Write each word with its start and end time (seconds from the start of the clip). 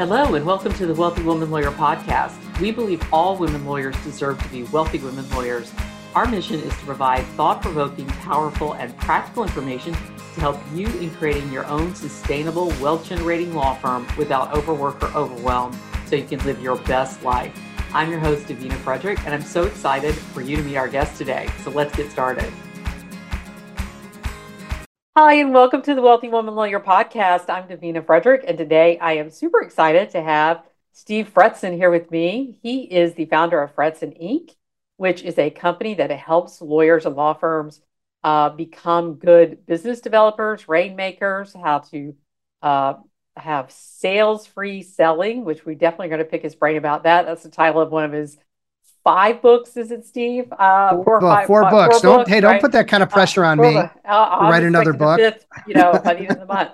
Hello, 0.00 0.34
and 0.34 0.46
welcome 0.46 0.72
to 0.72 0.86
the 0.86 0.94
Wealthy 0.94 1.22
Woman 1.22 1.50
Lawyer 1.50 1.70
podcast. 1.72 2.58
We 2.58 2.70
believe 2.70 3.06
all 3.12 3.36
women 3.36 3.66
lawyers 3.66 3.94
deserve 4.02 4.42
to 4.42 4.48
be 4.48 4.62
wealthy 4.62 4.96
women 4.96 5.28
lawyers. 5.28 5.70
Our 6.14 6.24
mission 6.24 6.58
is 6.58 6.72
to 6.78 6.84
provide 6.86 7.22
thought 7.36 7.60
provoking, 7.60 8.06
powerful, 8.06 8.72
and 8.76 8.96
practical 8.96 9.42
information 9.42 9.92
to 9.92 10.40
help 10.40 10.58
you 10.72 10.86
in 10.86 11.10
creating 11.10 11.52
your 11.52 11.66
own 11.66 11.94
sustainable, 11.94 12.68
wealth 12.80 13.06
generating 13.06 13.54
law 13.54 13.74
firm 13.74 14.06
without 14.16 14.56
overwork 14.56 15.02
or 15.02 15.14
overwhelm 15.14 15.78
so 16.06 16.16
you 16.16 16.24
can 16.24 16.42
live 16.46 16.62
your 16.62 16.76
best 16.84 17.22
life. 17.22 17.54
I'm 17.92 18.10
your 18.10 18.20
host, 18.20 18.46
Davina 18.46 18.76
Frederick, 18.76 19.22
and 19.26 19.34
I'm 19.34 19.42
so 19.42 19.64
excited 19.64 20.14
for 20.14 20.40
you 20.40 20.56
to 20.56 20.62
meet 20.62 20.78
our 20.78 20.88
guest 20.88 21.18
today. 21.18 21.50
So 21.62 21.70
let's 21.70 21.94
get 21.94 22.10
started. 22.10 22.50
Hi, 25.22 25.34
and 25.34 25.52
welcome 25.52 25.82
to 25.82 25.94
the 25.94 26.00
Wealthy 26.00 26.30
Woman 26.30 26.54
Lawyer 26.54 26.80
podcast. 26.80 27.50
I'm 27.50 27.68
Davina 27.68 28.06
Frederick, 28.06 28.42
and 28.48 28.56
today 28.56 28.98
I 29.00 29.18
am 29.18 29.28
super 29.28 29.60
excited 29.60 30.08
to 30.12 30.22
have 30.22 30.62
Steve 30.92 31.30
Fretzin 31.34 31.76
here 31.76 31.90
with 31.90 32.10
me. 32.10 32.58
He 32.62 32.84
is 32.84 33.12
the 33.12 33.26
founder 33.26 33.62
of 33.62 33.76
Fretzin 33.76 34.18
Inc., 34.18 34.56
which 34.96 35.20
is 35.20 35.36
a 35.36 35.50
company 35.50 35.92
that 35.92 36.10
helps 36.10 36.62
lawyers 36.62 37.04
and 37.04 37.16
law 37.16 37.34
firms 37.34 37.82
uh, 38.24 38.48
become 38.48 39.16
good 39.16 39.66
business 39.66 40.00
developers, 40.00 40.66
rainmakers, 40.70 41.52
how 41.52 41.80
to 41.90 42.16
uh, 42.62 42.94
have 43.36 43.70
sales 43.70 44.46
free 44.46 44.82
selling, 44.82 45.44
which 45.44 45.66
we 45.66 45.74
definitely 45.74 46.08
going 46.08 46.20
to 46.20 46.24
pick 46.24 46.42
his 46.42 46.54
brain 46.54 46.78
about 46.78 47.02
that. 47.02 47.26
That's 47.26 47.42
the 47.42 47.50
title 47.50 47.82
of 47.82 47.92
one 47.92 48.04
of 48.04 48.12
his 48.12 48.38
five 49.04 49.42
books, 49.42 49.76
is 49.76 49.90
it, 49.90 50.04
Steve? 50.06 50.52
Uh, 50.52 51.02
four, 51.02 51.20
five, 51.20 51.46
four 51.46 51.62
five, 51.62 51.70
books. 51.70 52.00
Four 52.00 52.02
don't 52.02 52.18
books, 52.20 52.30
hey, 52.30 52.40
don't 52.40 52.60
put 52.60 52.72
that 52.72 52.88
kind 52.88 53.02
of 53.02 53.10
uh, 53.10 53.12
pressure 53.12 53.44
on 53.44 53.58
me. 53.58 53.80
I'll, 54.04 54.50
write 54.50 54.62
another 54.62 54.92
book. 54.92 55.18
Fifth, 55.18 55.46
you 55.66 55.74
know, 55.74 56.00
by 56.04 56.14
the 56.14 56.20
end 56.20 56.32
of 56.32 56.40
the 56.40 56.46
month. 56.54 56.70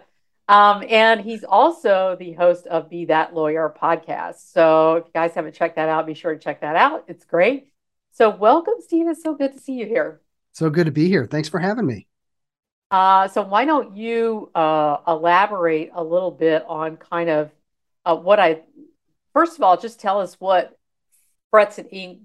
Um, 0.49 0.85
and 0.89 1.21
he's 1.21 1.43
also 1.43 2.17
the 2.19 2.33
host 2.33 2.67
of 2.69 2.89
Be 2.89 3.07
That 3.07 3.35
Lawyer 3.35 3.75
podcast. 3.81 4.53
So 4.53 4.97
if 4.97 5.07
you 5.07 5.11
guys 5.13 5.33
haven't 5.35 5.55
checked 5.55 5.77
that 5.77 5.89
out, 5.89 6.07
be 6.07 6.15
sure 6.15 6.35
to 6.35 6.39
check 6.39 6.61
that 6.61 6.77
out. 6.77 7.05
It's 7.09 7.25
great. 7.25 7.69
So 8.13 8.31
welcome, 8.31 8.75
Steve. 8.81 9.09
It's 9.09 9.23
so 9.23 9.35
good 9.35 9.55
to 9.55 9.59
see 9.59 9.73
you 9.73 9.87
here. 9.87 10.21
So 10.53 10.71
good 10.71 10.87
to 10.87 10.93
be 10.93 11.09
here. 11.09 11.27
Thanks 11.27 11.49
for 11.49 11.59
having 11.59 11.85
me. 11.85 12.07
Uh, 12.91 13.27
so 13.29 13.43
why 13.43 13.65
don't 13.65 13.97
you 13.97 14.51
uh, 14.55 14.99
elaborate 15.09 15.91
a 15.93 16.03
little 16.03 16.31
bit 16.31 16.65
on 16.69 16.97
kind 16.97 17.29
of 17.29 17.51
uh, 18.05 18.15
what 18.15 18.39
I 18.39 18.61
first 19.33 19.57
of 19.57 19.63
all 19.63 19.77
just 19.77 19.99
tell 19.99 20.21
us 20.21 20.37
what 20.39 20.79
Fretzin 21.53 21.93
Inc. 21.93 22.21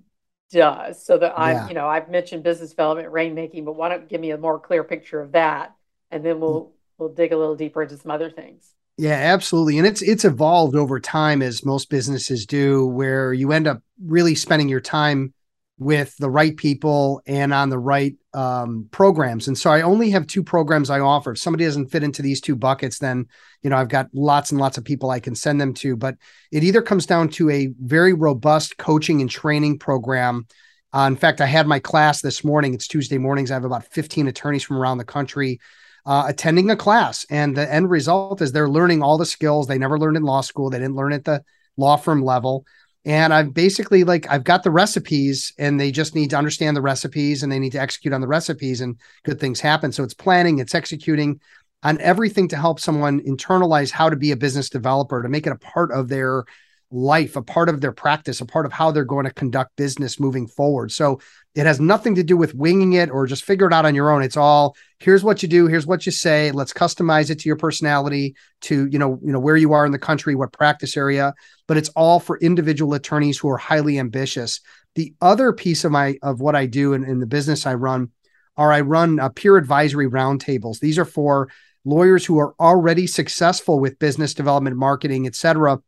does. 0.52 1.06
So 1.06 1.18
that 1.18 1.34
I'm, 1.38 1.56
yeah. 1.56 1.68
you 1.68 1.74
know, 1.74 1.88
I've 1.88 2.10
mentioned 2.10 2.44
business 2.44 2.72
development, 2.72 3.12
rainmaking, 3.12 3.66
but 3.66 3.76
why 3.76 3.90
don't 3.90 4.08
give 4.10 4.22
me 4.22 4.32
a 4.32 4.38
more 4.38 4.60
clear 4.60 4.84
picture 4.84 5.22
of 5.22 5.34
that, 5.34 5.76
and 6.10 6.26
then 6.26 6.40
we'll 6.40 6.74
we'll 6.98 7.10
dig 7.10 7.32
a 7.32 7.38
little 7.38 7.56
deeper 7.56 7.84
into 7.84 7.98
some 7.98 8.12
other 8.12 8.30
things. 8.30 8.72
Yeah, 8.98 9.14
absolutely. 9.14 9.78
And 9.78 9.88
it's 9.88 10.02
it's 10.02 10.26
evolved 10.26 10.76
over 10.76 11.00
time 11.00 11.42
as 11.42 11.66
most 11.66 11.90
businesses 11.90 12.46
do, 12.46 12.86
where 12.86 13.34
you 13.34 13.52
end 13.52 13.68
up 13.68 13.82
really 14.04 14.36
spending 14.36 14.70
your 14.70 14.82
time 14.82 15.34
with 15.82 16.16
the 16.18 16.30
right 16.30 16.56
people 16.58 17.24
and 17.26 17.52
on 17.52 17.70
the 17.70 17.80
right 17.80 18.16
um, 18.36 18.88
programs. 18.92 19.48
And 19.48 19.58
so 19.58 19.72
I 19.72 19.82
only 19.82 20.12
have 20.12 20.28
two 20.28 20.44
programs 20.44 20.92
I 20.92 21.00
offer. 21.00 21.32
If 21.32 21.40
somebody 21.40 21.66
doesn't 21.66 21.88
fit 21.88 22.04
into 22.04 22.22
these 22.22 22.40
two 22.40 22.56
buckets, 22.56 23.00
then 23.00 23.26
you 23.64 23.72
know 23.72 23.78
I've 23.78 23.90
got 23.90 24.08
lots 24.14 24.52
and 24.52 24.62
lots 24.62 24.78
of 24.78 24.86
people 24.86 25.10
I 25.10 25.20
can 25.20 25.34
send 25.34 25.60
them 25.60 25.74
to. 25.76 25.96
But 25.96 26.18
it 26.52 26.64
either 26.64 26.84
comes 26.84 27.08
down 27.08 27.30
to 27.30 27.50
a 27.50 27.74
very 27.82 28.14
robust 28.14 28.78
coaching 28.78 29.22
and 29.22 29.30
training 29.30 29.80
program. 29.80 30.46
Uh, 30.94 31.08
in 31.08 31.16
fact, 31.16 31.42
I 31.42 31.48
had 31.48 31.66
my 31.66 31.80
class 31.80 32.22
this 32.22 32.44
morning. 32.44 32.76
It's 32.76 32.88
Tuesday 32.88 33.18
mornings. 33.18 33.50
I 33.50 33.56
have 33.56 33.66
about 33.66 33.86
15 33.86 34.28
attorneys 34.28 34.64
from 34.64 34.78
around 34.78 35.00
the 35.00 35.04
country 35.04 35.60
uh, 36.06 36.26
attending 36.28 36.70
a 36.70 36.76
class, 36.76 37.26
and 37.32 37.58
the 37.58 37.74
end 37.74 37.90
result 37.90 38.40
is 38.44 38.52
they're 38.52 38.70
learning 38.70 39.02
all 39.02 39.18
the 39.18 39.26
skills 39.26 39.66
they 39.66 39.80
never 39.80 39.98
learned 39.98 40.18
in 40.18 40.24
law 40.24 40.42
school. 40.42 40.70
They 40.70 40.78
didn't 40.78 40.96
learn 40.96 41.14
at 41.14 41.26
the 41.26 41.44
law 41.76 41.96
firm 41.96 42.24
level 42.24 42.68
and 43.06 43.34
I've 43.34 43.54
basically 43.54 44.04
like 44.04 44.30
I've 44.30 44.44
got 44.44 44.64
the 44.64 44.72
recipes 44.72 45.54
and 45.58 45.80
they 45.80 45.92
just 45.92 46.14
need 46.14 46.30
to 46.32 46.38
understand 46.38 46.78
the 46.78 46.82
recipes 46.82 47.42
and 47.42 47.52
they 47.52 47.60
need 47.60 47.72
to 47.72 47.82
execute 47.82 48.14
on 48.14 48.22
the 48.22 48.28
recipes 48.28 48.82
and 48.82 48.96
good 49.24 49.40
things 49.40 49.60
happen. 49.60 49.92
So 49.92 50.04
it's 50.04 50.14
planning, 50.14 50.60
it's 50.60 50.76
executing 50.76 51.40
on 51.84 52.00
everything 52.00 52.48
to 52.50 52.58
help 52.58 52.80
someone 52.80 53.20
internalize 53.22 53.90
how 53.90 54.10
to 54.10 54.16
be 54.16 54.32
a 54.32 54.38
business 54.38 54.70
developer, 54.70 55.24
to 55.24 55.30
make 55.30 55.48
it 55.48 55.54
a 55.54 55.58
part 55.58 55.92
of 55.92 56.10
their 56.10 56.46
life, 56.92 57.38
a 57.38 57.42
part 57.42 57.70
of 57.70 57.80
their 57.80 57.94
practice, 57.94 58.42
a 58.42 58.46
part 58.46 58.66
of 58.66 58.74
how 58.74 58.92
they're 58.92 59.06
going 59.06 59.26
to 59.26 59.34
conduct 59.34 59.76
business 59.78 60.20
moving 60.20 60.46
forward. 60.46 60.92
So 60.92 61.22
it 61.56 61.66
has 61.66 61.80
nothing 61.80 62.16
to 62.16 62.24
do 62.24 62.36
with 62.36 62.54
winging 62.54 62.94
it 62.94 63.10
or 63.10 63.26
just 63.26 63.46
figure 63.46 63.68
it 63.68 63.74
out 63.74 63.86
on 63.86 63.96
your 63.96 64.12
own. 64.12 64.22
It's 64.22 64.38
all 64.38 64.76
here's 65.00 65.24
what 65.24 65.42
you 65.42 65.50
do, 65.50 65.68
here's 65.68 65.88
what 65.88 66.06
you 66.06 66.12
say. 66.12 66.52
Let's 66.52 66.74
customize 66.74 67.30
it 67.30 67.40
to 67.40 67.50
your 67.50 67.56
personality, 67.56 68.36
to 68.62 68.88
you 68.88 69.00
know, 69.00 69.20
you 69.24 69.32
know 69.32 69.40
where 69.40 69.56
you 69.56 69.74
are 69.74 69.86
in 69.86 69.92
the 69.92 70.00
country, 70.00 70.36
what 70.36 70.52
practice 70.52 70.98
area. 70.98 71.34
But 71.68 71.78
it's 71.78 71.90
all 71.90 72.20
for 72.20 72.38
individual 72.40 72.94
attorneys 72.94 73.38
who 73.38 73.50
are 73.50 73.58
highly 73.58 73.98
ambitious. 73.98 74.60
The 74.96 75.14
other 75.22 75.54
piece 75.54 75.86
of 75.86 75.92
my 75.92 76.18
of 76.22 76.42
what 76.42 76.56
I 76.56 76.66
do 76.66 76.94
in, 76.94 77.06
in 77.06 77.20
the 77.20 77.26
business 77.26 77.66
I 77.66 77.76
run 77.76 78.12
are 78.58 78.74
I 78.74 78.82
run 78.82 79.20
uh, 79.20 79.30
peer 79.30 79.56
advisory 79.56 80.10
roundtables. 80.10 80.80
These 80.80 81.00
are 81.00 81.06
for 81.06 81.50
lawyers 81.86 82.26
who 82.26 82.38
are 82.38 82.54
already 82.60 83.08
successful 83.08 83.80
with 83.80 83.98
business 83.98 84.34
development, 84.34 84.76
marketing, 84.76 85.26
et 85.26 85.36
cetera 85.36 85.80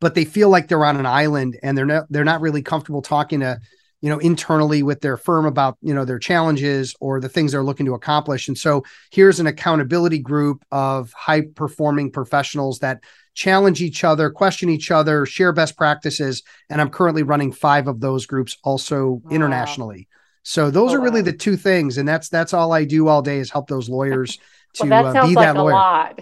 but 0.00 0.14
they 0.14 0.24
feel 0.24 0.48
like 0.48 0.68
they're 0.68 0.84
on 0.84 0.96
an 0.96 1.06
island 1.06 1.58
and 1.62 1.76
they're 1.76 1.86
not 1.86 2.06
they're 2.10 2.24
not 2.24 2.40
really 2.40 2.62
comfortable 2.62 3.02
talking 3.02 3.40
to 3.40 3.58
you 4.00 4.10
know 4.10 4.18
internally 4.18 4.82
with 4.82 5.00
their 5.00 5.16
firm 5.16 5.46
about 5.46 5.78
you 5.80 5.94
know 5.94 6.04
their 6.04 6.18
challenges 6.18 6.94
or 7.00 7.20
the 7.20 7.28
things 7.28 7.52
they're 7.52 7.64
looking 7.64 7.86
to 7.86 7.94
accomplish 7.94 8.48
and 8.48 8.58
so 8.58 8.84
here's 9.10 9.40
an 9.40 9.46
accountability 9.46 10.18
group 10.18 10.62
of 10.70 11.10
high 11.14 11.40
performing 11.54 12.10
professionals 12.10 12.80
that 12.80 13.02
challenge 13.32 13.80
each 13.80 14.04
other 14.04 14.28
question 14.28 14.68
each 14.68 14.90
other 14.90 15.24
share 15.24 15.52
best 15.52 15.74
practices 15.76 16.42
and 16.68 16.82
i'm 16.82 16.90
currently 16.90 17.22
running 17.22 17.50
five 17.50 17.88
of 17.88 18.00
those 18.00 18.26
groups 18.26 18.58
also 18.62 19.22
wow. 19.24 19.30
internationally 19.30 20.06
so 20.42 20.70
those 20.70 20.92
oh, 20.92 20.96
are 20.96 21.00
really 21.00 21.22
wow. 21.22 21.26
the 21.26 21.32
two 21.32 21.56
things 21.56 21.96
and 21.96 22.06
that's 22.06 22.28
that's 22.28 22.52
all 22.52 22.72
i 22.74 22.84
do 22.84 23.08
all 23.08 23.22
day 23.22 23.38
is 23.38 23.50
help 23.50 23.68
those 23.68 23.88
lawyers 23.88 24.38
to 24.74 24.86
well, 24.86 25.12
that 25.12 25.16
uh, 25.16 25.26
be 25.26 25.34
like 25.34 25.46
that 25.46 25.56
lawyer. 25.56 25.72
lot. 25.72 26.20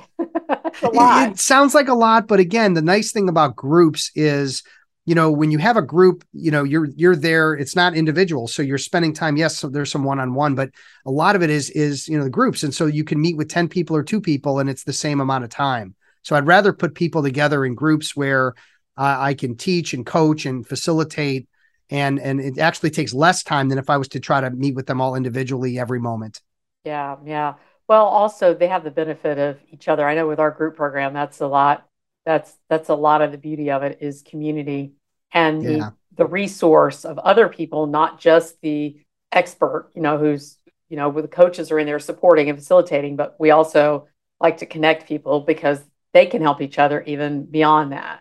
Lot. 0.93 1.29
It, 1.29 1.33
it 1.33 1.41
sounds 1.41 1.75
like 1.75 1.89
a 1.89 1.95
lot, 1.95 2.27
but 2.27 2.41
again, 2.41 2.75
the 2.75 2.83
nice 2.83 3.13
thing 3.13 3.29
about 3.29 3.57
groups 3.57 4.11
is 4.15 4.63
you 5.05 5.15
know 5.15 5.31
when 5.31 5.51
you 5.51 5.59
have 5.59 5.77
a 5.77 5.83
group 5.83 6.25
you 6.33 6.51
know 6.51 6.63
you're 6.63 6.87
you're 6.97 7.17
there 7.17 7.55
it's 7.55 7.75
not 7.75 7.97
individual 7.97 8.47
so 8.47 8.63
you're 8.63 8.79
spending 8.79 9.13
time 9.13 9.37
yes 9.37 9.59
so 9.59 9.69
there's 9.69 9.91
some 9.91 10.05
one-on-one 10.05 10.55
but 10.55 10.71
a 11.07 11.11
lot 11.11 11.35
of 11.35 11.43
it 11.43 11.51
is 11.51 11.71
is 11.71 12.09
you 12.09 12.17
know 12.17 12.25
the 12.25 12.31
groups 12.31 12.63
and 12.63 12.75
so 12.75 12.87
you 12.87 13.05
can 13.05 13.21
meet 13.21 13.37
with 13.37 13.49
10 13.49 13.69
people 13.69 13.97
or 13.97 14.03
two 14.03 14.21
people 14.21 14.59
and 14.59 14.71
it's 14.71 14.85
the 14.85 14.93
same 14.93 15.21
amount 15.21 15.45
of 15.45 15.51
time. 15.51 15.95
So 16.23 16.37
i'd 16.37 16.47
rather 16.47 16.73
put 16.73 16.95
people 16.95 17.23
together 17.23 17.65
in 17.65 17.75
groups 17.75 18.15
where 18.15 18.55
uh, 18.97 19.17
i 19.19 19.35
can 19.35 19.57
teach 19.57 19.93
and 19.93 20.07
coach 20.07 20.47
and 20.47 20.67
facilitate 20.67 21.49
and 21.91 22.21
and 22.21 22.41
it 22.41 22.59
actually 22.59 22.91
takes 22.91 23.13
less 23.13 23.43
time 23.43 23.69
than 23.69 23.79
if 23.79 23.91
i 23.91 23.97
was 23.97 24.09
to 24.09 24.21
try 24.21 24.41
to 24.41 24.51
meet 24.51 24.75
with 24.75 24.87
them 24.87 25.01
all 25.01 25.15
individually 25.17 25.79
every 25.79 26.01
moment. 26.01 26.41
Yeah 26.85 27.17
yeah 27.25 27.55
well, 27.89 28.05
also 28.07 28.55
they 28.55 28.69
have 28.69 28.85
the 28.85 28.91
benefit 28.91 29.39
of 29.39 29.59
each 29.71 29.89
other. 29.89 30.07
I 30.07 30.15
know 30.15 30.27
with 30.27 30.41
our 30.41 30.51
group 30.51 30.77
program, 30.77 31.13
that's 31.13 31.41
a 31.41 31.47
lot. 31.47 31.87
That's 32.25 32.55
that's 32.69 32.89
a 32.89 32.95
lot 32.95 33.23
of 33.23 33.33
the 33.33 33.39
beauty 33.39 33.71
of 33.71 33.83
it 33.83 33.99
is 34.01 34.23
community 34.23 34.93
and 35.33 35.63
yeah. 35.63 35.71
the, 35.71 35.95
the 36.17 36.27
resource 36.27 37.05
of 37.05 37.19
other 37.19 37.49
people, 37.49 37.87
not 37.87 38.21
just 38.21 38.61
the 38.61 39.01
expert, 39.33 39.91
you 39.95 40.03
know, 40.03 40.19
who's 40.19 40.59
you 40.89 40.97
know, 40.97 41.09
with 41.09 41.25
the 41.25 41.29
coaches 41.29 41.71
are 41.71 41.79
in 41.79 41.87
there 41.87 41.99
supporting 41.99 42.51
and 42.51 42.59
facilitating, 42.59 43.17
but 43.17 43.35
we 43.39 43.51
also 43.51 44.09
like 44.41 44.59
to 44.59 44.67
connect 44.67 45.09
people 45.09 45.41
because 45.41 45.83
they 46.13 46.27
can 46.27 46.43
help 46.43 46.61
each 46.61 46.79
other 46.79 47.03
even 47.05 47.47
beyond 47.47 47.93
that. 47.93 48.21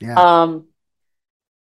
Yeah. 0.00 0.14
Um, 0.14 0.66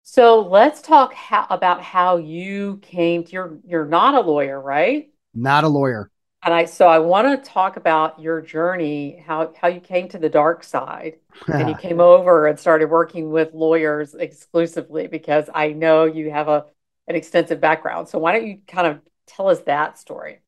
so 0.03 0.43
let's 0.43 0.83
talk 0.83 1.15
how, 1.15 1.47
about 1.49 1.81
how 1.81 2.19
you 2.19 2.79
came 2.83 3.25
to 3.25 3.33
you're 3.33 3.59
you're 3.67 3.87
not 3.87 4.15
a 4.15 4.21
lawyer, 4.21 4.61
right? 4.61 5.11
Not 5.33 5.65
a 5.65 5.69
lawyer. 5.69 6.11
And 6.45 6.53
I 6.53 6.67
so 6.67 6.87
I 6.87 6.99
want 6.99 7.43
to 7.43 7.51
talk 7.51 7.77
about 7.79 8.21
your 8.21 8.43
journey, 8.43 9.23
how 9.27 9.53
how 9.59 9.69
you 9.69 9.81
came 9.81 10.09
to 10.09 10.19
the 10.19 10.29
dark 10.29 10.63
side 10.63 11.15
and 11.49 11.71
you 11.71 11.75
came 11.81 12.01
over 12.01 12.47
and 12.47 12.59
started 12.59 12.91
working 12.91 13.31
with 13.31 13.55
lawyers 13.55 14.15
exclusively 14.15 15.07
because 15.07 15.49
I 15.55 15.69
know 15.69 16.05
you 16.05 16.31
have 16.31 16.49
a 16.49 16.67
an 17.09 17.17
extensive 17.17 17.61
background. 17.61 18.09
So 18.09 18.19
why 18.19 18.33
don't 18.33 18.47
you 18.47 18.59
kind 18.69 18.87
of 18.87 19.01
tell 19.27 19.49
us 19.49 19.61
that 19.61 19.99
story? 19.99 20.41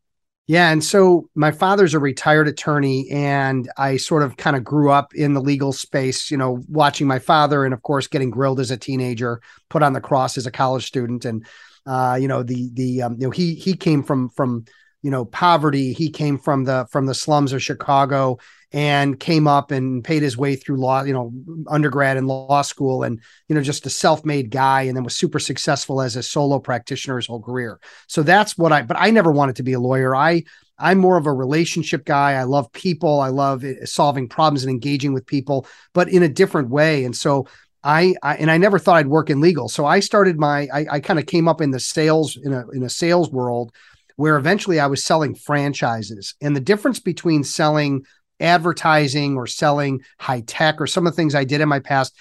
Yeah, 0.47 0.71
and 0.71 0.85
so 0.85 1.29
my 1.35 1.50
father's 1.50 1.94
a 1.94 1.99
retired 1.99 2.47
attorney 2.47 3.11
and 3.11 3.69
I 3.76 3.97
sort 3.97 4.23
of 4.23 4.37
kind 4.37 4.55
of 4.55 4.62
grew 4.62 4.93
up 4.93 5.12
in 5.12 5.35
the 5.35 5.41
legal 5.41 5.73
space, 5.73 6.31
you 6.31 6.37
know, 6.37 6.62
watching 6.69 7.09
my 7.09 7.19
father 7.19 7.65
and 7.65 7.75
of 7.75 7.82
course 7.82 8.06
getting 8.06 8.31
grilled 8.31 8.61
as 8.61 8.71
a 8.71 8.76
teenager, 8.76 9.41
put 9.71 9.82
on 9.82 9.93
the 9.93 10.00
cross 10.00 10.38
as 10.38 10.47
a 10.47 10.53
college 10.53 10.87
student 10.87 11.25
and 11.25 11.47
uh, 11.87 12.19
you 12.21 12.29
know, 12.29 12.43
the 12.43 12.71
the 12.75 13.03
um, 13.03 13.15
you 13.15 13.26
know, 13.26 13.31
he 13.31 13.55
he 13.55 13.75
came 13.75 14.03
from 14.03 14.29
from 14.29 14.67
you 15.03 15.11
know 15.11 15.25
poverty. 15.25 15.93
He 15.93 16.11
came 16.11 16.39
from 16.39 16.65
the 16.65 16.87
from 16.91 17.07
the 17.07 17.15
slums 17.15 17.53
of 17.53 17.63
chicago 17.63 18.39
and 18.73 19.19
came 19.19 19.47
up 19.47 19.71
and 19.71 20.03
paid 20.03 20.23
his 20.23 20.37
way 20.37 20.57
through 20.57 20.77
law 20.77 21.03
you 21.03 21.13
know 21.13 21.33
undergrad 21.69 22.17
and 22.17 22.27
law 22.27 22.63
school 22.63 23.05
and 23.05 23.21
you 23.49 23.55
know 23.55 23.63
just 23.63 23.87
a 23.87 23.91
self-made 23.91 24.51
guy 24.51 24.83
and 24.83 24.97
then 24.97 25.05
was 25.05 25.17
super 25.17 25.39
successful 25.39 26.03
as 26.03 26.17
a 26.17 26.23
solo 26.23 26.59
practitioner 26.59 27.17
his 27.17 27.27
whole 27.27 27.43
career. 27.43 27.81
So 28.09 28.23
that's 28.23 28.59
what 28.59 28.73
i 28.73 28.83
but 28.83 28.97
i 28.99 29.11
never 29.11 29.33
wanted 29.33 29.57
to 29.57 29.63
be 29.63 29.73
a 29.73 29.81
lawyer. 29.81 30.15
I 30.15 30.45
i'm 30.79 30.99
more 30.99 31.17
of 31.17 31.27
a 31.27 31.33
relationship 31.33 32.05
guy. 32.05 32.33
I 32.33 32.43
love 32.43 32.73
people. 32.73 33.21
I 33.21 33.29
love 33.29 33.65
eh, 33.65 33.85
solving 33.85 34.29
problems 34.29 34.65
and 34.65 34.71
engaging 34.71 35.13
with 35.13 35.27
people 35.27 35.67
but 35.95 36.09
in 36.09 36.23
a 36.23 36.29
different 36.29 36.69
way. 36.69 37.05
And 37.05 37.17
so 37.17 37.47
I, 37.85 38.17
I, 38.21 38.35
and 38.37 38.51
I 38.51 38.59
never 38.59 38.81
thought 38.81 38.97
I'd 38.97 39.07
work 39.07 39.31
in 39.31 39.41
legal. 39.41 39.69
So 39.69 39.87
I 39.87 40.01
started 40.01 40.41
my 40.41 40.69
I, 40.75 40.87
I 40.91 41.01
kind 41.01 41.21
of 41.21 41.27
came 41.27 41.47
up 41.47 41.61
in 41.61 41.71
the 41.71 41.79
sales 41.79 42.37
in 42.37 42.53
a 42.53 42.69
in 42.71 42.83
a 42.83 42.91
sales 42.91 43.31
world 43.31 43.73
where 44.17 44.37
eventually 44.37 44.81
I 44.81 44.87
was 44.87 45.05
selling 45.05 45.35
franchises. 45.35 46.35
And 46.41 46.57
the 46.57 46.61
difference 46.61 46.99
between 46.99 47.45
selling 47.45 48.05
advertising 48.41 49.37
or 49.37 49.47
selling 49.47 50.03
high 50.19 50.43
tech 50.47 50.81
or 50.81 50.87
some 50.87 51.07
of 51.07 51.13
the 51.13 51.17
things 51.17 51.35
I 51.35 51.45
did 51.45 51.61
in 51.61 51.69
my 51.69 51.81
past 51.81 52.15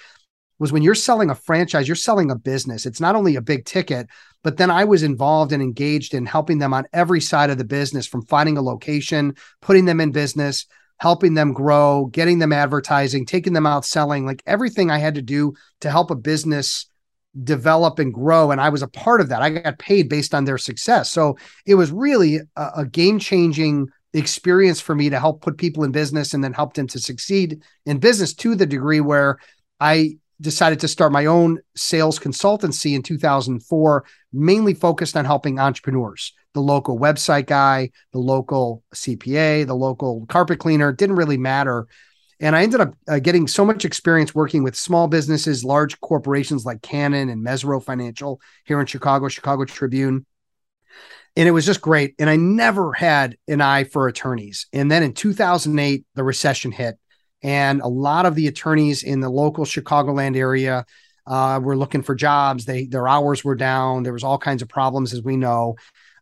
was 0.58 0.72
when 0.72 0.82
you're 0.82 0.94
selling 0.94 1.28
a 1.28 1.34
franchise, 1.34 1.86
you're 1.86 1.94
selling 1.94 2.30
a 2.30 2.36
business. 2.36 2.86
It's 2.86 3.00
not 3.00 3.14
only 3.14 3.36
a 3.36 3.42
big 3.42 3.66
ticket, 3.66 4.06
but 4.42 4.56
then 4.56 4.70
I 4.70 4.84
was 4.84 5.02
involved 5.02 5.52
and 5.52 5.62
engaged 5.62 6.14
in 6.14 6.24
helping 6.24 6.58
them 6.58 6.72
on 6.72 6.86
every 6.92 7.20
side 7.20 7.50
of 7.50 7.58
the 7.58 7.64
business 7.64 8.06
from 8.06 8.24
finding 8.24 8.56
a 8.56 8.62
location, 8.62 9.34
putting 9.60 9.84
them 9.84 10.00
in 10.00 10.12
business, 10.12 10.66
helping 10.98 11.34
them 11.34 11.52
grow, 11.52 12.06
getting 12.06 12.38
them 12.38 12.52
advertising, 12.52 13.26
taking 13.26 13.52
them 13.52 13.66
out 13.66 13.84
selling, 13.84 14.24
like 14.24 14.42
everything 14.46 14.90
I 14.90 14.98
had 14.98 15.16
to 15.16 15.22
do 15.22 15.54
to 15.80 15.90
help 15.90 16.10
a 16.10 16.16
business 16.16 16.86
develop 17.44 17.98
and 17.98 18.12
grow. 18.12 18.50
And 18.50 18.60
I 18.60 18.68
was 18.68 18.82
a 18.82 18.88
part 18.88 19.20
of 19.20 19.28
that. 19.28 19.42
I 19.42 19.50
got 19.50 19.78
paid 19.78 20.08
based 20.08 20.34
on 20.34 20.44
their 20.44 20.58
success. 20.58 21.10
So 21.10 21.36
it 21.66 21.74
was 21.74 21.92
really 21.92 22.40
a, 22.56 22.70
a 22.78 22.84
game 22.86 23.18
changing 23.18 23.88
experience 24.14 24.80
for 24.80 24.94
me 24.94 25.10
to 25.10 25.20
help 25.20 25.42
put 25.42 25.58
people 25.58 25.84
in 25.84 25.92
business 25.92 26.32
and 26.32 26.42
then 26.42 26.52
help 26.52 26.74
them 26.74 26.86
to 26.88 26.98
succeed 26.98 27.62
in 27.84 27.98
business 27.98 28.32
to 28.34 28.54
the 28.54 28.66
degree 28.66 29.00
where 29.00 29.38
I 29.78 30.16
decided 30.40 30.80
to 30.80 30.88
start 30.88 31.12
my 31.12 31.26
own 31.26 31.58
sales 31.76 32.18
consultancy 32.18 32.94
in 32.94 33.02
2004, 33.02 34.04
mainly 34.32 34.74
focused 34.74 35.16
on 35.16 35.24
helping 35.24 35.58
entrepreneurs. 35.58 36.32
The 36.54 36.60
local 36.60 36.98
website 36.98 37.46
guy, 37.46 37.90
the 38.12 38.18
local 38.18 38.82
CPA, 38.94 39.66
the 39.66 39.74
local 39.74 40.26
carpet 40.26 40.58
cleaner, 40.58 40.92
didn't 40.92 41.16
really 41.16 41.38
matter. 41.38 41.86
And 42.40 42.54
I 42.54 42.62
ended 42.62 42.80
up 42.80 42.94
uh, 43.08 43.18
getting 43.18 43.48
so 43.48 43.64
much 43.64 43.84
experience 43.84 44.34
working 44.34 44.62
with 44.62 44.76
small 44.76 45.08
businesses, 45.08 45.64
large 45.64 46.00
corporations 46.00 46.66
like 46.66 46.82
Canon 46.82 47.28
and 47.28 47.44
Mesirow 47.44 47.82
Financial 47.82 48.40
here 48.64 48.80
in 48.80 48.86
Chicago, 48.86 49.28
Chicago 49.28 49.64
Tribune. 49.64 50.26
And 51.36 51.48
it 51.48 51.52
was 51.52 51.66
just 51.66 51.80
great. 51.80 52.14
And 52.18 52.28
I 52.28 52.36
never 52.36 52.92
had 52.92 53.36
an 53.48 53.60
eye 53.60 53.84
for 53.84 54.08
attorneys. 54.08 54.66
And 54.72 54.90
then 54.90 55.02
in 55.02 55.12
2008, 55.12 56.04
the 56.14 56.24
recession 56.24 56.72
hit. 56.72 56.98
And 57.42 57.80
a 57.80 57.88
lot 57.88 58.26
of 58.26 58.34
the 58.34 58.48
attorneys 58.48 59.02
in 59.02 59.20
the 59.20 59.28
local 59.28 59.64
Chicagoland 59.64 60.36
area 60.36 60.86
uh, 61.26 61.60
were 61.62 61.76
looking 61.76 62.02
for 62.02 62.14
jobs. 62.14 62.64
They 62.64 62.86
their 62.86 63.08
hours 63.08 63.44
were 63.44 63.54
down. 63.54 64.02
There 64.02 64.12
was 64.12 64.24
all 64.24 64.38
kinds 64.38 64.62
of 64.62 64.68
problems, 64.68 65.12
as 65.12 65.22
we 65.22 65.36
know. 65.36 65.76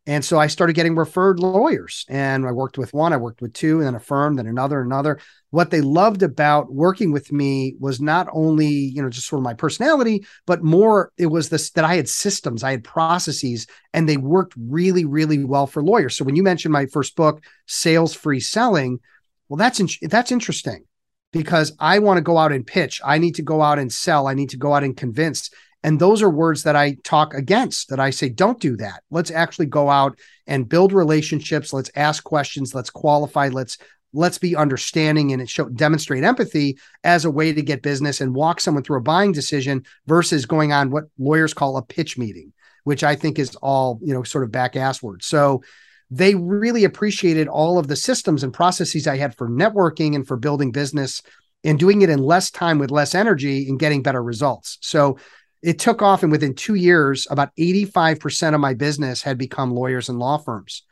And 0.06 0.22
so 0.22 0.38
I 0.38 0.48
started 0.48 0.74
getting 0.74 0.96
referred 0.96 1.40
lawyers 1.40 2.04
and 2.10 2.46
I 2.46 2.52
worked 2.52 2.76
with 2.76 2.92
one, 2.92 3.14
I 3.14 3.16
worked 3.16 3.40
with 3.40 3.54
two, 3.54 3.78
and 3.78 3.86
then 3.86 3.94
a 3.94 4.00
firm, 4.00 4.36
then 4.36 4.46
another, 4.46 4.82
another. 4.82 5.18
What 5.50 5.70
they 5.70 5.80
loved 5.80 6.22
about 6.22 6.70
working 6.70 7.10
with 7.10 7.32
me 7.32 7.76
was 7.80 8.02
not 8.02 8.28
only, 8.32 8.66
you 8.66 9.00
know, 9.00 9.08
just 9.08 9.26
sort 9.26 9.40
of 9.40 9.44
my 9.44 9.54
personality, 9.54 10.26
but 10.46 10.62
more 10.62 11.10
it 11.16 11.26
was 11.26 11.48
this 11.48 11.70
that 11.70 11.86
I 11.86 11.94
had 11.94 12.08
systems, 12.08 12.62
I 12.62 12.72
had 12.72 12.84
processes, 12.84 13.66
and 13.94 14.06
they 14.06 14.18
worked 14.18 14.52
really, 14.58 15.06
really 15.06 15.42
well 15.42 15.66
for 15.66 15.82
lawyers. 15.82 16.16
So 16.16 16.24
when 16.24 16.36
you 16.36 16.42
mentioned 16.42 16.72
my 16.72 16.84
first 16.86 17.16
book, 17.16 17.42
Sales 17.66 18.12
Free 18.12 18.40
Selling, 18.40 19.00
well, 19.48 19.56
that's 19.56 19.80
in, 19.80 19.88
that's 20.02 20.32
interesting 20.32 20.84
because 21.32 21.72
I 21.80 21.98
want 21.98 22.18
to 22.18 22.22
go 22.22 22.36
out 22.36 22.52
and 22.52 22.66
pitch. 22.66 23.00
I 23.04 23.18
need 23.18 23.36
to 23.36 23.42
go 23.42 23.62
out 23.62 23.78
and 23.78 23.92
sell. 23.92 24.26
I 24.26 24.34
need 24.34 24.50
to 24.50 24.56
go 24.58 24.74
out 24.74 24.84
and 24.84 24.96
convince. 24.96 25.50
And 25.84 26.00
those 26.00 26.22
are 26.22 26.30
words 26.30 26.62
that 26.62 26.74
I 26.74 26.96
talk 27.04 27.34
against, 27.34 27.90
that 27.90 28.00
I 28.00 28.08
say, 28.08 28.30
don't 28.30 28.58
do 28.58 28.76
that. 28.78 29.02
Let's 29.10 29.30
actually 29.30 29.66
go 29.66 29.90
out 29.90 30.18
and 30.46 30.68
build 30.68 30.94
relationships. 30.94 31.74
Let's 31.74 31.90
ask 31.94 32.24
questions. 32.24 32.74
Let's 32.74 32.90
qualify. 32.90 33.48
Let's 33.48 33.76
let's 34.14 34.38
be 34.38 34.56
understanding 34.56 35.32
and 35.32 35.48
show 35.50 35.68
demonstrate 35.68 36.24
empathy 36.24 36.78
as 37.02 37.24
a 37.24 37.30
way 37.30 37.52
to 37.52 37.60
get 37.62 37.82
business 37.82 38.20
and 38.20 38.34
walk 38.34 38.60
someone 38.60 38.82
through 38.82 38.98
a 38.98 39.02
buying 39.02 39.32
decision 39.32 39.84
versus 40.06 40.46
going 40.46 40.72
on 40.72 40.90
what 40.90 41.04
lawyers 41.18 41.52
call 41.52 41.76
a 41.76 41.82
pitch 41.82 42.16
meeting, 42.16 42.52
which 42.84 43.04
I 43.04 43.16
think 43.16 43.38
is 43.38 43.54
all, 43.56 43.98
you 44.02 44.14
know, 44.14 44.22
sort 44.22 44.44
of 44.44 44.52
back 44.52 44.76
ass 44.76 45.02
words. 45.02 45.26
So 45.26 45.62
they 46.10 46.34
really 46.34 46.84
appreciated 46.84 47.48
all 47.48 47.78
of 47.78 47.88
the 47.88 47.96
systems 47.96 48.42
and 48.42 48.54
processes 48.54 49.06
I 49.06 49.16
had 49.16 49.36
for 49.36 49.48
networking 49.50 50.14
and 50.14 50.26
for 50.26 50.36
building 50.36 50.70
business 50.70 51.20
and 51.64 51.78
doing 51.78 52.02
it 52.02 52.10
in 52.10 52.20
less 52.20 52.50
time 52.50 52.78
with 52.78 52.90
less 52.90 53.14
energy 53.14 53.68
and 53.68 53.78
getting 53.80 54.02
better 54.02 54.22
results. 54.22 54.78
So 54.80 55.18
it 55.64 55.78
took 55.78 56.02
off 56.02 56.22
and 56.22 56.30
within 56.30 56.54
two 56.54 56.74
years 56.74 57.26
about 57.30 57.50
85% 57.56 58.54
of 58.54 58.60
my 58.60 58.74
business 58.74 59.22
had 59.22 59.38
become 59.38 59.72
lawyers 59.72 60.10
and 60.10 60.18
law 60.18 60.36
firms. 60.36 60.82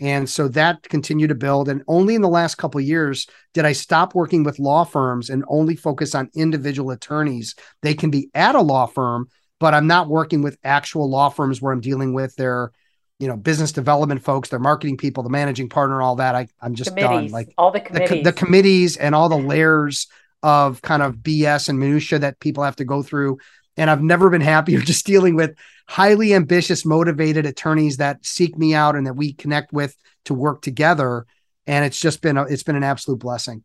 And 0.00 0.28
so 0.28 0.48
that 0.48 0.82
continued 0.88 1.28
to 1.28 1.34
build 1.34 1.68
and 1.68 1.82
only 1.86 2.14
in 2.14 2.22
the 2.22 2.28
last 2.28 2.56
couple 2.56 2.80
years 2.80 3.26
did 3.52 3.66
i 3.66 3.72
stop 3.72 4.14
working 4.14 4.42
with 4.42 4.58
law 4.58 4.84
firms 4.84 5.28
and 5.28 5.44
only 5.48 5.76
focus 5.76 6.14
on 6.14 6.30
individual 6.34 6.90
attorneys. 6.90 7.54
They 7.82 7.94
can 7.94 8.10
be 8.10 8.30
at 8.34 8.54
a 8.54 8.60
law 8.60 8.86
firm 8.86 9.28
but 9.60 9.74
i'm 9.74 9.86
not 9.86 10.08
working 10.08 10.42
with 10.42 10.58
actual 10.64 11.08
law 11.08 11.28
firms 11.28 11.60
where 11.60 11.72
i'm 11.72 11.80
dealing 11.80 12.14
with 12.14 12.34
their 12.36 12.72
you 13.18 13.28
know 13.28 13.36
business 13.36 13.70
development 13.70 14.24
folks 14.24 14.48
their 14.48 14.58
marketing 14.58 14.96
people 14.96 15.22
the 15.22 15.28
managing 15.30 15.68
partner 15.68 16.00
all 16.00 16.16
that. 16.16 16.34
I, 16.34 16.48
i'm 16.62 16.74
just 16.74 16.96
done. 16.96 17.28
Like 17.28 17.52
all 17.58 17.70
the 17.70 17.80
committees. 17.80 18.08
The, 18.08 18.22
the 18.22 18.32
committees. 18.32 18.96
and 18.96 19.14
all 19.14 19.28
the 19.28 19.36
layers 19.36 20.08
of 20.42 20.82
kind 20.82 21.02
of 21.02 21.16
bs 21.16 21.68
and 21.68 21.78
minutia 21.78 22.18
that 22.18 22.40
people 22.40 22.64
have 22.64 22.76
to 22.76 22.84
go 22.84 23.02
through 23.02 23.38
and 23.76 23.90
I've 23.90 24.02
never 24.02 24.30
been 24.30 24.40
happier 24.40 24.80
just 24.82 25.06
dealing 25.06 25.36
with 25.36 25.54
highly 25.88 26.34
ambitious, 26.34 26.84
motivated 26.84 27.46
attorneys 27.46 27.98
that 27.98 28.24
seek 28.24 28.56
me 28.56 28.74
out 28.74 28.96
and 28.96 29.06
that 29.06 29.14
we 29.14 29.32
connect 29.32 29.72
with 29.72 29.96
to 30.24 30.34
work 30.34 30.62
together. 30.62 31.26
And 31.66 31.84
it's 31.84 32.00
just 32.00 32.22
been 32.22 32.36
a, 32.36 32.44
it's 32.44 32.62
been 32.62 32.76
an 32.76 32.84
absolute 32.84 33.20
blessing. 33.20 33.62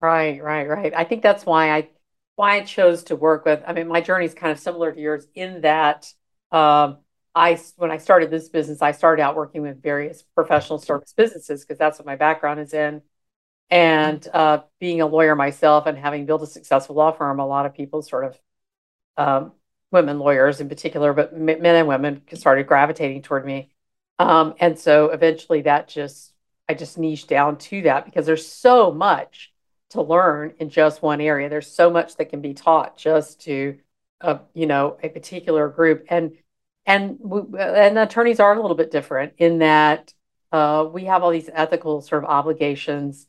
Right, 0.00 0.42
right, 0.42 0.68
right. 0.68 0.92
I 0.94 1.04
think 1.04 1.22
that's 1.22 1.44
why 1.44 1.70
I 1.70 1.88
why 2.36 2.56
I 2.56 2.60
chose 2.60 3.02
to 3.04 3.16
work 3.16 3.44
with. 3.44 3.64
I 3.66 3.72
mean, 3.72 3.88
my 3.88 4.00
journey 4.00 4.24
is 4.24 4.32
kind 4.32 4.52
of 4.52 4.60
similar 4.60 4.92
to 4.92 5.00
yours 5.00 5.26
in 5.34 5.62
that 5.62 6.06
um, 6.52 6.98
I 7.34 7.58
when 7.76 7.90
I 7.90 7.98
started 7.98 8.30
this 8.30 8.48
business, 8.48 8.80
I 8.80 8.92
started 8.92 9.22
out 9.22 9.34
working 9.34 9.62
with 9.62 9.82
various 9.82 10.22
professional 10.34 10.78
service 10.78 11.12
businesses 11.16 11.64
because 11.64 11.78
that's 11.78 11.98
what 11.98 12.06
my 12.06 12.16
background 12.16 12.60
is 12.60 12.72
in. 12.72 13.02
And 13.70 14.26
uh, 14.32 14.60
being 14.80 15.00
a 15.00 15.06
lawyer 15.06 15.34
myself 15.34 15.86
and 15.86 15.98
having 15.98 16.26
built 16.26 16.42
a 16.42 16.46
successful 16.46 16.94
law 16.94 17.12
firm, 17.12 17.40
a 17.40 17.46
lot 17.46 17.66
of 17.66 17.74
people 17.74 18.02
sort 18.02 18.24
of 18.24 18.38
um, 19.18 19.52
women 19.90 20.18
lawyers 20.18 20.60
in 20.60 20.68
particular, 20.68 21.12
but 21.12 21.36
men 21.36 21.64
and 21.64 21.88
women 21.88 22.22
started 22.34 22.66
gravitating 22.66 23.22
toward 23.22 23.44
me. 23.44 23.70
Um, 24.18 24.54
and 24.58 24.78
so 24.78 25.10
eventually 25.10 25.62
that 25.62 25.88
just, 25.88 26.32
I 26.68 26.74
just 26.74 26.98
niched 26.98 27.28
down 27.28 27.58
to 27.58 27.82
that 27.82 28.04
because 28.04 28.26
there's 28.26 28.46
so 28.46 28.92
much 28.92 29.52
to 29.90 30.02
learn 30.02 30.54
in 30.58 30.70
just 30.70 31.02
one 31.02 31.20
area. 31.20 31.48
There's 31.48 31.70
so 31.70 31.90
much 31.90 32.16
that 32.16 32.30
can 32.30 32.40
be 32.40 32.54
taught 32.54 32.96
just 32.96 33.42
to, 33.42 33.78
uh, 34.20 34.38
you 34.54 34.66
know, 34.66 34.98
a 35.02 35.08
particular 35.08 35.68
group. 35.68 36.06
And, 36.08 36.32
and, 36.84 37.18
and 37.58 37.98
attorneys 37.98 38.40
are 38.40 38.54
a 38.54 38.60
little 38.60 38.76
bit 38.76 38.90
different 38.90 39.34
in 39.38 39.58
that 39.58 40.12
uh, 40.52 40.86
we 40.92 41.04
have 41.04 41.22
all 41.22 41.30
these 41.30 41.50
ethical 41.52 42.02
sort 42.02 42.24
of 42.24 42.30
obligations 42.30 43.26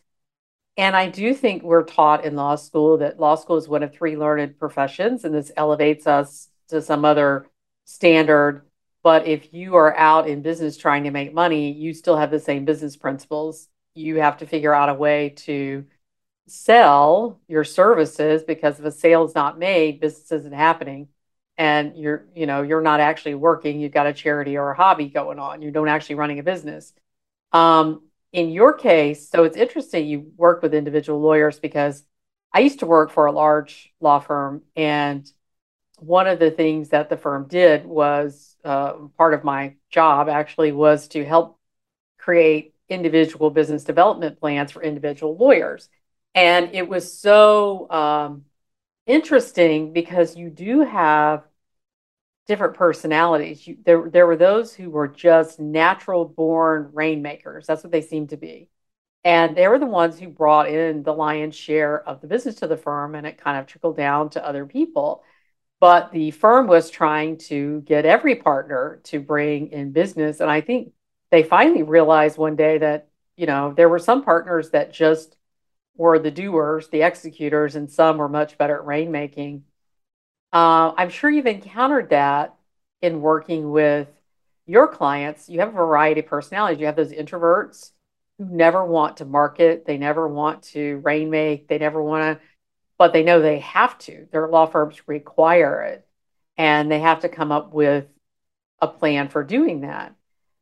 and 0.79 0.95
I 0.95 1.09
do 1.09 1.33
think 1.33 1.62
we're 1.62 1.83
taught 1.83 2.24
in 2.24 2.38
law 2.38 2.55
school 2.55 3.00
that 3.00 3.19
law 3.19 3.36
school 3.36 3.57
is 3.57 3.67
one 3.67 3.83
of 3.83 3.91
three 3.93 4.15
learned 4.15 4.57
professions, 4.57 5.25
and 5.25 5.36
this 5.36 5.51
elevates 5.57 6.07
us 6.07 6.48
to 6.69 6.81
some 6.81 7.03
other 7.03 7.48
standard. 7.83 8.62
But 9.03 9.27
if 9.27 9.53
you 9.53 9.75
are 9.75 9.93
out 9.98 10.29
in 10.29 10.41
business 10.41 10.77
trying 10.77 11.03
to 11.03 11.12
make 11.12 11.33
money, 11.33 11.74
you 11.74 11.93
still 11.93 12.15
have 12.15 12.31
the 12.31 12.39
same 12.39 12.63
business 12.63 12.95
principles. 12.95 13.67
You 13.93 14.21
have 14.21 14.38
to 14.38 14.45
figure 14.45 14.74
out 14.74 14.88
a 14.88 14.93
way 14.93 15.31
to 15.39 15.86
sell 16.48 17.41
your 17.50 17.65
services 17.65 18.43
because 18.43 18.79
if 18.79 18.86
a 18.86 18.91
sale 18.91 19.25
is 19.25 19.36
not 19.36 19.59
made, 19.59 20.00
business 20.00 20.31
isn't 20.31 20.53
happening. 20.53 21.09
And 21.57 21.98
you're, 21.98 22.25
you 22.33 22.45
know, 22.45 22.62
you're 22.62 22.79
not 22.79 23.01
actually 23.01 23.36
working. 23.36 23.81
You've 23.81 23.91
got 23.91 24.07
a 24.07 24.13
charity 24.13 24.55
or 24.55 24.71
a 24.71 24.77
hobby 24.77 25.09
going 25.09 25.39
on. 25.39 25.62
You 25.62 25.71
don't 25.71 25.89
actually 25.89 26.15
running 26.15 26.39
a 26.39 26.43
business. 26.43 26.93
Um, 27.51 28.09
in 28.31 28.51
your 28.51 28.74
case, 28.74 29.29
so 29.29 29.43
it's 29.43 29.57
interesting 29.57 30.07
you 30.07 30.31
work 30.38 30.62
with 30.62 30.74
individual 30.74 31.19
lawyers 31.19 31.59
because 31.59 32.03
I 32.53 32.59
used 32.59 32.79
to 32.79 32.86
work 32.86 33.12
for 33.12 33.25
a 33.25 33.31
large 33.31 33.93
law 34.00 34.19
firm, 34.19 34.63
and 34.75 35.29
one 35.98 36.27
of 36.27 36.39
the 36.39 36.51
things 36.51 36.89
that 36.89 37.09
the 37.09 37.17
firm 37.17 37.48
did 37.48 37.86
was 37.86 38.55
uh, 38.63 38.93
part 39.17 39.33
of 39.33 39.43
my 39.43 39.75
job 39.89 40.29
actually 40.29 40.71
was 40.71 41.07
to 41.09 41.25
help 41.25 41.59
create 42.17 42.74
individual 42.88 43.50
business 43.50 43.83
development 43.83 44.39
plans 44.39 44.71
for 44.71 44.81
individual 44.81 45.38
lawyers. 45.38 45.89
And 46.36 46.74
it 46.74 46.88
was 46.88 47.19
so 47.19 47.89
um, 47.89 48.45
interesting 49.05 49.93
because 49.93 50.36
you 50.36 50.50
do 50.50 50.81
have 50.81 51.43
different 52.50 52.74
personalities. 52.74 53.65
You, 53.68 53.77
there, 53.86 54.10
there 54.10 54.25
were 54.25 54.36
those 54.36 54.74
who 54.74 54.89
were 54.89 55.08
just 55.08 55.60
natural 55.60 56.25
born 56.25 56.89
rainmakers. 56.94 57.68
That's 57.68 57.84
what 57.84 57.91
they 57.91 58.01
seemed 58.01 58.29
to 58.29 58.38
be. 58.38 58.70
And 59.24 59.56
they 59.56 59.68
were 59.68 59.77
the 59.77 59.86
ones 59.86 60.18
who 60.18 60.29
brought 60.29 60.68
in 60.68 61.03
the 61.03 61.13
lion's 61.13 61.56
share 61.56 62.01
of 62.10 62.22
the 62.22 62.27
business 62.27 62.56
to 62.56 62.68
the 62.68 62.75
firm, 62.75 63.13
and 63.13 63.27
it 63.27 63.38
kind 63.38 63.60
of 63.60 63.68
trickled 63.68 63.98
down 63.98 64.32
to 64.32 64.44
other 64.44 64.65
people. 64.65 65.24
But 65.79 66.12
the 66.12 66.32
firm 66.32 66.65
was 66.65 66.89
trying 66.89 67.38
to 67.50 67.82
get 67.82 68.06
every 68.06 68.36
partner 68.36 69.00
to 69.06 69.20
bring 69.20 69.72
in 69.72 69.91
business. 69.91 70.39
And 70.39 70.50
I 70.50 70.62
think 70.62 70.94
they 71.29 71.44
finally 71.44 71.84
realized 71.84 72.38
one 72.38 72.56
day 72.56 72.79
that, 72.79 73.10
you 73.38 73.46
know, 73.46 73.74
there 73.77 73.89
were 73.89 74.00
some 74.00 74.24
partners 74.24 74.72
that 74.72 74.91
just 74.91 75.38
were 75.96 76.18
the 76.18 76.32
doers, 76.32 76.88
the 76.88 77.03
executors, 77.03 77.75
and 77.75 77.91
some 77.91 78.18
were 78.18 78.27
much 78.27 78.58
better 78.58 78.79
at 78.79 78.86
rainmaking. 78.88 79.62
Uh, 80.51 80.94
I'm 80.98 81.10
sure 81.10 81.29
you've 81.29 81.46
encountered 81.46 82.10
that 82.10 82.56
in 83.01 83.22
working 83.22 83.72
with 83.72 84.08
your 84.65 84.88
clients. 84.88 85.50
You 85.50 85.60
have 85.60 85.70
a 85.70 85.74
variety 85.74 86.22
of 86.22 86.27
personalities. 86.27 86.79
You 86.79 86.88
have 86.88 86.96
those 86.96 87.12
introverts 87.12 87.91
who 88.38 88.46
never 88.46 88.84
want 88.84 89.18
to 89.18 89.25
market, 89.25 89.86
they 89.86 89.98
never 89.98 90.27
want 90.27 90.63
to 90.63 91.01
rainmake, 91.03 91.68
they 91.68 91.77
never 91.77 92.01
want 92.01 92.39
to, 92.39 92.46
but 92.98 93.12
they 93.12 93.24
know 93.24 93.41
they 93.41 93.60
have 93.60 93.98
to. 94.00 94.27
Their 94.32 94.48
law 94.48 94.65
firms 94.65 95.08
require 95.08 95.84
it, 95.84 96.08
and 96.58 96.89
they 96.89 97.00
have 97.00 97.22
to 97.22 97.29
come 97.29 97.51
up 97.51 97.74
with 97.74 98.08
a 98.79 98.88
plan 98.88 99.27
for 99.27 99.44
doing 99.44 99.82
that. 99.82 100.15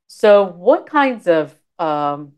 So, 0.08 0.44
what 0.44 0.88
kinds 0.88 1.28
of 1.28 1.54
um, 1.78 2.34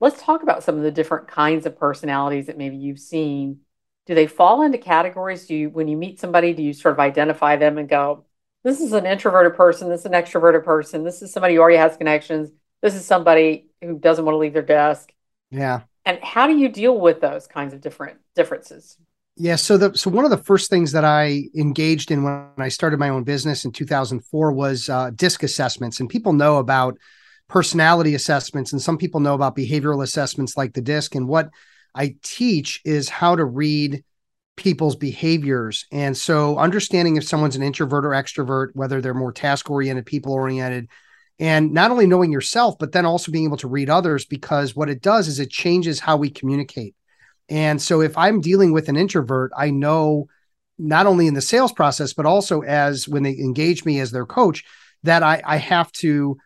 let's 0.00 0.22
talk 0.22 0.42
about 0.42 0.62
some 0.62 0.76
of 0.76 0.82
the 0.82 0.90
different 0.90 1.28
kinds 1.28 1.66
of 1.66 1.78
personalities 1.78 2.46
that 2.46 2.58
maybe 2.58 2.76
you've 2.76 2.98
seen. 2.98 3.60
Do 4.08 4.14
they 4.14 4.26
fall 4.26 4.62
into 4.62 4.78
categories? 4.78 5.46
Do 5.46 5.54
you, 5.54 5.68
when 5.68 5.86
you 5.86 5.96
meet 5.96 6.18
somebody, 6.18 6.54
do 6.54 6.62
you 6.62 6.72
sort 6.72 6.94
of 6.94 6.98
identify 6.98 7.56
them 7.56 7.76
and 7.76 7.86
go, 7.86 8.24
this 8.64 8.80
is 8.80 8.94
an 8.94 9.04
introverted 9.04 9.54
person, 9.54 9.90
this 9.90 10.00
is 10.00 10.06
an 10.06 10.12
extroverted 10.12 10.64
person, 10.64 11.04
this 11.04 11.20
is 11.20 11.30
somebody 11.30 11.54
who 11.54 11.60
already 11.60 11.76
has 11.76 11.98
connections, 11.98 12.50
this 12.80 12.94
is 12.94 13.04
somebody 13.04 13.66
who 13.82 13.98
doesn't 13.98 14.24
want 14.24 14.34
to 14.34 14.38
leave 14.38 14.54
their 14.54 14.62
desk. 14.62 15.12
Yeah. 15.50 15.82
And 16.06 16.18
how 16.22 16.46
do 16.46 16.56
you 16.56 16.70
deal 16.70 16.98
with 16.98 17.20
those 17.20 17.46
kinds 17.46 17.74
of 17.74 17.82
different 17.82 18.18
differences? 18.34 18.96
Yeah, 19.36 19.56
so 19.56 19.76
the 19.76 19.96
so 19.96 20.10
one 20.10 20.24
of 20.24 20.30
the 20.30 20.38
first 20.38 20.70
things 20.70 20.92
that 20.92 21.04
I 21.04 21.44
engaged 21.54 22.10
in 22.10 22.24
when 22.24 22.48
I 22.56 22.68
started 22.68 22.98
my 22.98 23.10
own 23.10 23.24
business 23.24 23.66
in 23.66 23.72
2004 23.72 24.52
was 24.52 24.88
uh, 24.88 25.10
DISC 25.10 25.42
assessments, 25.42 26.00
and 26.00 26.08
people 26.08 26.32
know 26.32 26.56
about 26.56 26.96
personality 27.46 28.14
assessments, 28.14 28.72
and 28.72 28.80
some 28.80 28.98
people 28.98 29.20
know 29.20 29.34
about 29.34 29.54
behavioral 29.54 30.02
assessments 30.02 30.56
like 30.56 30.72
the 30.72 30.80
DISC. 30.80 31.14
And 31.14 31.28
what 31.28 31.50
I 31.94 32.16
teach 32.22 32.80
is 32.84 33.08
how 33.08 33.36
to 33.36 33.44
read 33.44 34.04
people's 34.56 34.96
behaviors, 34.96 35.86
and 35.92 36.16
so 36.16 36.58
understanding 36.58 37.16
if 37.16 37.24
someone's 37.24 37.56
an 37.56 37.62
introvert 37.62 38.04
or 38.04 38.10
extrovert, 38.10 38.70
whether 38.74 39.00
they're 39.00 39.14
more 39.14 39.32
task 39.32 39.70
oriented, 39.70 40.04
people 40.04 40.32
oriented, 40.32 40.88
and 41.38 41.72
not 41.72 41.92
only 41.92 42.06
knowing 42.06 42.32
yourself, 42.32 42.76
but 42.78 42.90
then 42.90 43.06
also 43.06 43.30
being 43.30 43.44
able 43.44 43.56
to 43.58 43.68
read 43.68 43.88
others, 43.88 44.24
because 44.24 44.74
what 44.74 44.90
it 44.90 45.00
does 45.00 45.28
is 45.28 45.38
it 45.38 45.50
changes 45.50 46.00
how 46.00 46.16
we 46.16 46.28
communicate. 46.28 46.96
And 47.48 47.80
so 47.80 48.00
if 48.00 48.18
I'm 48.18 48.40
dealing 48.40 48.72
with 48.72 48.88
an 48.88 48.96
introvert, 48.96 49.52
I 49.56 49.70
know 49.70 50.26
not 50.76 51.06
only 51.06 51.28
in 51.28 51.34
the 51.34 51.40
sales 51.40 51.72
process, 51.72 52.12
but 52.12 52.26
also 52.26 52.62
as 52.62 53.08
when 53.08 53.22
they 53.22 53.38
engage 53.38 53.84
me 53.84 54.00
as 54.00 54.10
their 54.10 54.26
coach, 54.26 54.64
that 55.04 55.22
I, 55.22 55.40
I 55.44 55.56
have 55.56 55.92
to, 55.92 56.36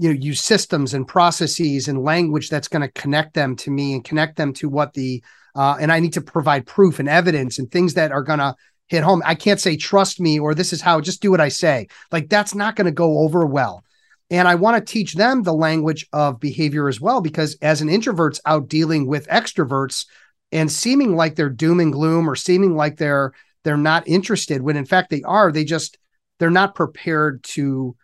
you 0.00 0.08
know, 0.08 0.18
use 0.18 0.40
systems 0.40 0.94
and 0.94 1.06
processes 1.06 1.88
and 1.88 2.02
language 2.02 2.48
that's 2.48 2.68
going 2.68 2.82
to 2.82 3.00
connect 3.00 3.34
them 3.34 3.54
to 3.56 3.70
me 3.70 3.92
and 3.92 4.04
connect 4.04 4.36
them 4.36 4.52
to 4.54 4.68
what 4.68 4.94
the, 4.94 5.22
uh, 5.54 5.76
and 5.80 5.92
I 5.92 6.00
need 6.00 6.14
to 6.14 6.20
provide 6.20 6.66
proof 6.66 6.98
and 6.98 7.08
evidence 7.08 7.58
and 7.58 7.70
things 7.70 7.94
that 7.94 8.10
are 8.10 8.22
going 8.22 8.38
to 8.38 8.54
hit 8.88 9.02
home. 9.02 9.22
I 9.24 9.34
can't 9.34 9.60
say, 9.60 9.76
trust 9.76 10.18
me, 10.18 10.38
or 10.38 10.54
this 10.54 10.72
is 10.72 10.80
how, 10.80 11.00
just 11.00 11.20
do 11.20 11.30
what 11.30 11.40
I 11.40 11.50
say. 11.50 11.88
Like 12.10 12.28
that's 12.28 12.54
not 12.54 12.76
going 12.76 12.86
to 12.86 12.92
go 12.92 13.18
over 13.18 13.44
well. 13.44 13.84
And 14.30 14.48
I 14.48 14.54
want 14.54 14.76
to 14.76 14.92
teach 14.92 15.14
them 15.14 15.42
the 15.42 15.52
language 15.52 16.06
of 16.12 16.40
behavior 16.40 16.88
as 16.88 17.00
well, 17.00 17.20
because 17.20 17.56
as 17.60 17.82
an 17.82 17.88
introvert's 17.88 18.40
out 18.46 18.68
dealing 18.68 19.06
with 19.06 19.28
extroverts, 19.28 20.06
and 20.52 20.70
seeming 20.70 21.14
like 21.14 21.36
they're 21.36 21.48
doom 21.48 21.80
and 21.80 21.92
gloom 21.92 22.28
or 22.28 22.36
seeming 22.36 22.74
like 22.74 22.96
they're 22.96 23.32
they're 23.64 23.76
not 23.76 24.06
interested 24.08 24.62
when 24.62 24.76
in 24.76 24.84
fact 24.84 25.10
they 25.10 25.22
are 25.22 25.52
they 25.52 25.64
just 25.64 25.98
they're 26.38 26.50
not 26.50 26.74
prepared 26.74 27.42
to 27.42 27.94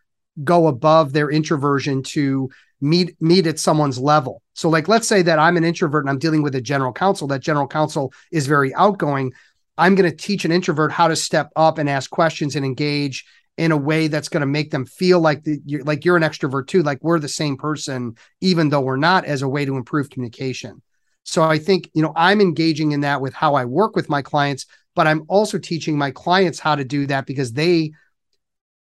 go 0.45 0.67
above 0.67 1.13
their 1.13 1.31
introversion 1.31 2.03
to 2.03 2.51
meet 2.81 3.17
meet 3.21 3.47
at 3.47 3.59
someone's 3.59 3.99
level. 3.99 4.43
So 4.55 4.69
like 4.69 4.89
let's 4.89 5.09
say 5.09 5.23
that 5.23 5.39
i'm 5.39 5.57
an 5.57 5.65
introvert 5.65 6.05
and 6.05 6.11
i'm 6.11 6.19
dealing 6.19 6.43
with 6.43 6.55
a 6.55 6.61
general 6.61 6.93
counsel 6.93 7.27
that 7.29 7.41
general 7.41 7.67
counsel 7.67 8.13
is 8.31 8.47
very 8.47 8.75
outgoing. 8.75 9.33
I'm 9.79 9.95
going 9.95 10.11
to 10.11 10.17
teach 10.17 10.45
an 10.45 10.53
introvert 10.53 10.91
how 10.91 11.09
to 11.09 11.17
step 11.17 11.51
up 11.55 11.79
and 11.79 11.89
ask 11.89 12.11
questions 12.11 12.57
and 12.57 12.65
engage 12.65 13.25
in 13.59 13.73
a 13.73 13.77
way 13.77 14.09
that's 14.09 14.29
going 14.29 14.41
to 14.43 14.47
make 14.47 14.71
them 14.71 14.87
feel 14.87 15.21
like 15.21 15.45
the, 15.45 15.59
you're, 15.65 15.85
like 15.85 16.05
you're 16.05 16.17
an 16.17 16.23
extrovert 16.23 16.67
too 16.67 16.83
like 16.83 17.03
we're 17.03 17.19
the 17.19 17.29
same 17.29 17.57
person 17.57 18.15
even 18.41 18.69
though 18.69 18.81
we're 18.81 18.97
not 18.97 19.25
as 19.25 19.43
a 19.43 19.49
way 19.49 19.65
to 19.65 19.77
improve 19.77 20.11
communication. 20.11 20.83
So 21.27 21.43
I 21.43 21.59
think, 21.59 21.91
you 21.93 22.03
know, 22.03 22.13
I'm 22.15 22.41
engaging 22.41 22.93
in 22.93 23.01
that 23.01 23.21
with 23.21 23.35
how 23.35 23.57
I 23.57 23.65
work 23.65 23.97
with 23.97 24.09
my 24.09 24.23
clients, 24.23 24.65
but 24.95 25.09
I'm 25.09 25.25
also 25.27 25.59
teaching 25.59 25.99
my 25.99 26.13
clients 26.13 26.61
how 26.61 26.77
to 26.77 26.85
do 26.85 27.05
that 27.07 27.27
because 27.27 27.53
they 27.53 27.93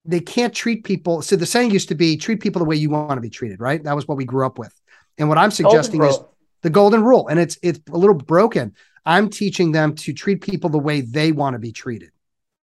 they 0.05 0.19
can't 0.19 0.53
treat 0.53 0.83
people. 0.83 1.21
So 1.21 1.35
the 1.35 1.45
saying 1.45 1.71
used 1.71 1.89
to 1.89 1.95
be 1.95 2.17
treat 2.17 2.39
people 2.39 2.59
the 2.59 2.65
way 2.65 2.75
you 2.75 2.89
want 2.89 3.11
to 3.11 3.21
be 3.21 3.29
treated, 3.29 3.59
right? 3.59 3.83
That 3.83 3.95
was 3.95 4.07
what 4.07 4.17
we 4.17 4.25
grew 4.25 4.45
up 4.45 4.57
with. 4.57 4.73
And 5.17 5.29
what 5.29 5.37
I'm 5.37 5.51
suggesting 5.51 6.03
is 6.03 6.19
the 6.61 6.69
golden 6.69 7.03
rule. 7.03 7.27
And 7.27 7.39
it's 7.39 7.57
it's 7.61 7.79
a 7.91 7.97
little 7.97 8.15
broken. 8.15 8.75
I'm 9.05 9.29
teaching 9.29 9.71
them 9.71 9.95
to 9.95 10.13
treat 10.13 10.41
people 10.41 10.69
the 10.69 10.79
way 10.79 11.01
they 11.01 11.31
want 11.31 11.53
to 11.53 11.59
be 11.59 11.71
treated. 11.71 12.11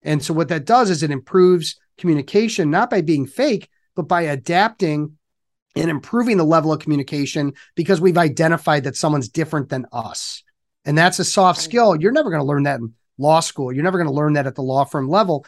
And 0.03 0.23
so 0.23 0.35
what 0.35 0.49
that 0.49 0.67
does 0.67 0.91
is 0.91 1.03
it 1.03 1.11
improves 1.11 1.77
communication, 1.99 2.71
not 2.71 2.91
by 2.91 3.01
being 3.01 3.27
fake, 3.27 3.69
but 3.95 4.03
by 4.03 4.23
adapting 4.23 5.17
and 5.75 5.91
improving 5.91 6.37
the 6.37 6.45
level 6.45 6.73
of 6.73 6.81
communication 6.81 7.53
because 7.75 8.01
we've 8.01 8.19
identified 8.19 8.85
that 8.85 8.97
someone's 8.97 9.29
different 9.29 9.69
than 9.69 9.87
us. 9.93 10.43
And 10.85 10.97
that's 10.97 11.19
a 11.19 11.25
soft 11.25 11.61
skill. 11.61 11.97
You're 11.97 12.13
never 12.13 12.31
going 12.31 12.41
to 12.41 12.47
learn 12.47 12.63
that 12.65 12.81
in 12.81 12.95
law 13.19 13.41
school. 13.41 13.73
You're 13.73 13.85
never 13.85 13.99
going 13.99 14.09
to 14.09 14.15
learn 14.15 14.35
that 14.35 14.47
at 14.47 14.55
the 14.55 14.63
law 14.63 14.85
firm 14.85 15.09
level. 15.09 15.45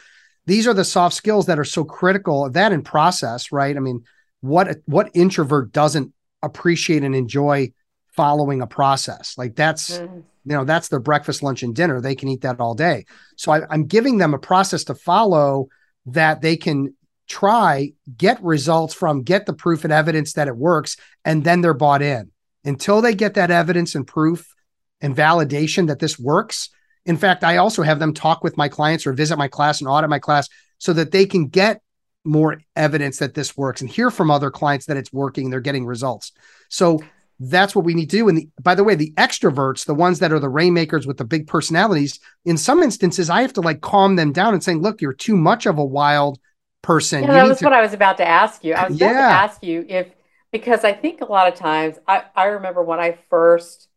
These 0.49 0.65
are 0.65 0.73
the 0.73 0.83
soft 0.83 1.15
skills 1.15 1.45
that 1.45 1.59
are 1.59 1.63
so 1.63 1.83
critical 1.83 2.49
that 2.49 2.71
in 2.71 2.81
process, 2.81 3.51
right? 3.51 3.77
I 3.77 3.79
mean, 3.79 4.03
what 4.41 4.77
what 4.85 5.11
introvert 5.13 5.71
doesn't 5.71 6.11
appreciate 6.41 7.03
and 7.03 7.15
enjoy 7.15 7.71
following 8.15 8.63
a 8.63 8.65
process? 8.65 9.35
Like 9.37 9.55
that's 9.55 9.99
mm. 9.99 10.23
you 10.45 10.55
know 10.55 10.63
that's 10.63 10.87
their 10.87 10.99
breakfast, 10.99 11.43
lunch, 11.43 11.61
and 11.61 11.75
dinner. 11.75 12.01
They 12.01 12.15
can 12.15 12.29
eat 12.29 12.41
that 12.41 12.59
all 12.59 12.73
day. 12.73 13.05
So 13.37 13.51
I, 13.51 13.61
I'm 13.69 13.85
giving 13.85 14.17
them 14.17 14.33
a 14.33 14.39
process 14.39 14.85
to 14.85 14.95
follow 14.95 15.67
that 16.07 16.41
they 16.41 16.57
can 16.57 16.95
try, 17.27 17.91
get 18.17 18.43
results 18.43 18.95
from, 18.95 19.21
get 19.21 19.45
the 19.45 19.53
proof 19.53 19.83
and 19.83 19.93
evidence 19.93 20.33
that 20.33 20.47
it 20.47 20.57
works, 20.57 20.97
and 21.23 21.43
then 21.43 21.61
they're 21.61 21.75
bought 21.75 22.01
in. 22.01 22.31
Until 22.65 23.03
they 23.03 23.13
get 23.13 23.35
that 23.35 23.51
evidence 23.51 23.93
and 23.93 24.07
proof 24.07 24.51
and 24.99 25.15
validation 25.15 25.89
that 25.89 25.99
this 25.99 26.17
works. 26.17 26.71
In 27.05 27.17
fact, 27.17 27.43
I 27.43 27.57
also 27.57 27.81
have 27.83 27.99
them 27.99 28.13
talk 28.13 28.43
with 28.43 28.57
my 28.57 28.69
clients 28.69 29.07
or 29.07 29.13
visit 29.13 29.37
my 29.37 29.47
class 29.47 29.81
and 29.81 29.87
audit 29.87 30.09
my 30.09 30.19
class 30.19 30.49
so 30.77 30.93
that 30.93 31.11
they 31.11 31.25
can 31.25 31.47
get 31.47 31.81
more 32.25 32.61
evidence 32.75 33.17
that 33.19 33.33
this 33.33 33.57
works 33.57 33.81
and 33.81 33.89
hear 33.89 34.11
from 34.11 34.29
other 34.29 34.51
clients 34.51 34.85
that 34.85 34.97
it's 34.97 35.11
working, 35.11 35.49
they're 35.49 35.61
getting 35.61 35.85
results. 35.85 36.31
So 36.69 36.99
that's 37.39 37.73
what 37.73 37.85
we 37.85 37.93
need 37.93 38.09
to 38.09 38.17
do. 38.17 38.27
And 38.27 38.37
the, 38.37 38.49
by 38.61 38.75
the 38.75 38.83
way, 38.83 38.95
the 38.95 39.13
extroverts, 39.13 39.85
the 39.85 39.93
ones 39.93 40.19
that 40.19 40.33
are 40.33 40.39
the 40.39 40.49
rainmakers 40.49 41.07
with 41.07 41.17
the 41.17 41.23
big 41.23 41.47
personalities, 41.47 42.19
in 42.43 42.57
some 42.57 42.83
instances, 42.83 43.29
I 43.29 43.41
have 43.41 43.53
to 43.53 43.61
like 43.61 43.81
calm 43.81 44.17
them 44.17 44.33
down 44.33 44.53
and 44.53 44.63
saying, 44.63 44.81
look, 44.81 45.01
you're 45.01 45.13
too 45.13 45.37
much 45.37 45.65
of 45.65 45.77
a 45.77 45.85
wild 45.85 46.39
person. 46.81 47.23
Yeah, 47.23 47.33
that 47.33 47.47
was 47.47 47.59
to... 47.59 47.65
what 47.65 47.73
I 47.73 47.81
was 47.81 47.93
about 47.93 48.17
to 48.17 48.27
ask 48.27 48.63
you. 48.63 48.73
I 48.73 48.89
was 48.89 48.97
about 48.97 49.11
yeah. 49.11 49.29
to 49.29 49.33
ask 49.33 49.63
you 49.63 49.85
if 49.87 50.11
because 50.51 50.83
I 50.83 50.93
think 50.93 51.21
a 51.21 51.25
lot 51.25 51.47
of 51.47 51.55
times 51.55 51.97
I, 52.07 52.23
I 52.35 52.45
remember 52.45 52.83
when 52.83 52.99
I 52.99 53.17
first 53.29 53.87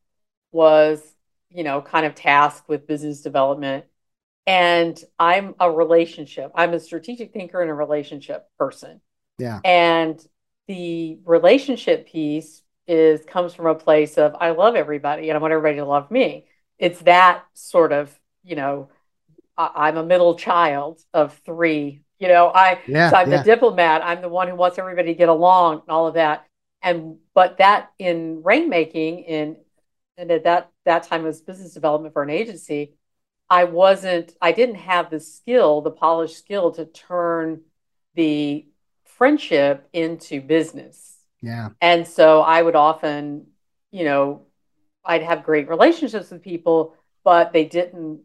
was, 0.52 1.02
you 1.54 1.64
know, 1.64 1.80
kind 1.82 2.06
of 2.06 2.14
tasked 2.14 2.68
with 2.68 2.86
business 2.86 3.22
development. 3.22 3.84
And 4.46 5.02
I'm 5.18 5.54
a 5.60 5.70
relationship. 5.70 6.50
I'm 6.54 6.74
a 6.74 6.80
strategic 6.80 7.32
thinker 7.32 7.60
and 7.60 7.70
a 7.70 7.74
relationship 7.74 8.48
person. 8.58 9.00
Yeah. 9.38 9.60
And 9.64 10.24
the 10.66 11.18
relationship 11.24 12.08
piece 12.08 12.62
is 12.88 13.24
comes 13.24 13.54
from 13.54 13.66
a 13.66 13.74
place 13.74 14.18
of 14.18 14.34
I 14.34 14.50
love 14.50 14.74
everybody 14.74 15.28
and 15.28 15.38
I 15.38 15.40
want 15.40 15.52
everybody 15.52 15.76
to 15.76 15.84
love 15.84 16.10
me. 16.10 16.46
It's 16.78 17.00
that 17.02 17.44
sort 17.54 17.92
of, 17.92 18.12
you 18.42 18.56
know, 18.56 18.88
I'm 19.56 19.96
a 19.96 20.04
middle 20.04 20.34
child 20.34 21.00
of 21.14 21.38
three 21.44 22.02
you 22.22 22.28
know, 22.28 22.52
I 22.54 22.78
yeah, 22.86 23.10
so 23.10 23.16
I'm 23.16 23.28
yeah. 23.28 23.38
the 23.38 23.42
diplomat. 23.42 24.00
I'm 24.04 24.22
the 24.22 24.28
one 24.28 24.46
who 24.46 24.54
wants 24.54 24.78
everybody 24.78 25.08
to 25.08 25.18
get 25.18 25.28
along 25.28 25.80
and 25.80 25.90
all 25.90 26.06
of 26.06 26.14
that. 26.14 26.46
And 26.80 27.16
but 27.34 27.58
that 27.58 27.90
in 27.98 28.44
rainmaking 28.44 29.26
in 29.26 29.56
and 30.16 30.30
at 30.30 30.44
that 30.44 30.70
that 30.84 31.04
time 31.04 31.22
was 31.22 31.40
business 31.40 31.74
development 31.74 32.12
for 32.12 32.22
an 32.22 32.30
agency, 32.30 32.94
I 33.48 33.64
wasn't 33.64 34.34
I 34.40 34.52
didn't 34.52 34.76
have 34.76 35.10
the 35.10 35.20
skill, 35.20 35.80
the 35.80 35.90
polished 35.90 36.38
skill 36.38 36.72
to 36.72 36.86
turn 36.86 37.62
the 38.14 38.66
friendship 39.04 39.88
into 39.92 40.40
business. 40.40 41.16
Yeah. 41.40 41.70
And 41.80 42.06
so 42.06 42.40
I 42.40 42.62
would 42.62 42.76
often, 42.76 43.46
you 43.90 44.04
know, 44.04 44.42
I'd 45.04 45.22
have 45.22 45.44
great 45.44 45.68
relationships 45.68 46.30
with 46.30 46.42
people, 46.42 46.94
but 47.24 47.52
they 47.52 47.64
didn't 47.64 48.20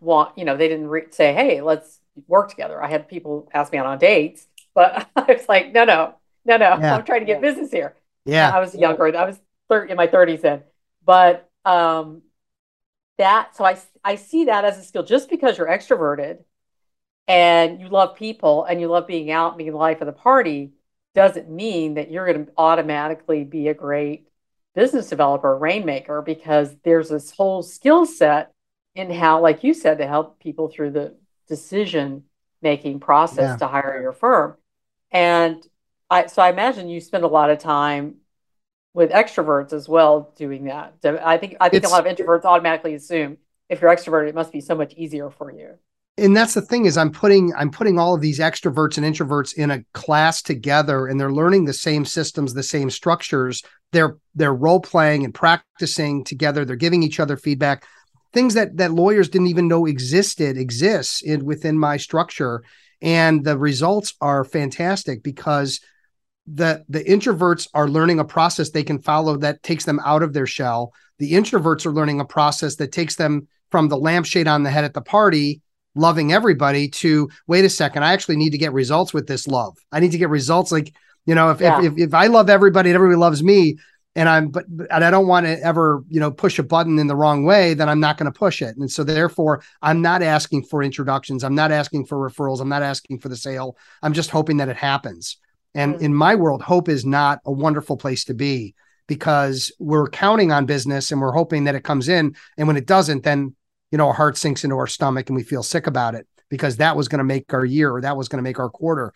want, 0.00 0.38
you 0.38 0.44
know, 0.44 0.56
they 0.56 0.68
didn't 0.68 0.88
re- 0.88 1.10
say, 1.10 1.32
"Hey, 1.34 1.60
let's 1.60 2.00
work 2.26 2.50
together. 2.50 2.82
I 2.82 2.88
had 2.88 3.08
people 3.08 3.48
ask 3.52 3.72
me 3.72 3.78
out 3.78 3.86
on 3.86 3.98
dates, 3.98 4.46
but 4.74 5.08
I 5.16 5.32
was 5.32 5.48
like, 5.48 5.72
no, 5.72 5.84
no, 5.84 6.14
no, 6.44 6.56
no. 6.56 6.78
Yeah. 6.78 6.96
I'm 6.96 7.04
trying 7.04 7.20
to 7.20 7.26
get 7.26 7.40
business 7.40 7.70
here. 7.70 7.94
Yeah. 8.24 8.50
I 8.50 8.60
was 8.60 8.74
younger. 8.74 9.16
I 9.16 9.26
was 9.26 9.38
30, 9.68 9.92
in 9.92 9.96
my 9.96 10.06
30s 10.06 10.42
then. 10.42 10.62
But 11.04 11.50
um, 11.64 12.22
that, 13.18 13.56
so 13.56 13.64
I, 13.64 13.78
I 14.02 14.16
see 14.16 14.46
that 14.46 14.64
as 14.64 14.78
a 14.78 14.82
skill 14.82 15.02
just 15.02 15.28
because 15.30 15.58
you're 15.58 15.66
extroverted 15.66 16.38
and 17.26 17.80
you 17.80 17.88
love 17.88 18.16
people 18.16 18.64
and 18.64 18.80
you 18.80 18.88
love 18.88 19.06
being 19.06 19.30
out 19.30 19.52
and 19.52 19.58
being 19.58 19.70
the 19.70 19.76
life 19.76 20.00
of 20.00 20.06
the 20.06 20.12
party 20.12 20.72
doesn't 21.14 21.48
mean 21.48 21.94
that 21.94 22.10
you're 22.10 22.26
going 22.26 22.46
to 22.46 22.52
automatically 22.58 23.44
be 23.44 23.68
a 23.68 23.74
great 23.74 24.26
business 24.74 25.08
developer, 25.08 25.56
rainmaker, 25.56 26.20
because 26.20 26.74
there's 26.84 27.08
this 27.08 27.30
whole 27.30 27.62
skill 27.62 28.04
set 28.04 28.52
in 28.94 29.10
how, 29.10 29.40
like 29.40 29.62
you 29.62 29.72
said, 29.72 29.98
to 29.98 30.06
help 30.06 30.40
people 30.40 30.68
through 30.68 30.90
the 30.90 31.16
decision 31.48 32.24
making 32.60 32.98
process 32.98 33.50
yeah. 33.50 33.56
to 33.56 33.66
hire 33.68 34.00
your 34.02 34.12
firm. 34.12 34.56
And 35.10 35.64
I, 36.10 36.26
so 36.26 36.42
I 36.42 36.50
imagine 36.50 36.88
you 36.88 37.00
spend 37.00 37.24
a 37.24 37.28
lot 37.28 37.50
of 37.50 37.58
time 37.58 38.16
with 38.94 39.10
extroverts 39.10 39.72
as 39.72 39.88
well 39.88 40.32
doing 40.36 40.64
that. 40.64 40.94
I 41.04 41.36
think 41.36 41.56
I 41.60 41.68
think 41.68 41.82
it's, 41.82 41.92
a 41.92 41.94
lot 41.94 42.06
of 42.06 42.16
introverts 42.16 42.44
automatically 42.44 42.94
assume 42.94 43.36
if 43.68 43.82
you're 43.82 43.94
extroverted, 43.94 44.28
it 44.28 44.34
must 44.34 44.52
be 44.52 44.60
so 44.60 44.74
much 44.74 44.94
easier 44.94 45.30
for 45.30 45.52
you. 45.52 45.74
And 46.16 46.36
that's 46.36 46.54
the 46.54 46.62
thing 46.62 46.86
is 46.86 46.96
I'm 46.96 47.10
putting 47.10 47.52
I'm 47.56 47.72
putting 47.72 47.98
all 47.98 48.14
of 48.14 48.20
these 48.20 48.38
extroverts 48.38 48.96
and 48.96 49.04
introverts 49.04 49.54
in 49.54 49.72
a 49.72 49.84
class 49.94 50.40
together 50.42 51.08
and 51.08 51.18
they're 51.18 51.32
learning 51.32 51.64
the 51.64 51.72
same 51.72 52.04
systems, 52.04 52.54
the 52.54 52.62
same 52.62 52.88
structures. 52.88 53.62
They're 53.90 54.16
they're 54.34 54.54
role 54.54 54.80
playing 54.80 55.24
and 55.24 55.34
practicing 55.34 56.22
together. 56.22 56.64
They're 56.64 56.76
giving 56.76 57.02
each 57.02 57.18
other 57.18 57.36
feedback. 57.36 57.84
Things 58.32 58.54
that 58.54 58.76
that 58.76 58.92
lawyers 58.92 59.28
didn't 59.28 59.48
even 59.48 59.66
know 59.66 59.86
existed 59.86 60.56
exists 60.56 61.20
in 61.20 61.44
within 61.44 61.76
my 61.76 61.96
structure. 61.96 62.62
And 63.02 63.44
the 63.44 63.58
results 63.58 64.14
are 64.20 64.44
fantastic 64.44 65.24
because 65.24 65.80
the 66.46 66.84
the 66.88 67.02
introverts 67.04 67.68
are 67.74 67.88
learning 67.88 68.18
a 68.18 68.24
process 68.24 68.70
they 68.70 68.84
can 68.84 69.00
follow 69.00 69.36
that 69.38 69.62
takes 69.62 69.84
them 69.84 70.00
out 70.04 70.22
of 70.22 70.32
their 70.32 70.46
shell. 70.46 70.92
The 71.18 71.32
introverts 71.32 71.86
are 71.86 71.92
learning 71.92 72.20
a 72.20 72.24
process 72.24 72.76
that 72.76 72.92
takes 72.92 73.16
them 73.16 73.48
from 73.70 73.88
the 73.88 73.96
lampshade 73.96 74.48
on 74.48 74.62
the 74.62 74.70
head 74.70 74.84
at 74.84 74.94
the 74.94 75.00
party 75.00 75.62
loving 75.94 76.32
everybody 76.32 76.88
to 76.88 77.28
wait 77.46 77.64
a 77.64 77.68
second 77.68 78.02
i 78.02 78.12
actually 78.12 78.36
need 78.36 78.50
to 78.50 78.58
get 78.58 78.72
results 78.72 79.14
with 79.14 79.26
this 79.26 79.46
love. 79.46 79.76
I 79.92 80.00
need 80.00 80.12
to 80.12 80.18
get 80.18 80.28
results 80.28 80.72
like 80.72 80.92
you 81.26 81.34
know 81.34 81.50
if 81.50 81.60
yeah. 81.60 81.78
if, 81.78 81.92
if, 81.92 81.98
if 81.98 82.14
i 82.14 82.26
love 82.26 82.50
everybody 82.50 82.90
and 82.90 82.94
everybody 82.94 83.16
loves 83.16 83.42
me 83.42 83.78
and 84.16 84.28
i'm 84.28 84.48
but 84.48 84.66
and 84.68 85.04
i 85.04 85.10
don't 85.10 85.26
want 85.26 85.46
to 85.46 85.60
ever 85.62 86.04
you 86.08 86.20
know 86.20 86.30
push 86.30 86.58
a 86.58 86.62
button 86.62 86.98
in 86.98 87.06
the 87.06 87.16
wrong 87.16 87.44
way 87.44 87.74
then 87.74 87.88
i'm 87.88 88.00
not 88.00 88.18
going 88.18 88.30
to 88.30 88.38
push 88.38 88.60
it. 88.60 88.76
And 88.76 88.90
so 88.90 89.04
therefore 89.04 89.62
i'm 89.82 90.02
not 90.02 90.22
asking 90.22 90.64
for 90.64 90.82
introductions. 90.82 91.44
I'm 91.44 91.54
not 91.54 91.70
asking 91.70 92.06
for 92.06 92.18
referrals. 92.18 92.60
I'm 92.60 92.68
not 92.68 92.82
asking 92.82 93.20
for 93.20 93.28
the 93.28 93.36
sale. 93.36 93.76
I'm 94.02 94.12
just 94.12 94.30
hoping 94.30 94.56
that 94.58 94.68
it 94.68 94.76
happens 94.76 95.38
and 95.74 95.94
mm-hmm. 95.94 96.04
in 96.04 96.14
my 96.14 96.34
world, 96.34 96.62
hope 96.62 96.88
is 96.88 97.04
not 97.04 97.40
a 97.44 97.52
wonderful 97.52 97.96
place 97.96 98.24
to 98.26 98.34
be 98.34 98.74
because 99.06 99.72
we're 99.78 100.08
counting 100.08 100.52
on 100.52 100.66
business 100.66 101.12
and 101.12 101.20
we're 101.20 101.32
hoping 101.32 101.64
that 101.64 101.74
it 101.74 101.84
comes 101.84 102.08
in. 102.08 102.34
And 102.56 102.66
when 102.66 102.76
it 102.76 102.86
doesn't, 102.86 103.22
then, 103.22 103.54
you 103.90 103.98
know, 103.98 104.08
our 104.08 104.14
heart 104.14 104.36
sinks 104.36 104.64
into 104.64 104.76
our 104.76 104.86
stomach 104.86 105.28
and 105.28 105.36
we 105.36 105.42
feel 105.42 105.62
sick 105.62 105.86
about 105.86 106.14
it 106.14 106.26
because 106.48 106.76
that 106.76 106.96
was 106.96 107.08
going 107.08 107.18
to 107.18 107.24
make 107.24 107.52
our 107.52 107.64
year 107.64 107.90
or 107.90 108.00
that 108.00 108.16
was 108.16 108.28
going 108.28 108.38
to 108.38 108.48
make 108.48 108.58
our 108.58 108.70
quarter. 108.70 109.12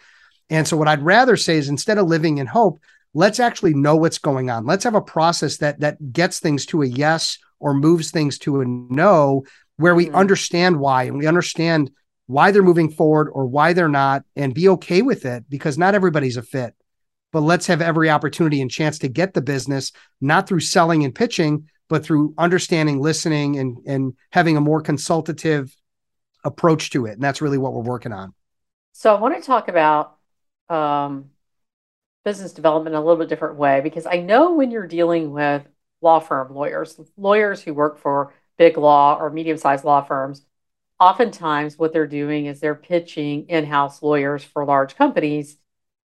And 0.51 0.67
so 0.67 0.77
what 0.77 0.89
I'd 0.89 1.03
rather 1.03 1.37
say 1.37 1.57
is 1.57 1.69
instead 1.69 1.99
of 1.99 2.07
living 2.07 2.39
in 2.39 2.47
hope, 2.47 2.81
let's 3.15 3.41
actually 3.41 3.75
know 3.75 3.97
what's 3.97 4.19
going 4.19 4.51
on. 4.51 4.67
Let's 4.67 4.85
have 4.85 4.95
a 4.95 5.01
process 5.01 5.59
that 5.59 5.81
that 5.81 6.13
gets 6.13 6.41
things 6.41 6.67
to 6.67 6.83
a 6.83 6.87
yes 6.87 7.39
or 7.61 7.75
moves 7.75 8.11
things 8.11 8.39
to 8.39 8.61
a 8.61 8.65
no 8.67 9.45
where 9.77 9.95
we 9.95 10.07
mm-hmm. 10.07 10.17
understand 10.17 10.79
why 10.79 11.05
and 11.05 11.19
we 11.19 11.27
understand 11.27 11.91
why 12.29 12.51
they're 12.51 12.63
moving 12.63 12.91
forward 12.91 13.31
or 13.33 13.47
why 13.47 13.73
they're 13.73 13.89
not 13.89 14.23
and 14.37 14.55
be 14.55 14.69
okay 14.69 15.03
with 15.03 15.25
it 15.25 15.45
because 15.49 15.79
not 15.79 15.95
everybody's 15.95 16.37
a 16.37 16.43
fit. 16.43 16.75
But 17.33 17.41
let's 17.41 17.67
have 17.67 17.83
every 17.83 18.11
opportunity 18.11 18.61
and 18.61 18.71
chance 18.71 18.99
to 19.01 19.09
get 19.09 19.35
the 19.35 19.41
business, 19.41 19.93
not 20.21 20.47
through 20.47 20.61
selling 20.61 21.05
and 21.05 21.15
pitching, 21.15 21.69
but 21.89 22.05
through 22.05 22.35
understanding, 22.39 23.01
listening, 23.01 23.59
and, 23.59 23.79
and 23.87 24.15
having 24.31 24.57
a 24.57 24.61
more 24.61 24.83
consultative 24.83 25.75
approach 26.45 26.91
to 26.91 27.07
it. 27.07 27.13
And 27.13 27.23
that's 27.23 27.41
really 27.41 27.59
what 27.59 27.73
we're 27.73 27.83
working 27.83 28.13
on. 28.13 28.35
So 28.93 29.15
I 29.15 29.21
want 29.21 29.35
to 29.37 29.43
talk 29.43 29.69
about 29.69 30.17
um, 30.69 31.31
business 32.25 32.53
development 32.53 32.95
in 32.95 33.01
a 33.01 33.05
little 33.05 33.19
bit 33.19 33.31
different 33.31 33.57
way 33.57 33.81
because 33.81 34.05
I 34.05 34.21
know 34.21 34.53
when 34.53 34.71
you're 34.71 34.87
dealing 34.87 35.33
with 35.33 35.67
law 36.03 36.21
firm 36.21 36.55
lawyers, 36.55 37.01
lawyers 37.17 37.63
who 37.63 37.73
work 37.73 37.99
for 37.99 38.35
big 38.59 38.77
law 38.77 39.17
or 39.19 39.31
medium 39.31 39.57
sized 39.57 39.85
law 39.85 40.03
firms, 40.03 40.45
oftentimes 41.01 41.79
what 41.79 41.93
they're 41.93 42.07
doing 42.07 42.47
is 42.47 42.61
they're 42.61 42.75
pitching 42.75 43.47
in-house 43.49 44.03
lawyers 44.03 44.43
for 44.45 44.65
large 44.65 44.97
companies. 44.97 45.57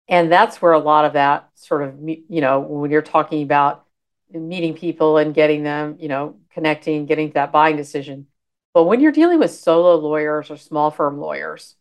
And 0.07 0.31
that's 0.31 0.61
where 0.61 0.73
a 0.73 0.79
lot 0.79 1.05
of 1.05 1.13
that 1.13 1.49
sort 1.55 1.83
of 1.83 1.95
you 2.01 2.41
know 2.41 2.59
when 2.61 2.91
you're 2.91 3.01
talking 3.01 3.43
about 3.43 3.85
meeting 4.31 4.73
people 4.73 5.17
and 5.17 5.33
getting 5.33 5.63
them 5.63 5.97
you 5.99 6.07
know 6.07 6.37
connecting 6.51 7.05
getting 7.05 7.29
to 7.29 7.33
that 7.35 7.51
buying 7.51 7.77
decision. 7.77 8.27
But 8.73 8.85
when 8.85 9.01
you're 9.01 9.11
dealing 9.11 9.39
with 9.39 9.51
solo 9.51 9.95
lawyers 9.95 10.49
or 10.51 10.57
small 10.57 10.91
firm 10.91 11.19
lawyers 11.19 11.75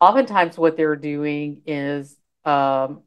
oftentimes 0.00 0.58
what 0.58 0.76
they're 0.76 0.96
doing 0.96 1.62
is 1.66 2.16
um, 2.44 3.02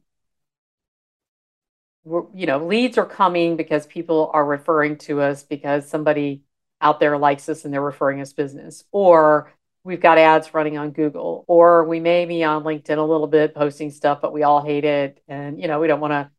you 2.06 2.46
know 2.46 2.64
leads 2.64 2.98
are 2.98 3.06
coming 3.06 3.56
because 3.56 3.86
people 3.86 4.30
are 4.32 4.44
referring 4.44 4.96
to 4.98 5.20
us 5.20 5.42
because 5.42 5.88
somebody 5.88 6.42
out 6.84 7.00
there 7.00 7.18
likes 7.18 7.48
us 7.48 7.64
and 7.64 7.74
they're 7.74 7.80
referring 7.80 8.20
us 8.20 8.32
business, 8.32 8.84
or 8.92 9.52
we've 9.82 10.00
got 10.00 10.18
ads 10.18 10.54
running 10.54 10.78
on 10.78 10.90
Google, 10.90 11.44
or 11.48 11.84
we 11.84 11.98
may 11.98 12.26
be 12.26 12.44
on 12.44 12.62
LinkedIn 12.62 12.98
a 12.98 13.02
little 13.02 13.26
bit 13.26 13.54
posting 13.54 13.90
stuff, 13.90 14.20
but 14.20 14.32
we 14.32 14.42
all 14.42 14.62
hate 14.62 14.84
it. 14.84 15.20
And, 15.26 15.60
you 15.60 15.66
know, 15.66 15.80
we 15.80 15.88
don't 15.88 16.00
want 16.00 16.12
to, 16.12 16.30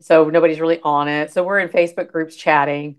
so 0.00 0.28
nobody's 0.30 0.60
really 0.60 0.80
on 0.82 1.08
it. 1.08 1.32
So 1.32 1.42
we're 1.42 1.58
in 1.58 1.70
Facebook 1.70 2.12
groups 2.12 2.36
chatting. 2.36 2.96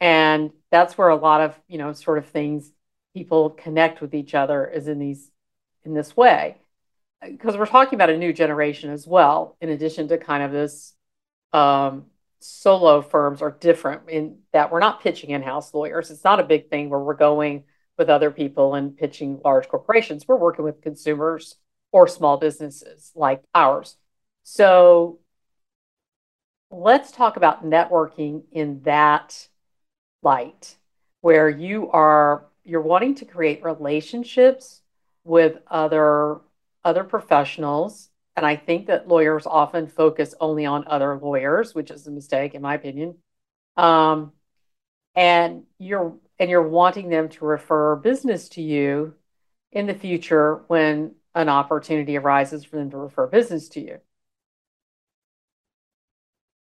And 0.00 0.50
that's 0.70 0.98
where 0.98 1.08
a 1.08 1.16
lot 1.16 1.40
of, 1.40 1.58
you 1.68 1.78
know, 1.78 1.92
sort 1.92 2.18
of 2.18 2.26
things 2.26 2.70
people 3.14 3.50
connect 3.50 4.00
with 4.00 4.14
each 4.14 4.34
other 4.34 4.66
is 4.66 4.86
in 4.88 4.98
these, 4.98 5.30
in 5.84 5.94
this 5.94 6.16
way. 6.16 6.56
Because 7.20 7.56
we're 7.56 7.66
talking 7.66 7.96
about 7.96 8.10
a 8.10 8.16
new 8.16 8.32
generation 8.32 8.90
as 8.90 9.06
well, 9.06 9.56
in 9.60 9.70
addition 9.70 10.08
to 10.08 10.18
kind 10.18 10.42
of 10.42 10.52
this 10.52 10.94
um, 11.52 12.06
solo 12.40 13.02
firms 13.02 13.42
are 13.42 13.50
different 13.50 14.08
in 14.08 14.38
that 14.52 14.70
we're 14.70 14.80
not 14.80 15.02
pitching 15.02 15.30
in-house 15.30 15.74
lawyers. 15.74 16.10
It's 16.10 16.24
not 16.24 16.40
a 16.40 16.44
big 16.44 16.70
thing 16.70 16.88
where 16.90 17.00
we're 17.00 17.14
going 17.14 17.64
with 17.96 18.08
other 18.08 18.30
people 18.30 18.74
and 18.74 18.96
pitching 18.96 19.40
large 19.44 19.68
corporations. 19.68 20.26
We're 20.26 20.36
working 20.36 20.64
with 20.64 20.80
consumers 20.80 21.56
or 21.90 22.06
small 22.06 22.36
businesses 22.36 23.12
like 23.14 23.42
ours. 23.54 23.96
So 24.44 25.18
let's 26.70 27.10
talk 27.10 27.36
about 27.36 27.64
networking 27.64 28.42
in 28.52 28.82
that 28.82 29.48
light 30.22 30.76
where 31.20 31.48
you 31.48 31.90
are 31.90 32.46
you're 32.64 32.82
wanting 32.82 33.14
to 33.14 33.24
create 33.24 33.64
relationships 33.64 34.82
with 35.24 35.58
other 35.68 36.38
other 36.84 37.04
professionals 37.04 38.07
and 38.38 38.46
I 38.46 38.56
think 38.56 38.86
that 38.86 39.08
lawyers 39.08 39.46
often 39.46 39.88
focus 39.88 40.34
only 40.40 40.64
on 40.64 40.84
other 40.86 41.18
lawyers, 41.18 41.74
which 41.74 41.90
is 41.90 42.06
a 42.06 42.10
mistake, 42.12 42.54
in 42.54 42.62
my 42.62 42.74
opinion. 42.74 43.16
Um, 43.76 44.32
and 45.16 45.64
you're 45.78 46.16
and 46.38 46.48
you're 46.48 46.68
wanting 46.68 47.08
them 47.10 47.28
to 47.30 47.44
refer 47.44 47.96
business 47.96 48.48
to 48.50 48.62
you 48.62 49.14
in 49.72 49.86
the 49.86 49.94
future 49.94 50.62
when 50.68 51.16
an 51.34 51.48
opportunity 51.48 52.16
arises 52.16 52.64
for 52.64 52.76
them 52.76 52.90
to 52.90 52.96
refer 52.96 53.26
business 53.26 53.68
to 53.70 53.80
you. 53.80 53.98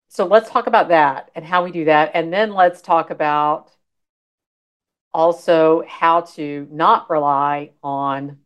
So 0.09 0.25
let's 0.25 0.49
talk 0.49 0.67
about 0.67 0.89
that 0.89 1.31
and 1.35 1.43
how 1.43 1.63
we 1.63 1.71
do 1.71 1.85
that. 1.85 2.11
And 2.13 2.31
then 2.31 2.53
let's 2.53 2.81
talk 2.81 3.09
about 3.09 3.71
also 5.13 5.83
how 5.87 6.21
to 6.21 6.67
not 6.71 7.09
rely 7.09 7.71
on 7.83 8.37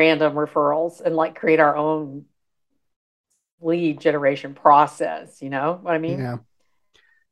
random 0.00 0.32
referrals 0.32 1.02
and 1.02 1.14
like 1.14 1.38
create 1.38 1.60
our 1.60 1.76
own 1.76 2.24
lead 3.60 4.00
generation 4.00 4.54
process. 4.54 5.42
You 5.42 5.50
know 5.50 5.78
what 5.82 5.94
I 5.94 5.98
mean? 5.98 6.20
Yeah. 6.20 6.36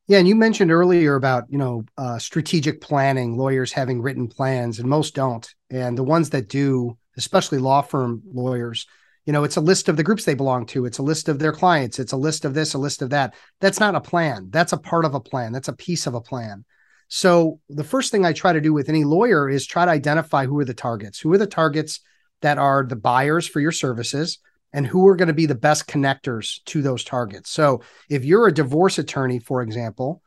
Yeah, 0.07 0.19
and 0.19 0.29
you 0.29 0.37
mentioned 0.37 0.73
earlier 0.73 1.17
about 1.17 1.45
you 1.51 1.59
know 1.59 1.85
uh, 1.99 2.19
strategic 2.19 2.81
planning, 2.81 3.37
lawyers 3.37 3.73
having 3.73 4.01
written 4.01 4.27
plans, 4.27 4.79
and 4.79 4.89
most 4.89 5.15
don't. 5.15 5.47
And 5.71 5.99
the 5.99 6.05
ones 6.05 6.31
that 6.31 6.49
do, 6.49 6.97
especially 7.19 7.59
law 7.59 7.83
firm 7.83 8.23
lawyers, 8.33 8.87
you 9.27 9.33
know, 9.33 9.45
it's 9.45 9.57
a 9.57 9.63
list 9.63 9.89
of 9.89 9.99
the 9.99 10.03
groups 10.03 10.25
they 10.25 10.35
belong 10.35 10.65
to. 10.67 10.87
It's 10.87 10.97
a 10.97 11.03
list 11.03 11.29
of 11.29 11.39
their 11.39 11.53
clients. 11.53 11.99
It's 11.99 12.13
a 12.13 12.17
list 12.17 12.47
of 12.47 12.55
this, 12.55 12.73
a 12.73 12.79
list 12.79 13.03
of 13.03 13.11
that. 13.11 13.35
That's 13.61 13.81
not 13.81 13.95
a 13.95 14.01
plan. 14.01 14.49
That's 14.51 14.73
a 14.73 14.79
part 14.79 15.05
of 15.05 15.15
a 15.15 15.21
plan. 15.21 15.53
That's 15.53 15.69
a 15.69 15.75
piece 15.75 16.07
of 16.07 16.15
a 16.15 16.23
plan. 16.23 16.65
So 17.09 17.61
the 17.69 17.85
first 17.85 18.11
thing 18.11 18.25
I 18.25 18.33
try 18.33 18.55
to 18.55 18.61
do 18.61 18.73
with 18.73 18.89
any 18.89 19.05
lawyer 19.05 19.49
is 19.49 19.67
try 19.67 19.85
to 19.85 19.91
identify 19.91 20.47
who 20.47 20.59
are 20.59 20.65
the 20.65 20.75
targets. 20.75 21.21
Who 21.21 21.33
are 21.33 21.39
the 21.39 21.47
targets 21.47 22.01
that 22.43 22.59
are 22.59 22.85
the 22.85 22.97
buyers 22.97 23.47
for 23.47 23.61
your 23.61 23.73
services 23.73 24.39
and 24.73 24.87
who 24.87 25.07
are 25.09 25.17
going 25.17 25.29
to 25.29 25.35
be 25.35 25.47
the 25.47 25.55
best 25.55 25.87
connectors 25.87 26.63
to 26.67 26.83
those 26.83 27.05
targets. 27.05 27.51
So 27.51 27.83
if 28.09 28.25
you're 28.25 28.49
a 28.49 28.55
divorce 28.55 28.99
attorney, 28.99 29.39
for 29.39 29.63
example, 29.63 30.23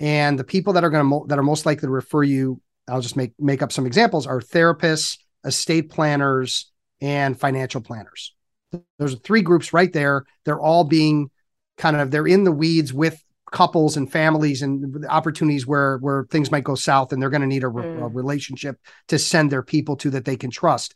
and 0.00 0.38
the 0.38 0.44
people 0.44 0.72
that 0.72 0.84
are 0.84 0.90
going 0.90 1.08
to 1.08 1.26
that 1.28 1.38
are 1.38 1.44
most 1.44 1.66
likely 1.66 1.86
to 1.86 1.92
refer 1.92 2.22
you, 2.22 2.60
I'll 2.88 3.00
just 3.00 3.16
make 3.16 3.32
make 3.38 3.62
up 3.62 3.72
some 3.72 3.86
examples 3.86 4.26
are 4.26 4.40
therapists, 4.40 5.18
estate 5.44 5.90
planners, 5.90 6.70
and 7.00 7.38
financial 7.38 7.80
planners. 7.80 8.34
There's 8.98 9.18
three 9.20 9.42
groups 9.42 9.72
right 9.72 9.92
there. 9.92 10.24
They're 10.44 10.60
all 10.60 10.84
being 10.84 11.30
kind 11.78 11.96
of 11.96 12.10
they're 12.10 12.26
in 12.26 12.44
the 12.44 12.52
weeds 12.52 12.92
with 12.92 13.22
couples 13.52 13.96
and 13.96 14.10
families 14.10 14.62
and 14.62 15.06
opportunities 15.06 15.64
where 15.64 15.98
where 15.98 16.24
things 16.24 16.50
might 16.50 16.64
go 16.64 16.74
south 16.74 17.12
and 17.12 17.22
they're 17.22 17.30
going 17.30 17.40
to 17.40 17.46
need 17.46 17.62
a, 17.62 17.68
mm. 17.68 18.02
a, 18.02 18.08
relationship 18.08 18.80
to 19.06 19.18
send 19.18 19.52
their 19.52 19.62
people 19.62 19.96
to 19.96 20.10
that 20.10 20.24
they 20.24 20.36
can 20.36 20.50
trust 20.50 20.94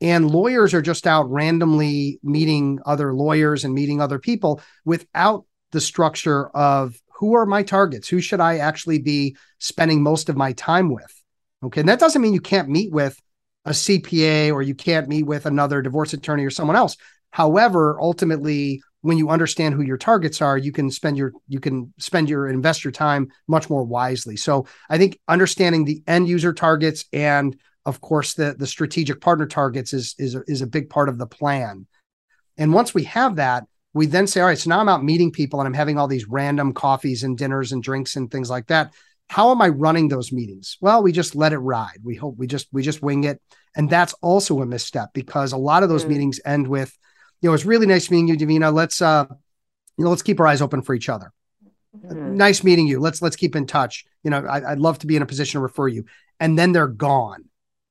and 0.00 0.30
lawyers 0.30 0.74
are 0.74 0.82
just 0.82 1.06
out 1.06 1.30
randomly 1.30 2.18
meeting 2.22 2.78
other 2.84 3.14
lawyers 3.14 3.64
and 3.64 3.74
meeting 3.74 4.00
other 4.00 4.18
people 4.18 4.60
without 4.84 5.44
the 5.72 5.80
structure 5.80 6.48
of 6.50 6.96
who 7.18 7.34
are 7.34 7.46
my 7.46 7.62
targets? 7.62 8.08
Who 8.08 8.20
should 8.20 8.40
i 8.40 8.58
actually 8.58 8.98
be 8.98 9.36
spending 9.58 10.02
most 10.02 10.28
of 10.28 10.36
my 10.36 10.52
time 10.52 10.90
with? 10.90 11.22
Okay 11.62 11.80
and 11.80 11.88
that 11.88 12.00
doesn't 12.00 12.20
mean 12.20 12.34
you 12.34 12.40
can't 12.40 12.68
meet 12.68 12.92
with 12.92 13.20
a 13.64 13.70
cpa 13.70 14.52
or 14.52 14.62
you 14.62 14.74
can't 14.74 15.08
meet 15.08 15.24
with 15.24 15.46
another 15.46 15.82
divorce 15.82 16.12
attorney 16.12 16.44
or 16.44 16.50
someone 16.50 16.76
else. 16.76 16.96
However 17.30 17.98
ultimately 18.00 18.82
when 19.00 19.18
you 19.18 19.30
understand 19.30 19.74
who 19.74 19.82
your 19.82 19.96
targets 19.96 20.42
are 20.42 20.58
you 20.58 20.72
can 20.72 20.90
spend 20.90 21.16
your 21.16 21.32
you 21.48 21.60
can 21.60 21.92
spend 21.98 22.28
your 22.28 22.48
invest 22.48 22.84
your 22.84 22.92
time 22.92 23.28
much 23.48 23.70
more 23.70 23.84
wisely. 23.84 24.36
So 24.36 24.66
i 24.90 24.98
think 24.98 25.18
understanding 25.26 25.84
the 25.84 26.02
end 26.06 26.28
user 26.28 26.52
targets 26.52 27.06
and 27.12 27.56
of 27.86 28.00
course 28.00 28.34
the 28.34 28.54
the 28.58 28.66
strategic 28.66 29.20
partner 29.20 29.46
targets 29.46 29.92
is 29.92 30.14
is 30.18 30.36
is 30.46 30.62
a 30.62 30.66
big 30.66 30.90
part 30.90 31.08
of 31.08 31.18
the 31.18 31.26
plan 31.26 31.86
and 32.58 32.72
once 32.72 32.92
we 32.92 33.04
have 33.04 33.36
that 33.36 33.64
we 33.94 34.06
then 34.06 34.26
say 34.26 34.40
all 34.40 34.46
right 34.48 34.58
so 34.58 34.68
now 34.68 34.80
i'm 34.80 34.88
out 34.88 35.04
meeting 35.04 35.32
people 35.32 35.60
and 35.60 35.66
i'm 35.66 35.74
having 35.74 35.98
all 35.98 36.08
these 36.08 36.28
random 36.28 36.72
coffees 36.72 37.22
and 37.22 37.38
dinners 37.38 37.72
and 37.72 37.82
drinks 37.82 38.16
and 38.16 38.30
things 38.30 38.50
like 38.50 38.66
that 38.66 38.92
how 39.28 39.50
am 39.50 39.62
i 39.62 39.68
running 39.68 40.08
those 40.08 40.32
meetings 40.32 40.76
well 40.80 41.02
we 41.02 41.12
just 41.12 41.34
let 41.34 41.52
it 41.52 41.58
ride 41.58 41.98
we 42.02 42.14
hope 42.14 42.36
we 42.36 42.46
just 42.46 42.68
we 42.72 42.82
just 42.82 43.02
wing 43.02 43.24
it 43.24 43.40
and 43.74 43.88
that's 43.88 44.14
also 44.22 44.60
a 44.60 44.66
misstep 44.66 45.10
because 45.14 45.52
a 45.52 45.56
lot 45.56 45.82
of 45.82 45.88
those 45.88 46.04
mm. 46.04 46.10
meetings 46.10 46.40
end 46.44 46.68
with 46.68 46.96
you 47.42 47.50
know, 47.50 47.54
it's 47.54 47.64
really 47.64 47.86
nice 47.86 48.10
meeting 48.10 48.28
you, 48.28 48.36
Davina. 48.36 48.72
Let's 48.72 49.02
uh, 49.02 49.26
you 49.96 50.04
know, 50.04 50.10
let's 50.10 50.22
keep 50.22 50.40
our 50.40 50.46
eyes 50.46 50.62
open 50.62 50.82
for 50.82 50.94
each 50.94 51.08
other. 51.08 51.32
Mm-hmm. 51.96 52.36
Nice 52.36 52.64
meeting 52.64 52.86
you. 52.86 53.00
Let's 53.00 53.22
let's 53.22 53.36
keep 53.36 53.56
in 53.56 53.66
touch. 53.66 54.04
You 54.22 54.30
know, 54.30 54.44
I, 54.44 54.70
would 54.70 54.80
love 54.80 54.98
to 55.00 55.06
be 55.06 55.16
in 55.16 55.22
a 55.22 55.26
position 55.26 55.58
to 55.58 55.62
refer 55.62 55.88
you. 55.88 56.04
And 56.40 56.58
then 56.58 56.72
they're 56.72 56.86
gone, 56.86 57.44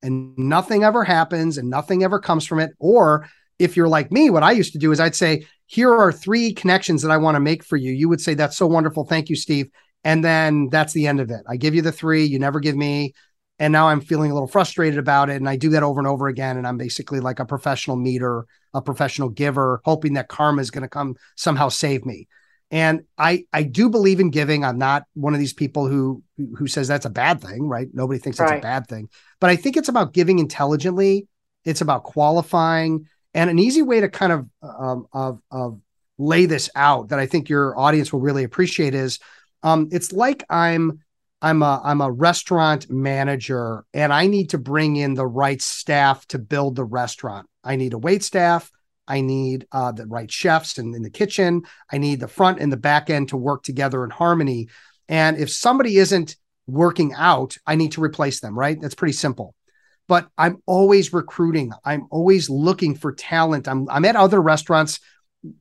and 0.05 0.37
nothing 0.37 0.83
ever 0.83 1.03
happens, 1.03 1.57
and 1.57 1.69
nothing 1.69 2.03
ever 2.03 2.19
comes 2.19 2.45
from 2.45 2.59
it. 2.59 2.71
Or 2.79 3.27
if 3.59 3.75
you're 3.75 3.89
like 3.89 4.11
me, 4.11 4.29
what 4.29 4.43
I 4.43 4.51
used 4.51 4.73
to 4.73 4.79
do 4.79 4.91
is 4.91 4.99
I'd 4.99 5.15
say, 5.15 5.45
"Here 5.65 5.93
are 5.93 6.11
three 6.11 6.53
connections 6.53 7.01
that 7.01 7.11
I 7.11 7.17
want 7.17 7.35
to 7.35 7.41
make 7.41 7.63
for 7.63 7.77
you." 7.77 7.91
You 7.91 8.09
would 8.09 8.21
say, 8.21 8.33
"That's 8.33 8.57
so 8.57 8.67
wonderful, 8.67 9.05
thank 9.05 9.29
you, 9.29 9.35
Steve." 9.35 9.69
And 10.03 10.23
then 10.23 10.69
that's 10.69 10.93
the 10.93 11.07
end 11.07 11.19
of 11.19 11.31
it. 11.31 11.41
I 11.49 11.57
give 11.57 11.73
you 11.73 11.81
the 11.81 11.91
three, 11.91 12.25
you 12.25 12.37
never 12.39 12.59
give 12.59 12.75
me 12.75 13.13
and 13.59 13.71
now 13.71 13.87
i'm 13.87 14.01
feeling 14.01 14.31
a 14.31 14.33
little 14.33 14.47
frustrated 14.47 14.99
about 14.99 15.29
it 15.29 15.37
and 15.37 15.49
i 15.49 15.55
do 15.55 15.69
that 15.69 15.83
over 15.83 15.99
and 15.99 16.07
over 16.07 16.27
again 16.27 16.57
and 16.57 16.67
i'm 16.67 16.77
basically 16.77 17.19
like 17.19 17.39
a 17.39 17.45
professional 17.45 17.95
meter 17.95 18.45
a 18.73 18.81
professional 18.81 19.29
giver 19.29 19.81
hoping 19.85 20.13
that 20.13 20.27
karma 20.27 20.61
is 20.61 20.71
going 20.71 20.81
to 20.81 20.89
come 20.89 21.15
somehow 21.35 21.69
save 21.69 22.05
me 22.05 22.27
and 22.75 23.05
i 23.17 23.45
i 23.53 23.63
do 23.63 23.89
believe 23.89 24.19
in 24.19 24.29
giving 24.29 24.65
i'm 24.65 24.77
not 24.77 25.03
one 25.13 25.33
of 25.33 25.39
these 25.39 25.53
people 25.53 25.87
who 25.87 26.21
who 26.57 26.67
says 26.67 26.89
that's 26.89 27.05
a 27.05 27.09
bad 27.09 27.39
thing 27.41 27.67
right 27.67 27.87
nobody 27.93 28.19
thinks 28.19 28.37
right. 28.39 28.59
a 28.59 28.61
bad 28.61 28.85
thing 28.87 29.09
but 29.39 29.49
i 29.49 29.55
think 29.55 29.77
it's 29.77 29.87
about 29.87 30.13
giving 30.13 30.39
intelligently 30.39 31.25
it's 31.63 31.81
about 31.81 32.03
qualifying 32.03 33.07
and 33.33 33.49
an 33.49 33.59
easy 33.59 33.81
way 33.81 34.01
to 34.01 34.09
kind 34.09 34.33
of 34.33 34.47
um, 34.61 35.07
of 35.13 35.39
of 35.49 35.79
lay 36.17 36.45
this 36.45 36.69
out 36.75 37.09
that 37.09 37.19
i 37.19 37.25
think 37.25 37.47
your 37.47 37.79
audience 37.79 38.11
will 38.11 38.19
really 38.19 38.43
appreciate 38.43 38.93
is 38.93 39.19
um, 39.63 39.87
it's 39.91 40.11
like 40.11 40.43
i'm 40.49 40.99
I'm 41.41 41.61
a 41.61 41.81
I'm 41.83 42.01
a 42.01 42.11
restaurant 42.11 42.89
manager 42.89 43.85
and 43.93 44.11
I 44.11 44.25
need 44.25 44.51
to 44.51 44.57
bring 44.57 44.95
in 44.95 45.13
the 45.13 45.27
right 45.27 45.61
staff 45.61 46.25
to 46.27 46.39
build 46.39 46.75
the 46.75 46.85
restaurant. 46.85 47.47
I 47.63 47.75
need 47.75 47.93
a 47.93 47.99
wait 47.99 48.23
staff. 48.23 48.71
I 49.07 49.21
need 49.21 49.67
uh, 49.71 49.91
the 49.91 50.05
right 50.05 50.31
chefs 50.31 50.77
in, 50.77 50.93
in 50.95 51.01
the 51.01 51.09
kitchen. 51.09 51.63
I 51.91 51.97
need 51.97 52.19
the 52.19 52.27
front 52.27 52.59
and 52.59 52.71
the 52.71 52.77
back 52.77 53.09
end 53.09 53.29
to 53.29 53.37
work 53.37 53.63
together 53.63 54.03
in 54.03 54.09
harmony. 54.09 54.69
And 55.07 55.37
if 55.37 55.51
somebody 55.51 55.97
isn't 55.97 56.35
working 56.67 57.13
out, 57.13 57.57
I 57.65 57.75
need 57.75 57.93
to 57.93 58.01
replace 58.01 58.39
them, 58.39 58.57
right? 58.57 58.79
That's 58.79 58.95
pretty 58.95 59.13
simple. 59.13 59.53
But 60.07 60.27
I'm 60.37 60.61
always 60.65 61.13
recruiting. 61.13 61.71
I'm 61.83 62.07
always 62.11 62.49
looking 62.49 62.95
for 62.95 63.13
talent. 63.13 63.67
I'm 63.67 63.89
I'm 63.89 64.05
at 64.05 64.15
other 64.15 64.41
restaurants 64.41 64.99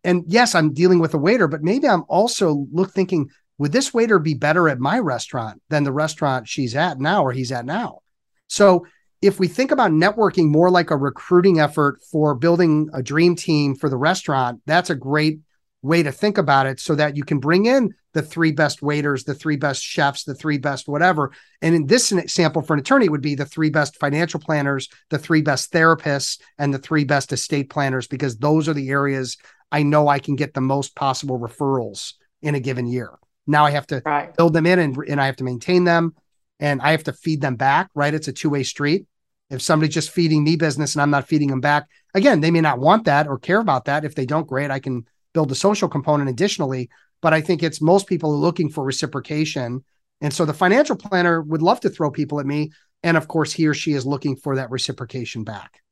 and 0.02 0.24
yes, 0.26 0.54
I'm 0.54 0.72
dealing 0.72 0.98
with 0.98 1.14
a 1.14 1.18
waiter, 1.18 1.48
but 1.48 1.62
maybe 1.62 1.88
I'm 1.88 2.04
also 2.08 2.66
look 2.72 2.92
thinking, 2.92 3.30
would 3.58 3.72
this 3.72 3.94
waiter 3.94 4.18
be 4.18 4.34
better 4.34 4.68
at 4.68 4.78
my 4.78 4.98
restaurant 4.98 5.62
than 5.68 5.84
the 5.84 5.92
restaurant 5.92 6.48
she's 6.48 6.74
at 6.74 6.98
now 6.98 7.24
or 7.24 7.32
he's 7.32 7.52
at 7.52 7.66
now? 7.66 8.00
So 8.48 8.86
if 9.26 9.40
we 9.40 9.48
think 9.48 9.70
about 9.70 9.90
networking 9.90 10.50
more 10.50 10.70
like 10.70 10.90
a 10.90 10.96
recruiting 10.96 11.58
effort 11.58 12.02
for 12.02 12.34
building 12.34 12.90
a 12.92 13.02
dream 13.02 13.34
team 13.34 13.74
for 13.74 13.88
the 13.88 13.96
restaurant, 13.96 14.60
that's 14.66 14.90
a 14.90 14.94
great 14.94 15.40
way 15.80 16.02
to 16.02 16.12
think 16.12 16.36
about 16.36 16.66
it 16.66 16.78
so 16.78 16.94
that 16.94 17.16
you 17.16 17.24
can 17.24 17.38
bring 17.38 17.64
in 17.64 17.94
the 18.12 18.22
three 18.22 18.52
best 18.52 18.82
waiters, 18.82 19.24
the 19.24 19.34
three 19.34 19.56
best 19.56 19.82
chefs, 19.82 20.24
the 20.24 20.34
three 20.34 20.58
best 20.58 20.88
whatever. 20.88 21.32
And 21.62 21.74
in 21.74 21.86
this 21.86 22.12
sample 22.26 22.60
for 22.60 22.74
an 22.74 22.80
attorney 22.80 23.08
would 23.08 23.22
be 23.22 23.34
the 23.34 23.46
three 23.46 23.70
best 23.70 23.96
financial 23.96 24.40
planners, 24.40 24.88
the 25.08 25.18
three 25.18 25.40
best 25.40 25.72
therapists, 25.72 26.38
and 26.58 26.72
the 26.72 26.78
three 26.78 27.04
best 27.04 27.32
estate 27.32 27.70
planners, 27.70 28.06
because 28.06 28.36
those 28.36 28.68
are 28.68 28.74
the 28.74 28.90
areas 28.90 29.38
I 29.72 29.82
know 29.84 30.06
I 30.06 30.18
can 30.18 30.36
get 30.36 30.52
the 30.52 30.60
most 30.60 30.94
possible 30.94 31.38
referrals 31.38 32.12
in 32.42 32.54
a 32.54 32.60
given 32.60 32.86
year. 32.86 33.18
Now 33.46 33.64
I 33.64 33.70
have 33.70 33.86
to 33.86 34.02
right. 34.04 34.36
build 34.36 34.52
them 34.52 34.66
in 34.66 34.78
and, 34.78 34.96
and 35.08 35.20
I 35.20 35.26
have 35.26 35.36
to 35.36 35.44
maintain 35.44 35.84
them 35.84 36.14
and 36.60 36.80
I 36.82 36.90
have 36.90 37.04
to 37.04 37.12
feed 37.12 37.40
them 37.40 37.56
back, 37.56 37.90
right? 37.94 38.14
It's 38.14 38.28
a 38.28 38.32
two 38.32 38.50
way 38.50 38.62
street. 38.62 39.06
If 39.50 39.62
somebody's 39.62 39.94
just 39.94 40.10
feeding 40.10 40.42
me 40.42 40.56
business 40.56 40.94
and 40.94 41.02
I'm 41.02 41.10
not 41.10 41.28
feeding 41.28 41.48
them 41.48 41.60
back, 41.60 41.86
again, 42.14 42.40
they 42.40 42.50
may 42.50 42.60
not 42.60 42.78
want 42.78 43.04
that 43.04 43.26
or 43.26 43.38
care 43.38 43.60
about 43.60 43.84
that. 43.86 44.04
If 44.04 44.14
they 44.14 44.26
don't, 44.26 44.46
great, 44.46 44.70
I 44.70 44.78
can 44.78 45.06
build 45.32 45.52
a 45.52 45.54
social 45.54 45.88
component 45.88 46.30
additionally. 46.30 46.88
But 47.20 47.34
I 47.34 47.40
think 47.40 47.62
it's 47.62 47.80
most 47.80 48.06
people 48.06 48.32
are 48.32 48.36
looking 48.36 48.68
for 48.68 48.84
reciprocation. 48.84 49.84
And 50.20 50.32
so 50.32 50.44
the 50.44 50.54
financial 50.54 50.96
planner 50.96 51.42
would 51.42 51.62
love 51.62 51.80
to 51.80 51.90
throw 51.90 52.10
people 52.10 52.40
at 52.40 52.46
me. 52.46 52.72
And 53.02 53.16
of 53.16 53.28
course, 53.28 53.52
he 53.52 53.66
or 53.66 53.74
she 53.74 53.92
is 53.92 54.06
looking 54.06 54.36
for 54.36 54.56
that 54.56 54.70
reciprocation 54.70 55.44
back. 55.44 55.82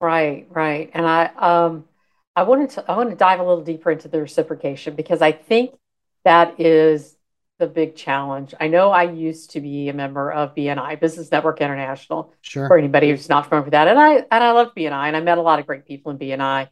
Right, 0.00 0.46
right. 0.50 0.90
And 0.94 1.06
I 1.06 1.26
um 1.38 1.84
I 2.34 2.42
wanted 2.42 2.70
to 2.70 2.90
I 2.90 2.96
want 2.96 3.10
to 3.10 3.16
dive 3.16 3.40
a 3.40 3.42
little 3.42 3.64
deeper 3.64 3.90
into 3.90 4.08
the 4.08 4.20
reciprocation 4.20 4.94
because 4.94 5.22
I 5.22 5.32
think 5.32 5.74
that 6.24 6.60
is 6.60 7.15
the 7.58 7.66
big 7.66 7.96
challenge. 7.96 8.54
I 8.60 8.68
know 8.68 8.90
I 8.90 9.04
used 9.04 9.52
to 9.52 9.60
be 9.60 9.88
a 9.88 9.94
member 9.94 10.30
of 10.30 10.54
BNI, 10.54 11.00
Business 11.00 11.30
Network 11.30 11.60
International. 11.60 12.34
Sure. 12.42 12.68
For 12.68 12.76
anybody 12.76 13.10
who's 13.10 13.28
not 13.28 13.44
familiar 13.44 13.64
with 13.64 13.72
that, 13.72 13.88
and 13.88 13.98
I 13.98 14.16
and 14.16 14.44
I 14.44 14.52
love 14.52 14.74
BNI, 14.76 15.08
and 15.08 15.16
I 15.16 15.20
met 15.20 15.38
a 15.38 15.42
lot 15.42 15.58
of 15.58 15.66
great 15.66 15.86
people 15.86 16.12
in 16.12 16.18
BNI. 16.18 16.68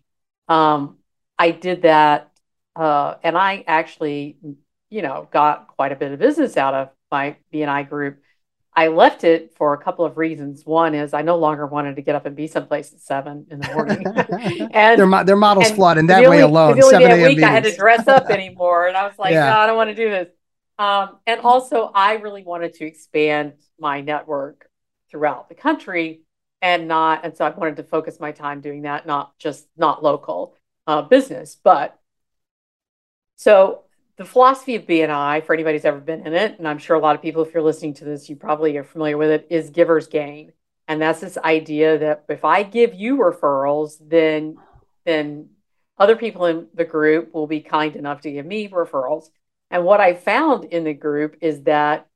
Um, 0.48 0.98
I 1.38 1.50
did 1.50 1.82
that, 1.82 2.30
uh, 2.76 3.14
and 3.22 3.36
I 3.36 3.64
actually, 3.66 4.36
you 4.90 5.02
know, 5.02 5.28
got 5.32 5.68
quite 5.68 5.92
a 5.92 5.96
bit 5.96 6.12
of 6.12 6.18
business 6.18 6.56
out 6.56 6.74
of 6.74 6.90
my 7.10 7.36
BNI 7.52 7.88
group. 7.88 8.20
I 8.76 8.88
left 8.88 9.22
it 9.22 9.54
for 9.56 9.72
a 9.72 9.78
couple 9.78 10.04
of 10.04 10.16
reasons. 10.18 10.66
One 10.66 10.94
is 10.94 11.14
I 11.14 11.22
no 11.22 11.36
longer 11.36 11.64
wanted 11.64 11.94
to 11.96 12.02
get 12.02 12.16
up 12.16 12.26
and 12.26 12.34
be 12.34 12.48
someplace 12.48 12.92
at 12.92 13.00
seven 13.00 13.46
in 13.48 13.60
the 13.60 13.72
morning. 13.72 14.04
and 14.72 15.00
their, 15.00 15.24
their 15.24 15.36
model's 15.36 15.68
and 15.68 15.76
flawed 15.76 15.96
in 15.96 16.06
that 16.06 16.28
way 16.28 16.40
alone. 16.40 16.76
The 16.76 16.84
only 16.84 16.98
day 16.98 17.04
a 17.04 17.14
week 17.14 17.24
meetings. 17.36 17.44
I 17.44 17.50
had 17.50 17.64
to 17.64 17.76
dress 17.76 18.08
up 18.08 18.24
anymore. 18.30 18.88
And 18.88 18.96
I 18.96 19.06
was 19.06 19.16
like, 19.16 19.32
yeah. 19.32 19.50
no, 19.50 19.58
I 19.58 19.66
don't 19.66 19.76
want 19.76 19.90
to 19.90 19.94
do 19.94 20.10
this. 20.10 20.28
Um, 20.78 21.18
and 21.26 21.40
also, 21.40 21.90
I 21.94 22.14
really 22.14 22.42
wanted 22.42 22.74
to 22.74 22.84
expand 22.84 23.54
my 23.78 24.00
network 24.00 24.68
throughout 25.10 25.48
the 25.48 25.54
country 25.54 26.22
and 26.60 26.88
not, 26.88 27.24
and 27.24 27.36
so 27.36 27.44
I 27.44 27.50
wanted 27.50 27.76
to 27.76 27.82
focus 27.84 28.18
my 28.18 28.32
time 28.32 28.60
doing 28.60 28.82
that, 28.82 29.06
not 29.06 29.38
just 29.38 29.68
not 29.76 30.02
local 30.02 30.56
uh, 30.86 31.02
business. 31.02 31.56
But 31.62 31.98
so 33.36 33.82
the 34.16 34.24
philosophy 34.24 34.76
of 34.76 34.86
BNI, 34.86 35.44
for 35.44 35.54
anybody 35.54 35.76
who's 35.76 35.84
ever 35.84 36.00
been 36.00 36.26
in 36.26 36.34
it, 36.34 36.58
and 36.58 36.66
I'm 36.66 36.78
sure 36.78 36.96
a 36.96 37.00
lot 37.00 37.16
of 37.16 37.22
people, 37.22 37.42
if 37.42 37.52
you're 37.52 37.62
listening 37.62 37.94
to 37.94 38.04
this, 38.04 38.28
you 38.28 38.36
probably 38.36 38.76
are 38.76 38.84
familiar 38.84 39.16
with 39.16 39.30
it, 39.30 39.46
is 39.50 39.70
giver's 39.70 40.06
gain. 40.06 40.52
And 40.86 41.00
that's 41.00 41.20
this 41.20 41.38
idea 41.38 41.98
that 41.98 42.24
if 42.28 42.44
I 42.44 42.62
give 42.62 42.94
you 42.94 43.18
referrals, 43.18 43.96
then 44.00 44.56
then 45.04 45.50
other 45.98 46.16
people 46.16 46.46
in 46.46 46.66
the 46.74 46.84
group 46.84 47.32
will 47.34 47.46
be 47.46 47.60
kind 47.60 47.94
enough 47.96 48.22
to 48.22 48.32
give 48.32 48.46
me 48.46 48.68
referrals. 48.68 49.28
And 49.74 49.84
what 49.84 50.00
I 50.00 50.14
found 50.14 50.66
in 50.66 50.84
the 50.84 50.94
group 50.94 51.38
is 51.40 51.64
that 51.64 52.06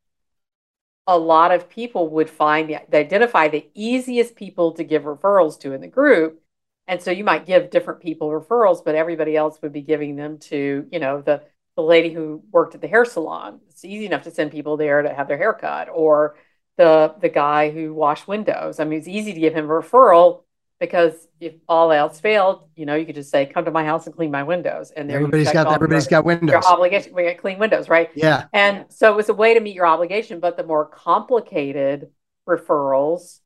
a 1.08 1.18
lot 1.18 1.50
of 1.50 1.68
people 1.68 2.08
would 2.10 2.30
find 2.30 2.70
the, 2.70 2.96
identify 2.96 3.48
the 3.48 3.68
easiest 3.74 4.36
people 4.36 4.74
to 4.74 4.84
give 4.84 5.02
referrals 5.02 5.58
to 5.62 5.72
in 5.72 5.80
the 5.80 5.88
group. 5.88 6.40
And 6.86 7.02
so 7.02 7.10
you 7.10 7.24
might 7.24 7.46
give 7.46 7.70
different 7.70 7.98
people 8.00 8.30
referrals, 8.30 8.84
but 8.84 8.94
everybody 8.94 9.36
else 9.36 9.60
would 9.60 9.72
be 9.72 9.82
giving 9.82 10.14
them 10.14 10.38
to, 10.38 10.86
you 10.92 11.00
know, 11.00 11.20
the 11.20 11.42
the 11.74 11.82
lady 11.82 12.12
who 12.12 12.42
worked 12.52 12.76
at 12.76 12.80
the 12.80 12.88
hair 12.88 13.04
salon. 13.04 13.58
It's 13.68 13.84
easy 13.84 14.06
enough 14.06 14.22
to 14.22 14.30
send 14.30 14.52
people 14.52 14.76
there 14.76 15.02
to 15.02 15.12
have 15.12 15.26
their 15.26 15.36
hair 15.36 15.52
cut, 15.52 15.88
or 15.92 16.36
the 16.76 17.14
the 17.20 17.28
guy 17.28 17.72
who 17.72 17.92
washed 17.92 18.28
windows. 18.28 18.78
I 18.78 18.84
mean, 18.84 19.00
it's 19.00 19.08
easy 19.08 19.34
to 19.34 19.40
give 19.40 19.54
him 19.54 19.64
a 19.64 19.68
referral 19.68 20.44
because 20.80 21.26
if 21.40 21.54
all 21.68 21.90
else 21.90 22.20
failed, 22.20 22.68
you 22.76 22.86
know, 22.86 22.94
you 22.94 23.04
could 23.04 23.14
just 23.14 23.30
say, 23.30 23.46
"Come 23.46 23.64
to 23.64 23.70
my 23.70 23.84
house 23.84 24.06
and 24.06 24.14
clean 24.14 24.30
my 24.30 24.42
windows." 24.44 24.90
And 24.90 25.10
everybody's 25.10 25.52
got 25.52 25.72
everybody's 25.72 26.04
your, 26.10 26.18
got 26.18 26.24
windows. 26.24 26.50
Your 26.50 26.64
obligation, 26.64 27.14
we 27.14 27.24
got 27.24 27.38
clean 27.38 27.58
windows, 27.58 27.88
right? 27.88 28.10
Yeah. 28.14 28.44
And 28.52 28.86
so 28.88 29.12
it 29.12 29.16
was 29.16 29.28
a 29.28 29.34
way 29.34 29.54
to 29.54 29.60
meet 29.60 29.74
your 29.74 29.86
obligation, 29.86 30.40
but 30.40 30.56
the 30.56 30.64
more 30.64 30.86
complicated 30.86 32.10
referrals, 32.48 33.40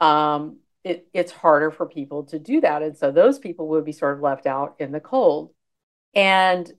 um, 0.00 0.58
it, 0.84 1.08
it's 1.14 1.32
harder 1.32 1.70
for 1.70 1.86
people 1.86 2.24
to 2.24 2.38
do 2.38 2.60
that. 2.60 2.82
And 2.82 2.96
so 2.96 3.10
those 3.10 3.38
people 3.38 3.68
would 3.68 3.84
be 3.84 3.92
sort 3.92 4.14
of 4.14 4.22
left 4.22 4.46
out 4.46 4.76
in 4.78 4.92
the 4.92 5.00
cold. 5.00 5.52
And 6.14 6.70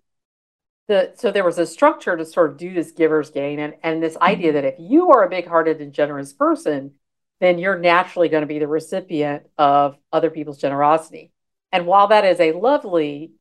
the 0.88 1.14
so 1.16 1.32
there 1.32 1.44
was 1.44 1.58
a 1.58 1.66
structure 1.66 2.16
to 2.16 2.26
sort 2.26 2.52
of 2.52 2.58
do 2.58 2.74
this 2.74 2.92
giver's 2.92 3.32
gain 3.32 3.60
and, 3.60 3.74
and 3.82 4.04
this 4.04 4.18
idea 4.18 4.54
that 4.54 4.66
if 4.66 4.76
you 4.78 5.10
are 5.12 5.24
a 5.24 5.30
big-hearted 5.30 5.82
and 5.82 5.94
generous 5.94 6.32
person, 6.32 6.94
then 7.40 7.58
you're 7.60 7.78
naturally 7.78 8.30
going 8.30 8.42
to 8.42 8.48
be 8.48 8.60
the 8.60 8.68
recipient 8.68 9.48
of 9.58 9.98
other 10.12 10.30
people's 10.30 10.58
generosity. 10.58 11.32
And 11.72 11.86
while 11.86 12.08
that 12.08 12.26
is 12.26 12.40
a 12.40 12.54
lovely 12.54 13.32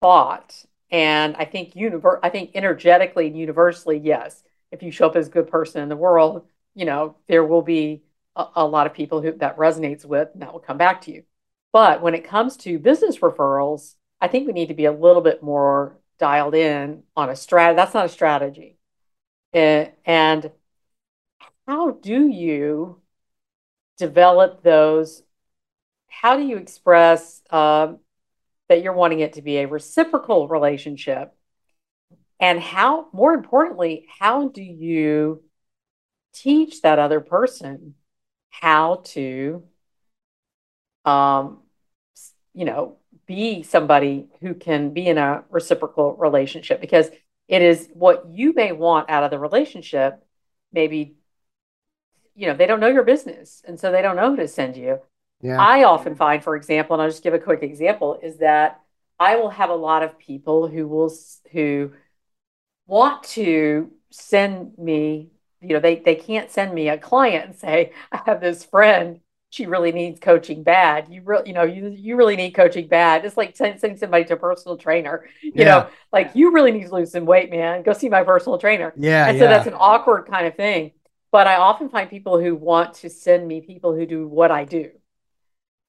thought, 0.00 0.64
and 0.90 1.36
I 1.36 1.44
think 1.44 1.74
univer- 1.74 2.20
I 2.22 2.30
think 2.30 2.52
energetically 2.54 3.26
and 3.26 3.36
universally, 3.36 3.98
yes, 3.98 4.42
if 4.70 4.82
you 4.82 4.90
show 4.90 5.06
up 5.06 5.16
as 5.16 5.28
a 5.28 5.30
good 5.30 5.48
person 5.48 5.82
in 5.82 5.88
the 5.88 5.96
world, 5.96 6.46
you 6.74 6.84
know, 6.84 7.16
there 7.26 7.44
will 7.44 7.62
be 7.62 8.02
a, 8.36 8.46
a 8.56 8.66
lot 8.66 8.86
of 8.86 8.94
people 8.94 9.20
who 9.20 9.32
that 9.32 9.56
resonates 9.56 10.04
with 10.04 10.28
and 10.32 10.42
that 10.42 10.52
will 10.52 10.60
come 10.60 10.78
back 10.78 11.02
to 11.02 11.12
you. 11.12 11.24
But 11.72 12.02
when 12.02 12.14
it 12.14 12.24
comes 12.24 12.56
to 12.58 12.78
business 12.78 13.18
referrals, 13.18 13.94
I 14.20 14.28
think 14.28 14.46
we 14.46 14.52
need 14.52 14.68
to 14.68 14.74
be 14.74 14.86
a 14.86 14.92
little 14.92 15.22
bit 15.22 15.42
more 15.42 15.98
dialed 16.18 16.54
in 16.54 17.02
on 17.16 17.28
a 17.28 17.32
strat. 17.32 17.76
That's 17.76 17.94
not 17.94 18.06
a 18.06 18.08
strategy. 18.08 18.78
Eh, 19.52 19.88
and, 20.04 20.44
and 20.44 20.52
how 21.68 21.90
do 21.90 22.26
you 22.26 23.02
develop 23.98 24.62
those? 24.62 25.22
How 26.08 26.38
do 26.38 26.42
you 26.42 26.56
express 26.56 27.42
uh, 27.50 27.92
that 28.70 28.82
you're 28.82 28.94
wanting 28.94 29.20
it 29.20 29.34
to 29.34 29.42
be 29.42 29.58
a 29.58 29.68
reciprocal 29.68 30.48
relationship? 30.48 31.34
And 32.40 32.58
how, 32.58 33.08
more 33.12 33.34
importantly, 33.34 34.06
how 34.18 34.48
do 34.48 34.62
you 34.62 35.42
teach 36.32 36.80
that 36.82 36.98
other 36.98 37.20
person 37.20 37.94
how 38.48 39.02
to, 39.04 39.62
um, 41.04 41.58
you 42.54 42.64
know, 42.64 42.96
be 43.26 43.62
somebody 43.62 44.28
who 44.40 44.54
can 44.54 44.94
be 44.94 45.06
in 45.06 45.18
a 45.18 45.44
reciprocal 45.50 46.16
relationship 46.16 46.80
because 46.80 47.10
it 47.46 47.60
is 47.60 47.90
what 47.92 48.24
you 48.30 48.54
may 48.54 48.72
want 48.72 49.10
out 49.10 49.22
of 49.22 49.30
the 49.30 49.38
relationship 49.38 50.24
maybe 50.72 51.18
you 52.38 52.46
know 52.46 52.54
they 52.54 52.66
don't 52.66 52.80
know 52.80 52.88
your 52.88 53.02
business 53.02 53.62
and 53.66 53.78
so 53.78 53.90
they 53.90 54.00
don't 54.00 54.16
know 54.16 54.30
who 54.30 54.36
to 54.36 54.48
send 54.48 54.76
you 54.76 54.98
yeah. 55.42 55.60
i 55.60 55.82
often 55.82 56.14
find 56.14 56.42
for 56.42 56.54
example 56.54 56.94
and 56.94 57.02
i'll 57.02 57.10
just 57.10 57.22
give 57.22 57.34
a 57.34 57.38
quick 57.38 57.62
example 57.62 58.18
is 58.22 58.38
that 58.38 58.80
i 59.18 59.36
will 59.36 59.50
have 59.50 59.70
a 59.70 59.74
lot 59.74 60.02
of 60.02 60.18
people 60.18 60.68
who 60.68 60.86
will 60.86 61.12
who 61.50 61.92
want 62.86 63.22
to 63.24 63.90
send 64.10 64.78
me 64.78 65.30
you 65.60 65.70
know 65.70 65.80
they 65.80 65.96
they 65.96 66.14
can't 66.14 66.50
send 66.50 66.72
me 66.72 66.88
a 66.88 66.96
client 66.96 67.44
and 67.44 67.56
say 67.56 67.92
i 68.12 68.20
have 68.24 68.40
this 68.40 68.64
friend 68.64 69.20
she 69.50 69.66
really 69.66 69.92
needs 69.92 70.20
coaching 70.20 70.62
bad. 70.62 71.06
You 71.10 71.22
really, 71.22 71.48
you 71.48 71.54
know, 71.54 71.62
you 71.62 71.88
you 71.88 72.16
really 72.16 72.36
need 72.36 72.50
coaching 72.50 72.86
bad. 72.86 73.24
It's 73.24 73.36
like 73.36 73.56
sending 73.56 73.96
somebody 73.96 74.24
to 74.26 74.34
a 74.34 74.36
personal 74.36 74.76
trainer. 74.76 75.24
You 75.42 75.52
yeah. 75.54 75.64
know, 75.64 75.86
like 76.12 76.32
you 76.34 76.52
really 76.52 76.70
need 76.70 76.86
to 76.86 76.94
lose 76.94 77.12
some 77.12 77.24
weight, 77.24 77.50
man. 77.50 77.82
Go 77.82 77.94
see 77.94 78.10
my 78.10 78.24
personal 78.24 78.58
trainer. 78.58 78.92
Yeah. 78.96 79.26
And 79.26 79.38
so 79.38 79.44
yeah. 79.44 79.50
that's 79.50 79.66
an 79.66 79.74
awkward 79.74 80.26
kind 80.26 80.46
of 80.46 80.54
thing. 80.54 80.92
But 81.30 81.46
I 81.46 81.56
often 81.56 81.88
find 81.88 82.08
people 82.08 82.40
who 82.40 82.54
want 82.54 82.94
to 82.94 83.10
send 83.10 83.46
me 83.46 83.60
people 83.60 83.94
who 83.94 84.06
do 84.06 84.26
what 84.26 84.50
I 84.50 84.64
do. 84.64 84.90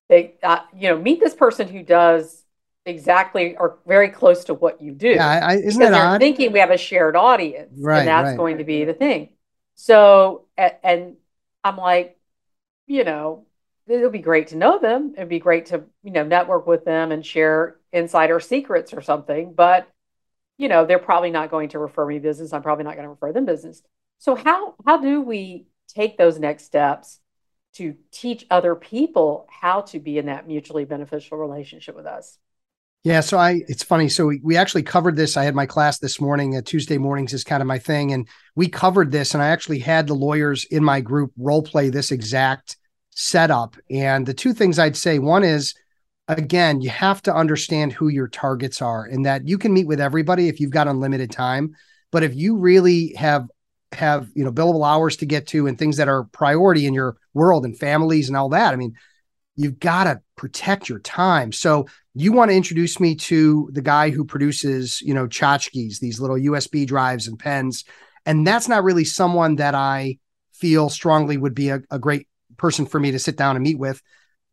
They, 0.10 0.36
uh, 0.44 0.60
you 0.76 0.90
know, 0.90 1.00
meet 1.00 1.20
this 1.20 1.34
person 1.34 1.68
who 1.68 1.84
does 1.84 2.44
exactly 2.86 3.56
or 3.56 3.78
very 3.88 4.10
close 4.10 4.46
to 4.46 4.54
what 4.54 4.82
you 4.82 4.92
do. 4.92 5.10
Yeah, 5.10 5.40
I, 5.44 5.56
isn't 5.56 5.80
that 5.80 5.94
odd? 5.94 6.20
Thinking 6.20 6.52
we 6.52 6.60
have 6.60 6.72
a 6.72 6.78
shared 6.78 7.16
audience, 7.16 7.72
right? 7.80 8.00
And 8.00 8.08
that's 8.08 8.30
right. 8.30 8.38
going 8.38 8.58
to 8.58 8.64
be 8.64 8.86
the 8.86 8.94
thing. 8.94 9.30
So, 9.76 10.46
and 10.58 11.16
I'm 11.64 11.78
like, 11.78 12.18
you 12.88 13.04
know, 13.04 13.46
it'll 13.88 14.10
be 14.10 14.20
great 14.20 14.48
to 14.48 14.58
know 14.58 14.80
them. 14.80 15.14
It'd 15.16 15.30
be 15.30 15.40
great 15.40 15.68
to, 15.68 15.84
you 16.04 16.12
know, 16.12 16.24
network 16.24 16.68
with 16.68 16.86
them 16.86 17.12
and 17.12 17.26
share 17.26 17.78
insider 17.94 18.40
secrets 18.40 18.94
or 18.94 19.02
something. 19.02 19.54
But, 19.54 19.88
you 20.58 20.68
know, 20.68 20.86
they're 20.86 21.00
probably 21.00 21.32
not 21.32 21.52
going 21.52 21.70
to 21.70 21.80
refer 21.80 22.06
me 22.06 22.20
business. 22.20 22.52
I'm 22.52 22.64
probably 22.64 22.84
not 22.84 22.96
going 22.96 23.06
to 23.06 23.12
refer 23.12 23.32
them 23.32 23.46
business. 23.46 23.82
So 24.20 24.36
how 24.36 24.76
how 24.86 25.02
do 25.02 25.22
we 25.22 25.66
take 25.88 26.18
those 26.18 26.40
next 26.40 26.66
steps 26.66 27.20
to 27.74 27.96
teach 28.12 28.46
other 28.52 28.76
people 28.76 29.48
how 29.50 29.82
to 29.82 30.00
be 30.00 30.18
in 30.18 30.28
that 30.28 30.48
mutually 30.48 30.86
beneficial 30.86 31.38
relationship 31.38 31.96
with 31.96 32.06
us? 32.06 32.38
Yeah, 33.06 33.22
so 33.22 33.38
I 33.38 33.62
it's 33.68 33.84
funny. 33.84 34.10
So 34.10 34.28
we, 34.28 34.42
we 34.44 34.58
actually 34.58 34.84
covered 34.84 35.16
this. 35.16 35.38
I 35.38 35.46
had 35.46 35.56
my 35.56 35.66
class 35.66 36.00
this 36.00 36.20
morning. 36.20 36.58
Uh, 36.58 36.62
Tuesday 36.62 36.98
mornings 36.98 37.34
is 37.34 37.46
kind 37.46 37.62
of 37.62 37.68
my 37.68 37.80
thing, 37.80 38.12
and 38.12 38.28
we 38.56 38.68
covered 38.68 39.12
this. 39.12 39.34
And 39.34 39.42
I 39.42 39.48
actually 39.48 39.80
had 39.80 40.08
the 40.08 40.14
lawyers 40.16 40.66
in 40.66 40.84
my 40.84 41.00
group 41.00 41.32
role 41.38 41.64
play 41.64 41.90
this 41.90 42.12
exact 42.12 42.78
setup. 43.12 43.78
And 43.90 44.26
the 44.26 44.34
two 44.34 44.54
things 44.54 44.80
I'd 44.80 44.98
say 44.98 45.18
one 45.18 45.46
is, 45.46 45.76
again, 46.28 46.82
you 46.82 46.90
have 46.90 47.22
to 47.24 47.34
understand 47.34 47.94
who 47.94 48.10
your 48.10 48.28
targets 48.28 48.82
are 48.82 49.06
and 49.06 49.26
that 49.26 49.48
you 49.48 49.58
can 49.58 49.74
meet 49.74 49.88
with 49.88 50.02
everybody 50.02 50.50
if 50.50 50.60
you've 50.60 50.72
got 50.72 50.90
unlimited 50.90 51.32
time. 51.32 51.76
But 52.12 52.24
if 52.24 52.36
you 52.36 52.58
really 52.58 53.14
have 53.14 53.48
have 53.92 54.30
you 54.36 54.44
know 54.44 54.52
billable 54.52 54.88
hours 54.88 55.18
to 55.18 55.26
get 55.26 55.48
to 55.48 55.68
and 55.68 55.78
things 55.78 55.98
that 55.98 56.08
are 56.08 56.26
priority 56.26 56.86
in 56.86 56.94
your 56.94 57.18
world 57.34 57.66
and 57.66 57.78
families 57.78 58.28
and 58.28 58.38
all 58.38 58.50
that, 58.50 58.74
I 58.74 58.76
mean, 58.76 58.94
you've 59.56 59.80
got 59.80 60.06
to 60.06 60.22
protect 60.36 60.90
your 60.90 61.00
time. 61.00 61.52
So 61.52 61.88
you 62.14 62.32
want 62.32 62.52
to 62.52 62.58
introduce 62.58 63.00
me 63.00 63.16
to 63.16 63.70
the 63.74 63.82
guy 63.82 64.10
who 64.10 64.24
produces, 64.26 65.02
you 65.02 65.14
know, 65.14 65.28
tchotchkes, 65.28 66.00
these 66.00 66.20
little 66.20 66.38
USB 66.38 66.86
drives 66.86 67.28
and 67.28 67.38
pens. 67.38 67.84
And 68.26 68.46
that's 68.46 68.68
not 68.68 68.84
really 68.84 69.06
someone 69.06 69.56
that 69.58 69.76
I 69.76 70.20
feel 70.54 70.90
strongly 70.90 71.38
would 71.38 71.56
be 71.56 71.70
a, 71.70 71.82
a 71.90 72.00
great 72.00 72.28
person 72.58 72.86
for 72.86 73.00
me 73.00 73.12
to 73.12 73.20
sit 73.20 73.38
down 73.38 73.56
and 73.56 73.64
meet 73.64 73.80
with. 73.80 74.02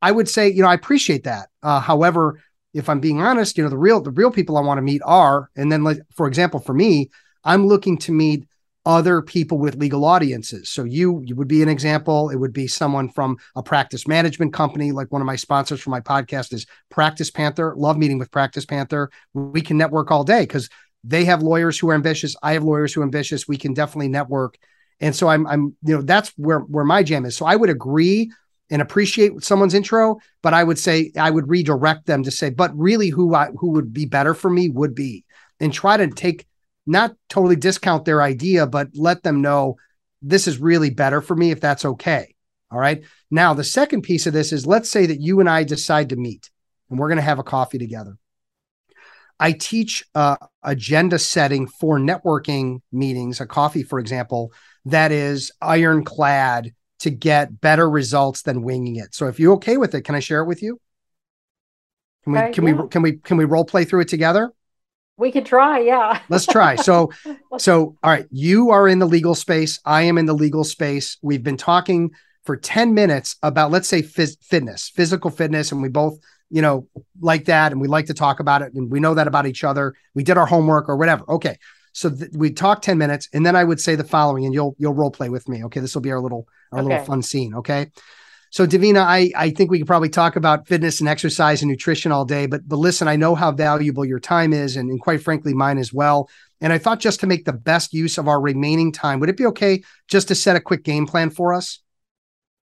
I 0.00 0.12
would 0.12 0.28
say, 0.28 0.48
you 0.48 0.62
know, 0.62 0.68
I 0.68 0.74
appreciate 0.74 1.24
that. 1.24 1.48
Uh, 1.62 1.80
however, 1.80 2.40
if 2.74 2.88
I'm 2.88 3.00
being 3.00 3.20
honest, 3.22 3.56
you 3.56 3.64
know, 3.64 3.70
the 3.70 3.78
real 3.78 4.00
the 4.00 4.10
real 4.10 4.30
people 4.30 4.56
I 4.56 4.60
want 4.60 4.78
to 4.78 4.82
meet 4.82 5.02
are, 5.04 5.50
and 5.56 5.72
then 5.72 5.82
like 5.82 5.98
for 6.14 6.26
example, 6.26 6.60
for 6.60 6.74
me, 6.74 7.10
I'm 7.42 7.66
looking 7.66 7.96
to 7.98 8.12
meet 8.12 8.46
other 8.86 9.20
people 9.20 9.58
with 9.58 9.74
legal 9.74 10.04
audiences. 10.04 10.70
So 10.70 10.84
you 10.84 11.20
you 11.24 11.36
would 11.36 11.48
be 11.48 11.62
an 11.62 11.68
example. 11.68 12.30
It 12.30 12.36
would 12.36 12.52
be 12.52 12.66
someone 12.66 13.10
from 13.10 13.36
a 13.54 13.62
practice 13.62 14.06
management 14.08 14.54
company, 14.54 14.92
like 14.92 15.12
one 15.12 15.20
of 15.20 15.26
my 15.26 15.36
sponsors 15.36 15.80
for 15.80 15.90
my 15.90 16.00
podcast 16.00 16.54
is 16.54 16.66
Practice 16.88 17.30
Panther. 17.30 17.74
Love 17.76 17.98
meeting 17.98 18.18
with 18.18 18.30
Practice 18.30 18.64
Panther. 18.64 19.10
We 19.34 19.60
can 19.60 19.76
network 19.76 20.10
all 20.10 20.24
day 20.24 20.42
because 20.42 20.70
they 21.04 21.24
have 21.24 21.42
lawyers 21.42 21.78
who 21.78 21.90
are 21.90 21.94
ambitious. 21.94 22.34
I 22.42 22.52
have 22.52 22.64
lawyers 22.64 22.94
who 22.94 23.02
are 23.02 23.04
ambitious. 23.04 23.46
We 23.46 23.58
can 23.58 23.74
definitely 23.74 24.08
network 24.08 24.56
and 25.00 25.14
so 25.14 25.28
I'm 25.28 25.46
I'm 25.46 25.76
you 25.84 25.96
know 25.96 26.02
that's 26.02 26.30
where 26.36 26.60
where 26.60 26.84
my 26.84 27.02
jam 27.02 27.24
is. 27.24 27.36
So 27.36 27.46
I 27.46 27.56
would 27.56 27.70
agree 27.70 28.30
and 28.70 28.82
appreciate 28.82 29.44
someone's 29.44 29.74
intro, 29.74 30.18
but 30.42 30.52
I 30.54 30.64
would 30.64 30.78
say 30.78 31.12
I 31.18 31.30
would 31.30 31.48
redirect 31.48 32.06
them 32.06 32.22
to 32.24 32.30
say, 32.30 32.50
but 32.50 32.76
really 32.76 33.10
who 33.10 33.34
I 33.34 33.46
who 33.58 33.70
would 33.72 33.92
be 33.92 34.06
better 34.06 34.34
for 34.34 34.50
me 34.50 34.68
would 34.68 34.94
be 34.94 35.24
and 35.60 35.72
try 35.72 35.96
to 35.96 36.08
take 36.08 36.46
not 36.86 37.14
totally 37.28 37.56
discount 37.56 38.04
their 38.04 38.22
idea, 38.22 38.66
but 38.66 38.88
let 38.94 39.22
them 39.22 39.42
know 39.42 39.76
this 40.22 40.46
is 40.46 40.58
really 40.58 40.90
better 40.90 41.20
for 41.20 41.36
me 41.36 41.50
if 41.50 41.60
that's 41.60 41.84
okay. 41.84 42.34
All 42.70 42.78
right. 42.78 43.04
Now, 43.30 43.54
the 43.54 43.64
second 43.64 44.02
piece 44.02 44.26
of 44.26 44.32
this 44.32 44.52
is 44.52 44.66
let's 44.66 44.90
say 44.90 45.06
that 45.06 45.20
you 45.20 45.40
and 45.40 45.48
I 45.48 45.64
decide 45.64 46.10
to 46.10 46.16
meet 46.16 46.50
and 46.90 46.98
we're 46.98 47.08
going 47.08 47.16
to 47.16 47.22
have 47.22 47.38
a 47.38 47.44
coffee 47.44 47.78
together. 47.78 48.16
I 49.38 49.52
teach 49.52 50.04
uh, 50.14 50.36
agenda 50.62 51.18
setting 51.18 51.66
for 51.66 51.98
networking 51.98 52.80
meetings, 52.90 53.40
a 53.40 53.46
coffee, 53.46 53.82
for 53.82 53.98
example, 53.98 54.52
that 54.86 55.12
is 55.12 55.52
ironclad 55.60 56.72
to 57.00 57.10
get 57.10 57.60
better 57.60 57.88
results 57.88 58.42
than 58.42 58.62
winging 58.62 58.96
it. 58.96 59.14
So 59.14 59.26
if 59.26 59.38
you're 59.38 59.54
okay 59.54 59.76
with 59.76 59.94
it, 59.94 60.02
can 60.02 60.14
I 60.14 60.20
share 60.20 60.40
it 60.40 60.46
with 60.46 60.62
you? 60.62 60.80
Can 62.24 62.32
we 62.32 62.52
can 62.52 62.66
yeah. 62.66 62.72
we 62.72 62.88
can 62.88 63.02
we 63.02 63.12
can 63.18 63.36
we 63.36 63.44
role 63.44 63.64
play 63.64 63.84
through 63.84 64.00
it 64.00 64.08
together? 64.08 64.52
We 65.18 65.32
could 65.32 65.46
try, 65.46 65.80
yeah. 65.80 66.20
Let's 66.28 66.46
try. 66.46 66.76
So 66.76 67.10
so 67.58 67.96
all 68.02 68.10
right, 68.10 68.26
you 68.30 68.70
are 68.70 68.86
in 68.88 68.98
the 68.98 69.06
legal 69.06 69.34
space, 69.34 69.80
I 69.84 70.02
am 70.02 70.18
in 70.18 70.26
the 70.26 70.34
legal 70.34 70.64
space. 70.64 71.18
We've 71.22 71.42
been 71.42 71.56
talking 71.56 72.10
for 72.44 72.56
10 72.56 72.94
minutes 72.94 73.36
about 73.42 73.70
let's 73.70 73.88
say 73.88 74.02
phys- 74.02 74.42
fitness, 74.42 74.88
physical 74.88 75.30
fitness 75.30 75.72
and 75.72 75.82
we 75.82 75.88
both 75.88 76.18
you 76.50 76.62
know, 76.62 76.88
like 77.20 77.46
that, 77.46 77.72
and 77.72 77.80
we 77.80 77.88
like 77.88 78.06
to 78.06 78.14
talk 78.14 78.40
about 78.40 78.62
it, 78.62 78.72
and 78.74 78.90
we 78.90 79.00
know 79.00 79.14
that 79.14 79.26
about 79.26 79.46
each 79.46 79.64
other. 79.64 79.94
We 80.14 80.22
did 80.22 80.38
our 80.38 80.46
homework 80.46 80.88
or 80.88 80.96
whatever. 80.96 81.24
Okay, 81.28 81.58
so 81.92 82.10
th- 82.10 82.30
we 82.34 82.52
talk 82.52 82.82
ten 82.82 82.98
minutes, 82.98 83.28
and 83.32 83.44
then 83.44 83.56
I 83.56 83.64
would 83.64 83.80
say 83.80 83.96
the 83.96 84.04
following, 84.04 84.44
and 84.44 84.54
you'll 84.54 84.76
you'll 84.78 84.94
role 84.94 85.10
play 85.10 85.28
with 85.28 85.48
me. 85.48 85.64
Okay, 85.64 85.80
this 85.80 85.94
will 85.94 86.02
be 86.02 86.12
our 86.12 86.20
little 86.20 86.46
our 86.72 86.80
okay. 86.80 86.88
little 86.88 87.04
fun 87.04 87.22
scene. 87.22 87.54
Okay. 87.54 87.90
So 88.56 88.66
Davina, 88.66 89.02
I, 89.02 89.30
I 89.36 89.50
think 89.50 89.70
we 89.70 89.76
could 89.76 89.86
probably 89.86 90.08
talk 90.08 90.34
about 90.34 90.66
fitness 90.66 91.00
and 91.00 91.10
exercise 91.10 91.60
and 91.60 91.70
nutrition 91.70 92.10
all 92.10 92.24
day, 92.24 92.46
but 92.46 92.66
but 92.66 92.78
listen, 92.78 93.06
I 93.06 93.14
know 93.14 93.34
how 93.34 93.52
valuable 93.52 94.02
your 94.02 94.18
time 94.18 94.54
is, 94.54 94.78
and, 94.78 94.88
and 94.88 94.98
quite 94.98 95.22
frankly, 95.22 95.52
mine 95.52 95.76
as 95.76 95.92
well. 95.92 96.30
And 96.62 96.72
I 96.72 96.78
thought 96.78 96.98
just 96.98 97.20
to 97.20 97.26
make 97.26 97.44
the 97.44 97.52
best 97.52 97.92
use 97.92 98.16
of 98.16 98.28
our 98.28 98.40
remaining 98.40 98.92
time, 98.92 99.20
would 99.20 99.28
it 99.28 99.36
be 99.36 99.44
okay 99.44 99.82
just 100.08 100.28
to 100.28 100.34
set 100.34 100.56
a 100.56 100.60
quick 100.60 100.84
game 100.84 101.06
plan 101.06 101.28
for 101.28 101.52
us? 101.52 101.80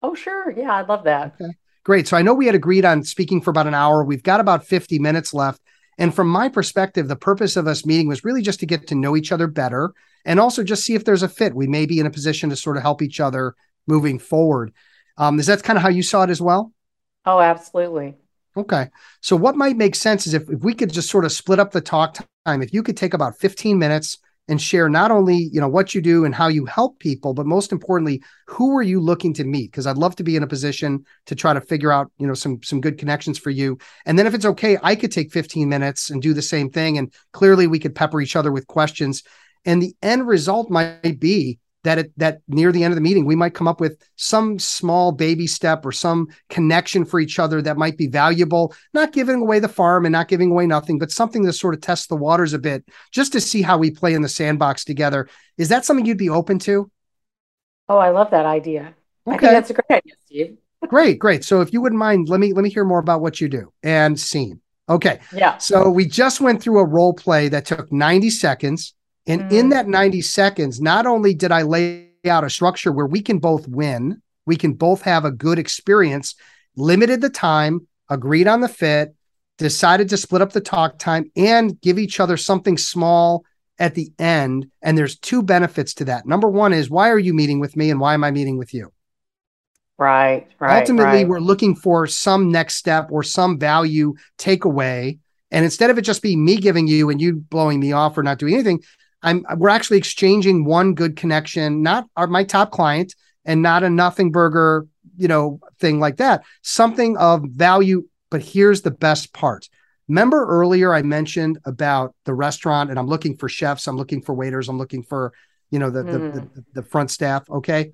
Oh, 0.03 0.17
sure. 0.17 0.51
Yeah, 0.51 0.75
I'd 0.75 0.89
love 0.89 1.05
that. 1.05 1.37
Okay. 1.41 1.53
Great. 1.85 2.09
So 2.09 2.17
I 2.17 2.23
know 2.23 2.35
we 2.35 2.47
had 2.47 2.57
agreed 2.57 2.85
on 2.85 3.05
speaking 3.05 3.41
for 3.41 3.51
about 3.51 3.69
an 3.69 3.75
hour. 3.75 4.03
We've 4.03 4.21
got 4.21 4.41
about 4.41 4.67
50 4.67 4.99
minutes 4.99 5.33
left. 5.33 5.61
And 5.97 6.13
from 6.13 6.29
my 6.29 6.49
perspective, 6.49 7.07
the 7.07 7.15
purpose 7.15 7.57
of 7.57 7.69
us 7.69 7.87
meeting 7.87 8.09
was 8.09 8.25
really 8.25 8.43
just 8.43 8.59
to 8.59 8.67
get 8.67 8.89
to 8.89 8.97
know 8.97 9.17
each 9.17 9.31
other 9.31 9.47
better 9.47 9.93
and 10.25 10.41
also 10.41 10.65
just 10.65 10.83
see 10.83 10.97
if 10.97 11.05
there's 11.05 11.23
a 11.23 11.29
fit. 11.29 11.55
We 11.55 11.69
may 11.69 11.87
be 11.87 12.01
in 12.01 12.07
a 12.07 12.11
position 12.11 12.51
to 12.51 12.57
sort 12.57 12.79
of 12.79 12.83
help 12.83 13.01
each 13.01 13.21
other 13.21 13.55
moving 13.87 14.19
forward. 14.19 14.73
Um, 15.19 15.39
is 15.39 15.47
that 15.47 15.63
kind 15.63 15.77
of 15.77 15.83
how 15.83 15.91
you 15.91 16.03
saw 16.03 16.23
it 16.23 16.31
as 16.31 16.41
well? 16.41 16.73
Oh, 17.27 17.41
absolutely. 17.41 18.15
Okay. 18.57 18.89
So 19.21 19.37
what 19.37 19.57
might 19.57 19.77
make 19.77 19.95
sense 19.95 20.27
is 20.27 20.35
if, 20.35 20.49
if 20.49 20.61
we 20.61 20.75
could 20.75 20.93
just 20.93 21.11
sort 21.11 21.25
of 21.25 21.33
split 21.33 21.59
up 21.59 21.73
the 21.73 21.81
talk 21.81 22.19
time, 22.47 22.63
if 22.63 22.73
you 22.73 22.83
could 22.83 22.97
take 22.97 23.15
about 23.15 23.37
15 23.39 23.79
minutes 23.79 24.19
and 24.49 24.61
share 24.61 24.89
not 24.89 25.11
only, 25.11 25.37
you 25.53 25.61
know, 25.61 25.69
what 25.69 25.95
you 25.95 26.01
do 26.01 26.25
and 26.25 26.35
how 26.35 26.49
you 26.49 26.65
help 26.65 26.99
people, 26.99 27.35
but 27.35 27.47
most 27.47 27.71
importantly, 27.71 28.23
who 28.47 28.77
are 28.77 28.83
you 28.83 28.99
looking 28.99 29.35
to 29.35 29.45
meet? 29.45 29.71
Because 29.71 29.87
I'd 29.87 29.99
love 29.99 30.17
to 30.17 30.25
be 30.25 30.37
in 30.37 30.43
a 30.43 30.47
position 30.47 31.05
to 31.27 31.35
try 31.35 31.53
to 31.53 31.61
figure 31.61 31.93
out, 31.93 32.11
you 32.19 32.27
know, 32.27 32.35
some 32.35 32.63
some 32.63 32.81
good 32.81 32.99
connections 32.99 33.39
for 33.39 33.51
you. 33.51 33.79
And 34.07 34.19
then 34.19 34.27
if 34.27 34.35
it's 34.35 34.47
okay, 34.47 34.79
I 34.83 34.97
could 34.97 35.13
take 35.13 35.33
15 35.33 35.69
minutes 35.69 36.11
and 36.11 36.23
do 36.23 36.33
the 36.33 36.43
same 36.43 36.71
thing. 36.71 36.97
And 36.97 37.13
clearly 37.33 37.67
we 37.67 37.79
could 37.79 37.95
pepper 37.95 38.21
each 38.21 38.37
other 38.37 38.51
with 38.51 38.67
questions. 38.67 39.23
And 39.67 39.83
the 39.83 39.95
end 40.03 40.27
result 40.27 40.71
might 40.71 41.21
be 41.21 41.59
that 41.85 41.99
it, 41.99 42.13
that 42.17 42.41
near 42.49 42.73
the 42.73 42.83
end 42.83 42.93
of 42.93 42.97
the 42.97 43.01
meeting 43.01 43.25
we 43.25 43.37
might 43.37 43.55
come 43.55 43.69
up 43.69 43.81
with 43.81 44.03
some 44.17 44.59
small 44.59 45.13
baby 45.13 45.47
step 45.47 45.87
or 45.87 45.93
some 45.93 46.29
connection 46.49 47.05
for 47.05 47.21
each 47.21 47.39
other 47.39 47.63
that 47.63 47.77
might 47.77 47.97
be 47.97 48.07
valuable 48.07 48.75
not 48.95 49.13
giving 49.13 49.37
away 49.37 49.59
the 49.59 49.69
farm 49.69 50.05
and 50.05 50.13
not 50.13 50.29
giving 50.29 50.51
away 50.51 50.67
nothing 50.67 50.99
but 50.99 51.11
something 51.11 51.45
to 51.45 51.53
sort 51.53 51.75
of 51.75 51.81
test 51.81 52.09
the 52.09 52.17
waters 52.17 52.53
a 52.53 52.59
bit 52.59 52.85
just 53.13 53.33
to 53.33 53.41
see 53.41 53.63
how 53.63 53.79
we 53.79 53.91
play 53.91 54.15
in 54.15 54.23
the 54.23 54.29
sandbox 54.29 54.85
together. 54.85 55.29
Is 55.57 55.69
that 55.69 55.85
something 55.85 56.05
you'd 56.05 56.19
be 56.19 56.31
open 56.31 56.59
to? 56.61 56.91
Oh 57.89 57.99
i 57.99 58.11
love 58.11 58.31
that 58.31 58.47
idea. 58.47 58.95
Okay. 59.27 59.37
i 59.37 59.39
think 59.39 59.53
that's 59.53 59.71
a 59.71 59.75
great 59.75 59.99
idea 59.99 60.15
steve. 60.27 60.57
Great 60.87 61.19
great. 61.19 61.45
So 61.45 61.61
if 61.61 61.73
you 61.73 61.81
wouldn't 61.81 61.99
mind 61.99 62.29
let 62.29 62.39
me 62.39 62.53
let 62.53 62.63
me 62.63 62.71
hear 62.71 62.85
more 62.85 63.01
about 63.01 63.21
what 63.21 63.41
you 63.41 63.49
do 63.49 63.73
and 63.83 64.19
scene. 64.19 64.61
Okay. 64.89 65.21
Yeah. 65.35 65.59
So 65.59 65.91
we 65.91 66.07
just 66.07 66.41
went 66.41 66.63
through 66.63 66.79
a 66.79 66.85
role 66.85 67.13
play 67.13 67.49
that 67.49 67.67
took 67.67 67.93
90 67.93 68.31
seconds 68.31 68.95
and 69.29 69.43
mm. 69.43 69.53
in 69.53 69.69
that 69.69 69.87
90 69.87 70.23
seconds, 70.23 70.81
not 70.81 71.07
only 71.07 71.35
did 71.35 71.53
I 71.53 71.63
lay 71.63 72.09
out 72.27 72.45
a 72.45 72.51
structure 72.51 72.91
where 72.91 73.07
we 73.07 73.21
can 73.21 73.39
both 73.39 73.69
win, 73.69 74.21
we 74.47 74.57
can 74.57 74.73
both 74.73 75.03
have 75.03 75.25
a 75.25 75.31
good 75.31 75.59
experience, 75.59 76.35
limited 76.75 77.21
the 77.21 77.31
time, 77.31 77.87
agreed 78.09 78.49
on 78.49 78.63
the 78.63 78.69
fit, 78.69 79.15
decided 79.59 80.09
to 80.09 80.17
split 80.17 80.43
up 80.43 80.53
the 80.53 80.61
talk 80.61 80.99
time 80.99 81.31
and 81.37 81.81
give 81.81 81.99
each 81.99 82.19
other 82.19 82.37
something 82.37 82.79
small 82.79 83.45
at 83.79 83.95
the 83.95 84.11
end. 84.19 84.71
And 84.83 84.97
there's 84.97 85.19
two 85.19 85.43
benefits 85.43 85.95
to 85.95 86.07
that. 86.07 86.27
Number 86.27 86.49
one 86.49 86.73
is 86.73 86.91
why 86.91 87.11
are 87.11 87.19
you 87.19 87.35
meeting 87.35 87.61
with 87.61 87.77
me 87.77 87.91
and 87.91 88.01
why 88.01 88.15
am 88.15 88.25
I 88.25 88.31
meeting 88.31 88.57
with 88.57 88.73
you? 88.73 88.93
Right, 89.99 90.47
right. 90.61 90.81
Ultimately, 90.81 91.19
right. 91.19 91.29
we're 91.29 91.41
looking 91.41 91.75
for 91.75 92.07
some 92.07 92.53
next 92.53 92.77
step 92.77 93.09
or 93.11 93.25
some 93.25 93.59
value 93.59 94.15
takeaway. 94.39 95.19
And 95.51 95.65
instead 95.65 95.91
of 95.91 95.99
it 95.99 96.03
just 96.03 96.23
being 96.23 96.45
me 96.45 96.57
giving 96.57 96.87
you 96.87 97.11
and 97.11 97.21
you 97.21 97.35
blowing 97.35 97.81
me 97.81 97.93
off 97.93 98.17
or 98.17 98.23
not 98.23 98.39
doing 98.39 98.55
anything, 98.55 98.83
I'm 99.23 99.45
we're 99.57 99.69
actually 99.69 99.99
exchanging 99.99 100.65
one 100.65 100.95
good 100.95 101.17
connection, 101.17 101.83
not 101.83 102.07
our, 102.17 102.27
my 102.27 102.45
top 102.45 102.71
client 102.71 103.15
and 103.45 103.63
not 103.63 103.83
a 103.83 103.91
nothing 103.91 104.31
burger, 104.31 104.87
you 105.17 105.29
know, 105.29 105.61
thing 105.81 106.01
like 106.01 106.17
that. 106.19 106.45
Something 106.63 107.17
of 107.17 107.45
value. 107.45 108.07
But 108.31 108.43
here's 108.43 108.83
the 108.83 108.91
best 108.91 109.33
part. 109.33 109.69
Remember 110.07 110.47
earlier 110.47 110.95
I 110.95 111.03
mentioned 111.03 111.59
about 111.65 112.15
the 112.25 112.35
restaurant 112.35 112.91
and 112.91 112.99
I'm 112.99 113.07
looking 113.07 113.37
for 113.37 113.49
chefs, 113.49 113.87
I'm 113.87 113.97
looking 113.97 114.23
for 114.23 114.35
waiters, 114.35 114.69
I'm 114.69 114.79
looking 114.79 115.03
for, 115.03 115.33
you 115.71 115.79
know, 115.79 115.91
the, 115.91 116.03
mm. 116.03 116.13
the, 116.13 116.19
the, 116.19 116.41
hmm. 116.41 116.61
the 116.75 116.83
front 116.83 117.11
staff. 117.11 117.49
Okay. 117.51 117.93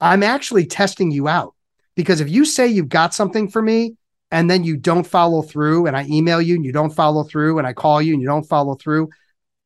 I'm 0.00 0.22
actually 0.22 0.66
testing 0.66 1.10
you 1.10 1.28
out 1.28 1.54
because 1.94 2.20
if 2.20 2.30
you 2.30 2.44
say 2.44 2.66
you've 2.66 2.88
got 2.88 3.12
something 3.12 3.48
for 3.48 3.60
me 3.60 3.96
and 4.30 4.50
then 4.50 4.64
you 4.64 4.76
don't 4.76 5.06
follow 5.06 5.42
through 5.42 5.86
and 5.86 5.96
I 5.96 6.06
email 6.06 6.40
you 6.40 6.54
and 6.54 6.64
you 6.64 6.72
don't 6.72 6.94
follow 6.94 7.24
through 7.24 7.58
and 7.58 7.66
I 7.66 7.74
call 7.74 8.00
you 8.00 8.14
and 8.14 8.22
you 8.22 8.28
don't 8.28 8.48
follow 8.48 8.74
through, 8.74 9.10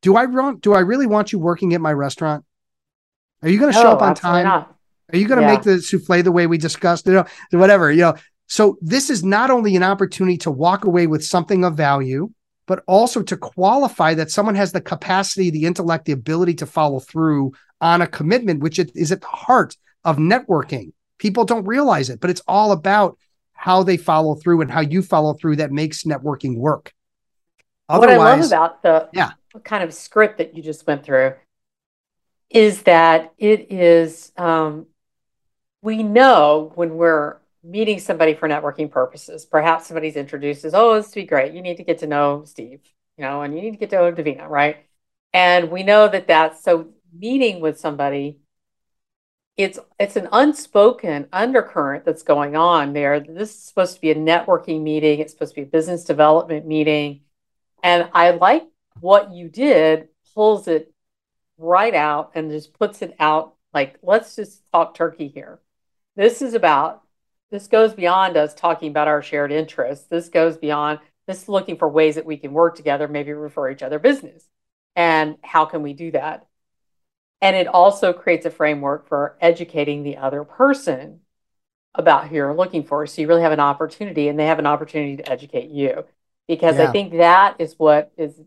do 0.05 0.15
I 0.15 0.25
want 0.27 0.61
do 0.61 0.73
I 0.73 0.81
really 0.81 1.07
want 1.07 1.31
you 1.31 1.39
working 1.39 1.73
at 1.73 1.81
my 1.81 1.91
restaurant? 1.91 2.45
Are 3.41 3.49
you 3.49 3.59
going 3.59 3.73
to 3.73 3.77
no, 3.77 3.83
show 3.83 3.89
up 3.89 4.03
on 4.03 4.13
time? 4.13 4.45
Not. 4.45 4.77
Are 5.11 5.17
you 5.17 5.27
going 5.27 5.39
to 5.41 5.47
yeah. 5.47 5.53
make 5.53 5.63
the 5.63 5.81
souffle 5.81 6.21
the 6.21 6.31
way 6.31 6.45
we 6.45 6.59
discussed? 6.59 7.07
You 7.07 7.13
know, 7.13 7.25
whatever. 7.51 7.91
You 7.91 8.01
know. 8.01 8.15
So 8.45 8.77
this 8.81 9.09
is 9.09 9.23
not 9.23 9.49
only 9.49 9.75
an 9.75 9.81
opportunity 9.81 10.37
to 10.39 10.51
walk 10.51 10.85
away 10.85 11.07
with 11.07 11.25
something 11.25 11.65
of 11.65 11.75
value, 11.75 12.31
but 12.67 12.83
also 12.85 13.23
to 13.23 13.35
qualify 13.35 14.13
that 14.13 14.29
someone 14.29 14.53
has 14.53 14.71
the 14.71 14.79
capacity, 14.79 15.49
the 15.49 15.65
intellect, 15.65 16.05
the 16.05 16.11
ability 16.11 16.53
to 16.55 16.67
follow 16.67 16.99
through 16.99 17.53
on 17.81 18.03
a 18.03 18.07
commitment, 18.07 18.61
which 18.61 18.77
is 18.77 19.11
at 19.11 19.21
the 19.21 19.27
heart 19.27 19.75
of 20.03 20.17
networking. 20.17 20.91
People 21.17 21.45
don't 21.45 21.65
realize 21.65 22.11
it, 22.11 22.19
but 22.19 22.29
it's 22.29 22.43
all 22.47 22.71
about 22.71 23.17
how 23.53 23.81
they 23.81 23.97
follow 23.97 24.35
through 24.35 24.61
and 24.61 24.69
how 24.69 24.81
you 24.81 25.01
follow 25.01 25.33
through 25.33 25.55
that 25.55 25.71
makes 25.71 26.03
networking 26.03 26.57
work. 26.57 26.93
Otherwise, 27.89 28.17
what 28.17 28.27
I 28.27 28.35
love 28.35 28.45
about 28.45 28.83
the 28.83 29.09
yeah 29.11 29.31
kind 29.63 29.83
of 29.83 29.93
script 29.93 30.37
that 30.37 30.55
you 30.55 30.63
just 30.63 30.85
went 30.87 31.03
through 31.03 31.33
is 32.49 32.83
that 32.83 33.33
it 33.37 33.71
is 33.71 34.31
um, 34.37 34.85
we 35.81 36.03
know 36.03 36.71
when 36.75 36.95
we're 36.95 37.37
meeting 37.63 37.99
somebody 37.99 38.35
for 38.35 38.47
networking 38.47 38.91
purposes 38.91 39.45
perhaps 39.45 39.87
somebody's 39.87 40.15
introduced 40.15 40.63
us 40.65 40.73
oh 40.75 40.95
this 40.95 41.07
would 41.07 41.15
be 41.15 41.25
great. 41.25 41.53
You 41.53 41.61
need 41.61 41.77
to 41.77 41.83
get 41.83 41.99
to 41.99 42.07
know 42.07 42.43
steve 42.45 42.81
you 43.17 43.23
know 43.23 43.41
and 43.41 43.55
you 43.55 43.61
need 43.61 43.71
to 43.71 43.77
get 43.77 43.89
to 43.91 43.95
know 43.95 44.11
davina 44.11 44.47
right? 44.47 44.77
And 45.33 45.69
we 45.69 45.83
know 45.83 46.07
that 46.07 46.27
that's 46.27 46.63
so 46.63 46.89
meeting 47.13 47.59
with 47.59 47.79
somebody 47.79 48.39
it's 49.57 49.79
it's 49.99 50.15
an 50.15 50.27
unspoken 50.31 51.27
undercurrent 51.31 52.03
that's 52.05 52.23
going 52.23 52.55
on 52.55 52.93
there. 52.93 53.19
This 53.19 53.51
is 53.51 53.63
supposed 53.63 53.95
to 53.95 54.01
be 54.01 54.11
a 54.11 54.15
networking 54.15 54.81
meeting. 54.81 55.19
It's 55.19 55.31
supposed 55.31 55.55
to 55.55 55.61
be 55.61 55.67
a 55.67 55.71
business 55.71 56.03
development 56.03 56.67
meeting. 56.67 57.21
And 57.81 58.09
i 58.13 58.31
like 58.31 58.63
what 58.99 59.33
you 59.33 59.49
did 59.49 60.09
pulls 60.33 60.67
it 60.67 60.93
right 61.57 61.93
out 61.93 62.31
and 62.35 62.51
just 62.51 62.77
puts 62.77 63.01
it 63.01 63.15
out 63.19 63.55
like, 63.73 63.97
let's 64.01 64.35
just 64.35 64.61
talk 64.71 64.95
turkey 64.95 65.27
here. 65.27 65.59
This 66.15 66.41
is 66.41 66.53
about, 66.53 67.03
this 67.51 67.67
goes 67.67 67.93
beyond 67.93 68.37
us 68.37 68.53
talking 68.53 68.89
about 68.89 69.07
our 69.07 69.21
shared 69.21 69.51
interests. 69.51 70.07
This 70.07 70.29
goes 70.29 70.57
beyond, 70.57 70.99
this 71.27 71.43
is 71.43 71.49
looking 71.49 71.77
for 71.77 71.89
ways 71.89 72.15
that 72.15 72.25
we 72.25 72.37
can 72.37 72.53
work 72.53 72.75
together, 72.75 73.07
maybe 73.07 73.33
refer 73.33 73.69
each 73.69 73.83
other 73.83 73.99
business. 73.99 74.47
And 74.95 75.37
how 75.43 75.65
can 75.65 75.81
we 75.81 75.93
do 75.93 76.11
that? 76.11 76.47
And 77.41 77.55
it 77.55 77.67
also 77.67 78.13
creates 78.13 78.45
a 78.45 78.51
framework 78.51 79.09
for 79.09 79.37
educating 79.41 80.03
the 80.03 80.17
other 80.17 80.45
person 80.45 81.19
about 81.93 82.27
who 82.27 82.35
you're 82.35 82.55
looking 82.55 82.83
for. 82.83 83.05
So 83.07 83.21
you 83.21 83.27
really 83.27 83.41
have 83.41 83.51
an 83.51 83.59
opportunity 83.59 84.29
and 84.29 84.39
they 84.39 84.47
have 84.47 84.59
an 84.59 84.65
opportunity 84.65 85.17
to 85.17 85.29
educate 85.29 85.69
you 85.69 86.05
because 86.47 86.77
yeah. 86.77 86.87
I 86.87 86.91
think 86.91 87.13
that 87.13 87.55
is 87.59 87.75
what 87.77 88.11
is 88.17 88.39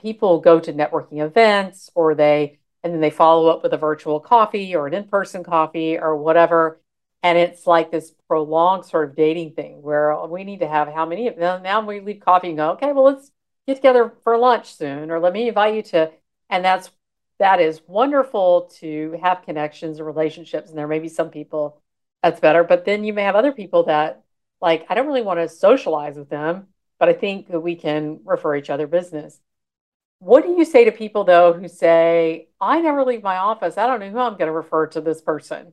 people 0.00 0.40
go 0.40 0.60
to 0.60 0.72
networking 0.72 1.24
events 1.24 1.90
or 1.94 2.14
they 2.14 2.58
and 2.82 2.92
then 2.92 3.00
they 3.00 3.10
follow 3.10 3.48
up 3.48 3.62
with 3.62 3.72
a 3.72 3.78
virtual 3.78 4.20
coffee 4.20 4.74
or 4.74 4.86
an 4.86 4.94
in-person 4.94 5.44
coffee 5.44 5.98
or 5.98 6.16
whatever 6.16 6.80
and 7.22 7.38
it's 7.38 7.66
like 7.66 7.90
this 7.90 8.12
prolonged 8.28 8.84
sort 8.84 9.08
of 9.08 9.16
dating 9.16 9.52
thing 9.52 9.82
where 9.82 10.12
oh, 10.12 10.26
we 10.26 10.44
need 10.44 10.60
to 10.60 10.68
have 10.68 10.88
how 10.88 11.04
many 11.06 11.28
now, 11.30 11.58
now 11.58 11.84
we 11.84 12.00
leave 12.00 12.20
coffee 12.20 12.48
and 12.48 12.56
go 12.56 12.70
okay 12.70 12.92
well 12.92 13.04
let's 13.04 13.30
get 13.66 13.74
together 13.76 14.12
for 14.22 14.38
lunch 14.38 14.74
soon 14.74 15.10
or 15.10 15.18
let 15.18 15.32
me 15.32 15.48
invite 15.48 15.74
you 15.74 15.82
to 15.82 16.10
and 16.48 16.64
that's 16.64 16.90
that 17.38 17.60
is 17.60 17.82
wonderful 17.86 18.70
to 18.78 19.18
have 19.22 19.42
connections 19.42 19.98
and 19.98 20.06
relationships 20.06 20.70
and 20.70 20.78
there 20.78 20.88
may 20.88 20.98
be 20.98 21.08
some 21.08 21.30
people 21.30 21.80
that's 22.22 22.40
better 22.40 22.62
but 22.64 22.84
then 22.84 23.04
you 23.04 23.12
may 23.12 23.22
have 23.22 23.36
other 23.36 23.52
people 23.52 23.84
that 23.84 24.22
like 24.60 24.86
i 24.88 24.94
don't 24.94 25.06
really 25.06 25.22
want 25.22 25.40
to 25.40 25.48
socialize 25.48 26.16
with 26.16 26.30
them 26.30 26.68
but 26.98 27.08
i 27.08 27.12
think 27.12 27.48
that 27.48 27.60
we 27.60 27.76
can 27.76 28.20
refer 28.24 28.56
each 28.56 28.70
other 28.70 28.86
business 28.86 29.40
what 30.18 30.44
do 30.44 30.52
you 30.52 30.64
say 30.64 30.84
to 30.84 30.92
people 30.92 31.24
though 31.24 31.52
who 31.52 31.68
say, 31.68 32.48
I 32.60 32.80
never 32.80 33.04
leave 33.04 33.22
my 33.22 33.36
office. 33.36 33.76
I 33.76 33.86
don't 33.86 34.00
know 34.00 34.10
who 34.10 34.18
I'm 34.18 34.32
going 34.32 34.46
to 34.46 34.52
refer 34.52 34.86
to 34.88 35.00
this 35.00 35.20
person, 35.20 35.72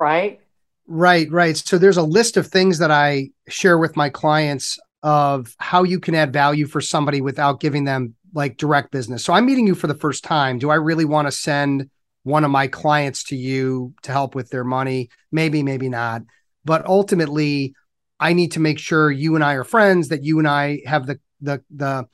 right? 0.00 0.40
Right, 0.86 1.30
right. 1.30 1.56
So 1.56 1.78
there's 1.78 1.96
a 1.96 2.02
list 2.02 2.36
of 2.36 2.46
things 2.46 2.78
that 2.78 2.90
I 2.90 3.30
share 3.48 3.78
with 3.78 3.96
my 3.96 4.08
clients 4.08 4.78
of 5.02 5.54
how 5.58 5.82
you 5.82 6.00
can 6.00 6.14
add 6.14 6.32
value 6.32 6.66
for 6.66 6.80
somebody 6.80 7.20
without 7.20 7.60
giving 7.60 7.84
them 7.84 8.14
like 8.34 8.56
direct 8.56 8.92
business. 8.92 9.24
So 9.24 9.32
I'm 9.32 9.46
meeting 9.46 9.66
you 9.66 9.74
for 9.74 9.88
the 9.88 9.94
first 9.94 10.24
time. 10.24 10.58
Do 10.58 10.70
I 10.70 10.76
really 10.76 11.04
want 11.04 11.28
to 11.28 11.32
send 11.32 11.90
one 12.22 12.44
of 12.44 12.50
my 12.50 12.68
clients 12.68 13.24
to 13.24 13.36
you 13.36 13.94
to 14.02 14.12
help 14.12 14.34
with 14.34 14.48
their 14.50 14.64
money? 14.64 15.10
Maybe, 15.30 15.62
maybe 15.62 15.88
not. 15.88 16.22
But 16.64 16.86
ultimately, 16.86 17.74
I 18.22 18.32
need 18.34 18.52
to 18.52 18.60
make 18.60 18.78
sure 18.78 19.10
you 19.10 19.34
and 19.34 19.42
I 19.42 19.54
are 19.54 19.64
friends, 19.64 20.08
that 20.08 20.22
you 20.22 20.38
and 20.38 20.46
I 20.46 20.80
have 20.86 21.06
the 21.06 21.18
the 21.40 21.62
the 21.70 22.06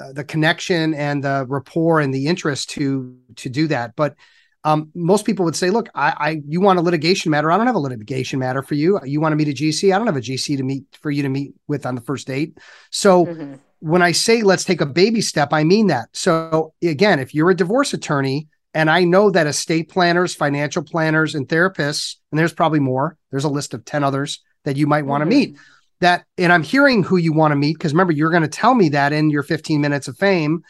uh, 0.00 0.12
the 0.12 0.24
connection 0.24 0.94
and 0.94 1.22
the 1.22 1.44
rapport 1.48 2.00
and 2.00 2.14
the 2.14 2.26
interest 2.26 2.70
to 2.70 3.16
to 3.36 3.50
do 3.50 3.66
that. 3.68 3.94
But 3.94 4.16
um, 4.64 4.90
most 4.94 5.26
people 5.26 5.44
would 5.44 5.56
say, 5.56 5.70
look, 5.70 5.88
I, 5.94 6.14
I, 6.18 6.42
you 6.46 6.60
want 6.60 6.78
a 6.78 6.82
litigation 6.82 7.30
matter. 7.30 7.50
I 7.50 7.56
don't 7.56 7.66
have 7.66 7.76
a 7.76 7.78
litigation 7.78 8.38
matter 8.38 8.62
for 8.62 8.74
you. 8.74 9.00
You 9.04 9.20
want 9.20 9.32
to 9.32 9.36
meet 9.36 9.48
a 9.48 9.62
GC. 9.62 9.94
I 9.94 9.96
don't 9.96 10.06
have 10.06 10.18
a 10.18 10.20
GC 10.20 10.58
to 10.58 10.62
meet 10.62 10.84
for 11.00 11.10
you 11.10 11.22
to 11.22 11.30
meet 11.30 11.54
with 11.66 11.86
on 11.86 11.94
the 11.94 12.02
first 12.02 12.26
date. 12.26 12.58
So 12.90 13.24
mm-hmm. 13.24 13.54
when 13.78 14.02
I 14.02 14.12
say 14.12 14.42
let's 14.42 14.64
take 14.64 14.82
a 14.82 14.86
baby 14.86 15.22
step, 15.22 15.52
I 15.52 15.64
mean 15.64 15.86
that. 15.86 16.08
So 16.12 16.74
again, 16.82 17.20
if 17.20 17.34
you're 17.34 17.50
a 17.50 17.56
divorce 17.56 17.94
attorney, 17.94 18.48
and 18.72 18.88
I 18.88 19.04
know 19.04 19.30
that 19.30 19.46
estate 19.46 19.88
planners, 19.88 20.34
financial 20.34 20.84
planners, 20.84 21.34
and 21.34 21.48
therapists, 21.48 22.16
and 22.30 22.38
there's 22.38 22.52
probably 22.52 22.80
more. 22.80 23.16
There's 23.30 23.44
a 23.44 23.48
list 23.48 23.74
of 23.74 23.84
ten 23.84 24.04
others 24.04 24.40
that 24.64 24.76
you 24.76 24.86
might 24.86 25.06
want 25.06 25.22
to 25.22 25.26
mm-hmm. 25.26 25.52
meet 25.52 25.58
that 26.00 26.24
and 26.38 26.52
i'm 26.52 26.62
hearing 26.62 27.02
who 27.02 27.16
you 27.16 27.32
want 27.32 27.52
to 27.52 27.56
meet 27.56 27.74
because 27.74 27.92
remember 27.92 28.12
you're 28.12 28.30
going 28.30 28.42
to 28.42 28.48
tell 28.48 28.74
me 28.74 28.88
that 28.88 29.12
in 29.12 29.30
your 29.30 29.42
15 29.42 29.80
minutes 29.80 30.08
of 30.08 30.16
fame 30.16 30.62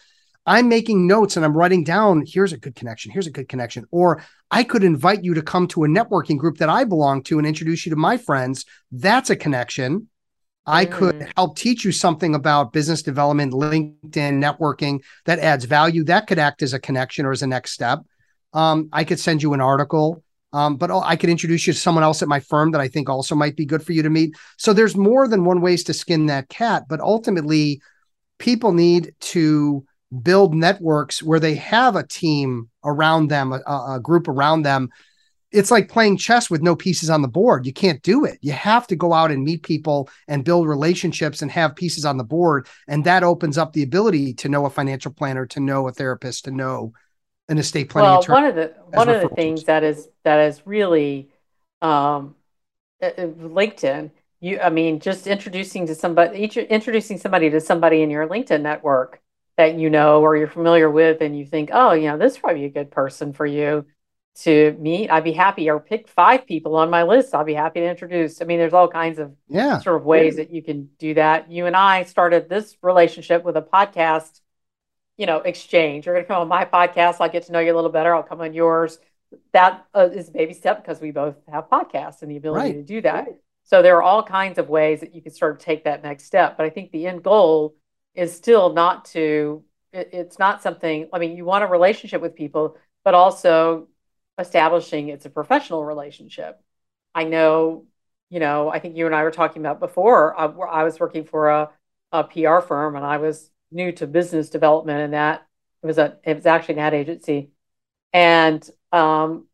I'm 0.46 0.68
making 0.68 1.06
notes 1.06 1.36
and 1.36 1.44
I'm 1.44 1.56
writing 1.56 1.84
down, 1.84 2.24
here's 2.26 2.52
a 2.52 2.58
good 2.58 2.74
connection, 2.74 3.12
here's 3.12 3.26
a 3.26 3.30
good 3.30 3.48
connection. 3.48 3.84
Or 3.90 4.22
I 4.50 4.64
could 4.64 4.82
invite 4.82 5.22
you 5.22 5.34
to 5.34 5.42
come 5.42 5.68
to 5.68 5.84
a 5.84 5.88
networking 5.88 6.38
group 6.38 6.58
that 6.58 6.68
I 6.68 6.84
belong 6.84 7.22
to 7.24 7.38
and 7.38 7.46
introduce 7.46 7.84
you 7.86 7.90
to 7.90 7.96
my 7.96 8.16
friends. 8.16 8.64
That's 8.90 9.30
a 9.30 9.36
connection. 9.36 10.08
I 10.66 10.84
could 10.84 11.16
mm. 11.16 11.32
help 11.36 11.56
teach 11.56 11.84
you 11.84 11.92
something 11.92 12.34
about 12.34 12.72
business 12.72 13.02
development, 13.02 13.52
LinkedIn, 13.52 14.42
networking 14.42 15.00
that 15.24 15.38
adds 15.38 15.64
value. 15.64 16.04
That 16.04 16.26
could 16.26 16.38
act 16.38 16.62
as 16.62 16.72
a 16.72 16.78
connection 16.78 17.26
or 17.26 17.32
as 17.32 17.42
a 17.42 17.46
next 17.46 17.72
step. 17.72 18.00
Um, 18.52 18.88
I 18.92 19.04
could 19.04 19.20
send 19.20 19.42
you 19.42 19.52
an 19.54 19.60
article, 19.60 20.22
um, 20.52 20.76
but 20.76 20.90
I 20.90 21.16
could 21.16 21.30
introduce 21.30 21.66
you 21.66 21.72
to 21.72 21.78
someone 21.78 22.04
else 22.04 22.22
at 22.22 22.28
my 22.28 22.40
firm 22.40 22.72
that 22.72 22.80
I 22.80 22.88
think 22.88 23.08
also 23.08 23.34
might 23.34 23.56
be 23.56 23.64
good 23.64 23.82
for 23.82 23.92
you 23.92 24.02
to 24.02 24.10
meet. 24.10 24.34
So 24.56 24.72
there's 24.72 24.96
more 24.96 25.28
than 25.28 25.44
one 25.44 25.60
ways 25.60 25.84
to 25.84 25.94
skin 25.94 26.26
that 26.26 26.48
cat, 26.48 26.84
but 26.88 27.00
ultimately, 27.00 27.80
people 28.38 28.72
need 28.72 29.14
to 29.20 29.84
build 30.22 30.54
networks 30.54 31.22
where 31.22 31.38
they 31.38 31.54
have 31.54 31.94
a 31.94 32.06
team 32.06 32.68
around 32.84 33.28
them, 33.28 33.52
a, 33.52 33.60
a 33.66 34.00
group 34.02 34.28
around 34.28 34.62
them 34.62 34.90
it's 35.52 35.70
like 35.70 35.88
playing 35.88 36.16
chess 36.16 36.48
with 36.48 36.62
no 36.62 36.76
pieces 36.76 37.10
on 37.10 37.22
the 37.22 37.28
board. 37.28 37.66
You 37.66 37.72
can't 37.72 38.02
do 38.02 38.24
it. 38.24 38.38
You 38.40 38.52
have 38.52 38.86
to 38.88 38.96
go 38.96 39.12
out 39.12 39.30
and 39.30 39.42
meet 39.42 39.62
people 39.62 40.08
and 40.28 40.44
build 40.44 40.68
relationships 40.68 41.42
and 41.42 41.50
have 41.50 41.74
pieces 41.76 42.04
on 42.04 42.16
the 42.16 42.24
board. 42.24 42.68
And 42.86 43.04
that 43.04 43.24
opens 43.24 43.58
up 43.58 43.72
the 43.72 43.82
ability 43.82 44.34
to 44.34 44.48
know 44.48 44.66
a 44.66 44.70
financial 44.70 45.12
planner, 45.12 45.46
to 45.46 45.60
know 45.60 45.88
a 45.88 45.92
therapist, 45.92 46.44
to 46.44 46.50
know 46.50 46.92
an 47.50 47.58
estate 47.58 47.90
planning 47.90 48.10
well, 48.10 48.22
One 48.26 48.44
of 48.44 48.54
the 48.54 48.74
one 48.90 49.08
of 49.08 49.20
the 49.20 49.28
things 49.28 49.64
that 49.64 49.84
is 49.84 50.08
that 50.24 50.40
is 50.48 50.66
really 50.66 51.28
um, 51.82 52.34
uh, 53.02 53.06
uh, 53.06 53.26
LinkedIn. 53.26 54.10
You, 54.40 54.58
I 54.60 54.70
mean, 54.70 55.00
just 55.00 55.26
introducing 55.26 55.86
to 55.88 55.94
somebody, 55.94 56.44
introducing 56.44 57.18
somebody 57.18 57.50
to 57.50 57.60
somebody 57.60 58.00
in 58.00 58.08
your 58.08 58.26
LinkedIn 58.26 58.62
network 58.62 59.20
that 59.58 59.78
you 59.78 59.90
know 59.90 60.22
or 60.22 60.34
you're 60.36 60.48
familiar 60.48 60.90
with, 60.90 61.20
and 61.20 61.38
you 61.38 61.44
think, 61.44 61.68
oh, 61.72 61.92
you 61.92 62.08
know, 62.08 62.16
this 62.16 62.32
is 62.32 62.38
probably 62.38 62.64
a 62.64 62.70
good 62.70 62.90
person 62.90 63.34
for 63.34 63.44
you 63.44 63.84
to 64.36 64.76
meet, 64.78 65.10
I'd 65.10 65.24
be 65.24 65.32
happy 65.32 65.68
or 65.68 65.80
pick 65.80 66.08
five 66.08 66.46
people 66.46 66.76
on 66.76 66.88
my 66.88 67.02
list. 67.02 67.34
I'll 67.34 67.44
be 67.44 67.54
happy 67.54 67.80
to 67.80 67.86
introduce. 67.86 68.40
I 68.40 68.44
mean, 68.44 68.58
there's 68.58 68.72
all 68.72 68.88
kinds 68.88 69.18
of 69.18 69.32
yeah. 69.48 69.78
sort 69.80 69.96
of 69.96 70.04
ways 70.04 70.36
yeah. 70.36 70.44
that 70.44 70.52
you 70.52 70.62
can 70.62 70.88
do 70.98 71.14
that. 71.14 71.50
You 71.50 71.66
and 71.66 71.76
I 71.76 72.04
started 72.04 72.48
this 72.48 72.76
relationship 72.82 73.44
with 73.44 73.56
a 73.56 73.62
podcast, 73.62 74.40
you 75.16 75.26
know, 75.26 75.38
exchange. 75.38 76.06
You're 76.06 76.14
going 76.14 76.24
to 76.24 76.28
come 76.28 76.40
on 76.40 76.48
my 76.48 76.64
podcast. 76.64 77.16
I'll 77.20 77.28
get 77.28 77.44
to 77.44 77.52
know 77.52 77.60
you 77.60 77.72
a 77.72 77.76
little 77.76 77.90
better. 77.90 78.14
I'll 78.14 78.22
come 78.22 78.40
on 78.40 78.54
yours. 78.54 78.98
That 79.52 79.86
uh, 79.94 80.08
is 80.12 80.28
a 80.28 80.32
baby 80.32 80.54
step 80.54 80.82
because 80.82 81.00
we 81.00 81.10
both 81.10 81.36
have 81.50 81.68
podcasts 81.68 82.22
and 82.22 82.30
the 82.30 82.36
ability 82.36 82.66
right. 82.66 82.74
to 82.74 82.82
do 82.82 83.00
that. 83.02 83.26
Right. 83.26 83.36
So 83.64 83.82
there 83.82 83.96
are 83.96 84.02
all 84.02 84.22
kinds 84.22 84.58
of 84.58 84.68
ways 84.68 85.00
that 85.00 85.14
you 85.14 85.22
can 85.22 85.32
sort 85.32 85.52
of 85.52 85.58
take 85.58 85.84
that 85.84 86.02
next 86.02 86.24
step. 86.24 86.56
But 86.56 86.66
I 86.66 86.70
think 86.70 86.90
the 86.90 87.06
end 87.06 87.22
goal 87.22 87.76
is 88.14 88.34
still 88.34 88.72
not 88.72 89.04
to, 89.06 89.62
it, 89.92 90.10
it's 90.12 90.38
not 90.38 90.62
something, 90.62 91.08
I 91.12 91.18
mean, 91.18 91.36
you 91.36 91.44
want 91.44 91.62
a 91.62 91.68
relationship 91.68 92.20
with 92.20 92.34
people, 92.34 92.76
but 93.04 93.14
also 93.14 93.88
establishing 94.38 95.08
it's 95.08 95.26
a 95.26 95.30
professional 95.30 95.84
relationship. 95.84 96.60
I 97.14 97.24
know, 97.24 97.84
you 98.28 98.40
know, 98.40 98.70
I 98.70 98.78
think 98.78 98.96
you 98.96 99.06
and 99.06 99.14
I 99.14 99.22
were 99.22 99.30
talking 99.30 99.62
about 99.62 99.80
before. 99.80 100.38
I, 100.38 100.46
I 100.46 100.84
was 100.84 100.98
working 100.98 101.24
for 101.24 101.50
a, 101.50 101.70
a 102.12 102.24
PR 102.24 102.60
firm, 102.60 102.96
and 102.96 103.04
I 103.04 103.18
was 103.18 103.50
new 103.70 103.92
to 103.92 104.06
business 104.06 104.50
development, 104.50 105.00
and 105.00 105.12
that 105.14 105.46
it 105.82 105.86
was 105.86 105.98
a 105.98 106.18
it 106.24 106.36
was 106.36 106.46
actually 106.46 106.74
an 106.74 106.80
ad 106.80 106.94
agency, 106.94 107.50
and 108.12 108.68
um, 108.92 109.46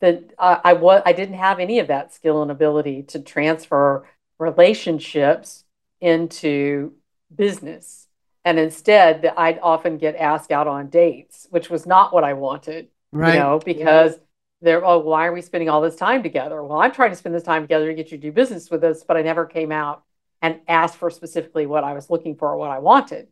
that 0.00 0.32
I, 0.38 0.60
I 0.64 0.72
was 0.74 1.02
I 1.04 1.12
didn't 1.12 1.36
have 1.36 1.60
any 1.60 1.78
of 1.78 1.88
that 1.88 2.14
skill 2.14 2.42
and 2.42 2.50
ability 2.50 3.04
to 3.04 3.20
transfer 3.20 4.06
relationships 4.38 5.64
into 6.00 6.92
business. 7.34 8.06
And 8.42 8.58
instead, 8.58 9.22
that 9.22 9.38
I'd 9.38 9.58
often 9.58 9.98
get 9.98 10.16
asked 10.16 10.50
out 10.50 10.66
on 10.66 10.88
dates, 10.88 11.46
which 11.50 11.68
was 11.68 11.84
not 11.86 12.14
what 12.14 12.24
I 12.24 12.32
wanted 12.32 12.88
right. 13.12 13.34
you 13.34 13.40
know, 13.40 13.60
because 13.64 14.12
yeah. 14.12 14.18
they're, 14.62 14.84
oh, 14.84 14.98
why 14.98 15.26
are 15.26 15.32
we 15.32 15.42
spending 15.42 15.68
all 15.68 15.80
this 15.80 15.96
time 15.96 16.22
together? 16.22 16.62
Well, 16.62 16.80
I'm 16.80 16.92
trying 16.92 17.10
to 17.10 17.16
spend 17.16 17.34
this 17.34 17.42
time 17.42 17.62
together 17.62 17.88
to 17.88 17.94
get 17.94 18.10
you 18.10 18.18
to 18.18 18.22
do 18.22 18.32
business 18.32 18.70
with 18.70 18.84
us, 18.84 19.04
but 19.04 19.16
I 19.16 19.22
never 19.22 19.46
came 19.46 19.72
out 19.72 20.04
and 20.42 20.60
asked 20.68 20.96
for 20.96 21.10
specifically 21.10 21.66
what 21.66 21.84
I 21.84 21.92
was 21.92 22.10
looking 22.10 22.36
for 22.36 22.50
or 22.50 22.56
what 22.56 22.70
I 22.70 22.78
wanted. 22.78 23.28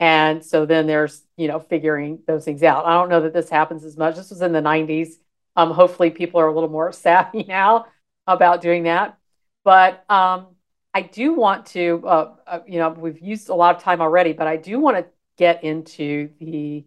And 0.00 0.44
so 0.44 0.66
then 0.66 0.86
there's, 0.86 1.22
you 1.36 1.48
know, 1.48 1.58
figuring 1.58 2.20
those 2.26 2.44
things 2.44 2.62
out. 2.62 2.86
I 2.86 2.94
don't 2.94 3.08
know 3.08 3.22
that 3.22 3.32
this 3.32 3.50
happens 3.50 3.84
as 3.84 3.96
much. 3.96 4.16
This 4.16 4.30
was 4.30 4.42
in 4.42 4.52
the 4.52 4.60
90s. 4.60 5.14
Um, 5.56 5.72
hopefully 5.72 6.10
people 6.10 6.40
are 6.40 6.46
a 6.46 6.54
little 6.54 6.68
more 6.68 6.92
savvy 7.04 7.44
now 7.44 7.86
about 8.26 8.60
doing 8.60 8.84
that. 8.84 9.18
But 9.64 10.04
um, 10.10 10.48
I 10.94 11.02
do 11.02 11.34
want 11.34 11.66
to, 11.66 12.02
uh, 12.06 12.34
uh, 12.46 12.60
you 12.66 12.78
know, 12.78 12.90
we've 12.90 13.20
used 13.20 13.48
a 13.48 13.54
lot 13.54 13.76
of 13.76 13.82
time 13.82 14.00
already, 14.00 14.32
but 14.32 14.46
I 14.46 14.56
do 14.56 14.78
want 14.78 14.96
to 14.96 15.06
get 15.36 15.64
into 15.64 16.30
the 16.40 16.84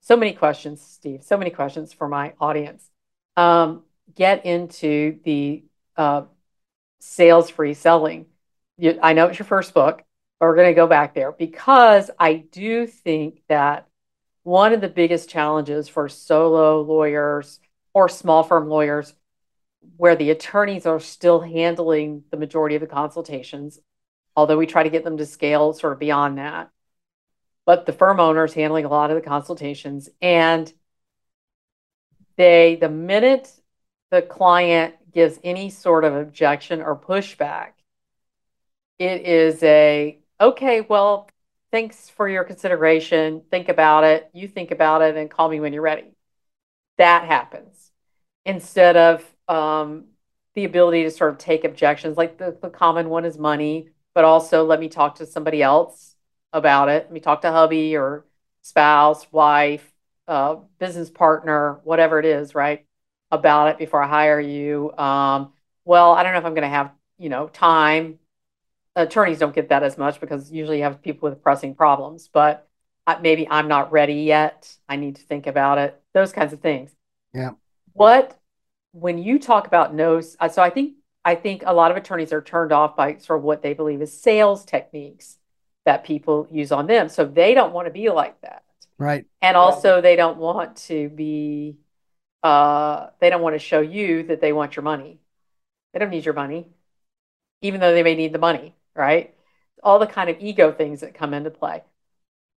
so 0.00 0.16
many 0.16 0.34
questions, 0.34 0.82
Steve, 0.82 1.22
so 1.22 1.38
many 1.38 1.50
questions 1.50 1.92
for 1.92 2.08
my 2.08 2.34
audience. 2.38 2.90
Um, 3.38 3.84
get 4.14 4.44
into 4.44 5.18
the 5.24 5.64
uh, 5.96 6.24
sales 7.00 7.48
free 7.48 7.72
selling. 7.72 8.26
You, 8.76 8.98
I 9.02 9.12
know 9.12 9.26
it's 9.26 9.38
your 9.38 9.46
first 9.46 9.74
book, 9.74 10.02
but 10.40 10.46
we're 10.46 10.56
going 10.56 10.70
to 10.70 10.74
go 10.74 10.86
back 10.86 11.14
there 11.14 11.32
because 11.32 12.10
I 12.18 12.34
do 12.34 12.86
think 12.86 13.42
that 13.48 13.86
one 14.42 14.72
of 14.72 14.80
the 14.80 14.88
biggest 14.88 15.28
challenges 15.28 15.88
for 15.88 16.08
solo 16.08 16.82
lawyers 16.82 17.60
or 17.94 18.08
small 18.08 18.42
firm 18.42 18.68
lawyers, 18.68 19.14
where 19.96 20.16
the 20.16 20.30
attorneys 20.30 20.86
are 20.86 21.00
still 21.00 21.40
handling 21.40 22.24
the 22.30 22.36
majority 22.36 22.74
of 22.74 22.80
the 22.80 22.86
consultations, 22.86 23.78
although 24.36 24.58
we 24.58 24.66
try 24.66 24.82
to 24.82 24.90
get 24.90 25.04
them 25.04 25.18
to 25.18 25.26
scale 25.26 25.72
sort 25.72 25.92
of 25.92 25.98
beyond 25.98 26.38
that, 26.38 26.70
but 27.66 27.86
the 27.86 27.92
firm 27.92 28.20
owner 28.20 28.44
is 28.44 28.54
handling 28.54 28.84
a 28.84 28.88
lot 28.90 29.10
of 29.10 29.16
the 29.16 29.26
consultations. 29.28 30.08
And 30.20 30.72
they 32.36 32.76
the 32.76 32.88
minute 32.88 33.50
the 34.10 34.22
client 34.22 34.94
gives 35.12 35.38
any 35.44 35.70
sort 35.70 36.04
of 36.04 36.14
objection 36.14 36.82
or 36.82 36.96
pushback 36.96 37.72
it 38.98 39.22
is 39.22 39.62
a 39.62 40.18
okay 40.40 40.80
well 40.82 41.28
thanks 41.70 42.08
for 42.10 42.28
your 42.28 42.44
consideration 42.44 43.42
think 43.50 43.68
about 43.68 44.04
it 44.04 44.30
you 44.32 44.48
think 44.48 44.70
about 44.70 45.02
it 45.02 45.16
and 45.16 45.30
call 45.30 45.48
me 45.48 45.60
when 45.60 45.72
you're 45.72 45.82
ready 45.82 46.14
that 46.98 47.24
happens 47.24 47.90
instead 48.46 48.96
of 48.96 49.24
um, 49.48 50.04
the 50.54 50.64
ability 50.64 51.02
to 51.04 51.10
sort 51.10 51.32
of 51.32 51.38
take 51.38 51.64
objections 51.64 52.16
like 52.16 52.38
the, 52.38 52.56
the 52.62 52.70
common 52.70 53.08
one 53.08 53.24
is 53.24 53.38
money 53.38 53.88
but 54.14 54.24
also 54.24 54.64
let 54.64 54.80
me 54.80 54.88
talk 54.88 55.16
to 55.16 55.26
somebody 55.26 55.62
else 55.62 56.14
about 56.52 56.88
it. 56.88 57.04
Let 57.04 57.12
me 57.12 57.20
talk 57.20 57.42
to 57.42 57.52
hubby 57.52 57.96
or 57.96 58.24
spouse, 58.62 59.30
wife, 59.32 59.92
uh, 60.26 60.56
business 60.78 61.10
partner, 61.10 61.80
whatever 61.84 62.18
it 62.18 62.24
is, 62.24 62.54
right? 62.54 62.86
About 63.30 63.68
it 63.68 63.78
before 63.78 64.02
I 64.02 64.08
hire 64.08 64.40
you. 64.40 64.96
Um, 64.96 65.52
well, 65.84 66.12
I 66.12 66.22
don't 66.22 66.32
know 66.32 66.38
if 66.38 66.44
I'm 66.46 66.54
going 66.54 66.62
to 66.62 66.68
have, 66.68 66.92
you 67.18 67.28
know, 67.28 67.48
time. 67.48 68.18
Attorneys 68.96 69.38
don't 69.38 69.54
get 69.54 69.70
that 69.70 69.82
as 69.82 69.98
much 69.98 70.20
because 70.20 70.52
usually 70.52 70.78
you 70.78 70.84
have 70.84 71.02
people 71.02 71.28
with 71.28 71.42
pressing 71.42 71.74
problems, 71.74 72.28
but 72.32 72.68
maybe 73.20 73.48
I'm 73.48 73.68
not 73.68 73.92
ready 73.92 74.22
yet. 74.22 74.74
I 74.88 74.96
need 74.96 75.16
to 75.16 75.22
think 75.22 75.46
about 75.46 75.78
it. 75.78 76.00
Those 76.12 76.32
kinds 76.32 76.52
of 76.52 76.60
things. 76.60 76.94
Yeah. 77.32 77.50
What 77.92 78.38
when 78.92 79.18
you 79.18 79.38
talk 79.38 79.66
about 79.66 79.92
no, 79.94 80.20
so 80.20 80.38
I 80.58 80.70
think 80.70 80.94
I 81.24 81.34
think 81.34 81.62
a 81.66 81.74
lot 81.74 81.90
of 81.90 81.96
attorneys 81.96 82.32
are 82.32 82.42
turned 82.42 82.70
off 82.72 82.96
by 82.96 83.16
sort 83.16 83.40
of 83.40 83.44
what 83.44 83.62
they 83.62 83.74
believe 83.74 84.02
is 84.02 84.18
sales 84.18 84.64
techniques 84.64 85.38
that 85.84 86.04
people 86.04 86.46
use 86.50 86.70
on 86.70 86.86
them. 86.86 87.08
So 87.08 87.24
they 87.24 87.54
don't 87.54 87.72
want 87.72 87.86
to 87.86 87.92
be 87.92 88.08
like 88.10 88.40
that. 88.42 88.62
Right. 88.98 89.26
And 89.42 89.56
also 89.56 90.00
they 90.00 90.16
don't 90.16 90.38
want 90.38 90.76
to 90.88 91.08
be 91.08 91.76
uh 92.42 93.08
they 93.20 93.30
don't 93.30 93.42
want 93.42 93.54
to 93.54 93.58
show 93.58 93.80
you 93.80 94.24
that 94.24 94.40
they 94.40 94.52
want 94.52 94.76
your 94.76 94.82
money. 94.82 95.18
They 95.92 95.98
don't 95.98 96.10
need 96.10 96.24
your 96.24 96.34
money, 96.34 96.68
even 97.62 97.80
though 97.80 97.92
they 97.92 98.02
may 98.02 98.14
need 98.14 98.32
the 98.32 98.38
money, 98.38 98.74
right? 98.94 99.34
All 99.82 99.98
the 99.98 100.06
kind 100.06 100.30
of 100.30 100.36
ego 100.40 100.72
things 100.72 101.00
that 101.00 101.14
come 101.14 101.34
into 101.34 101.50
play. 101.50 101.82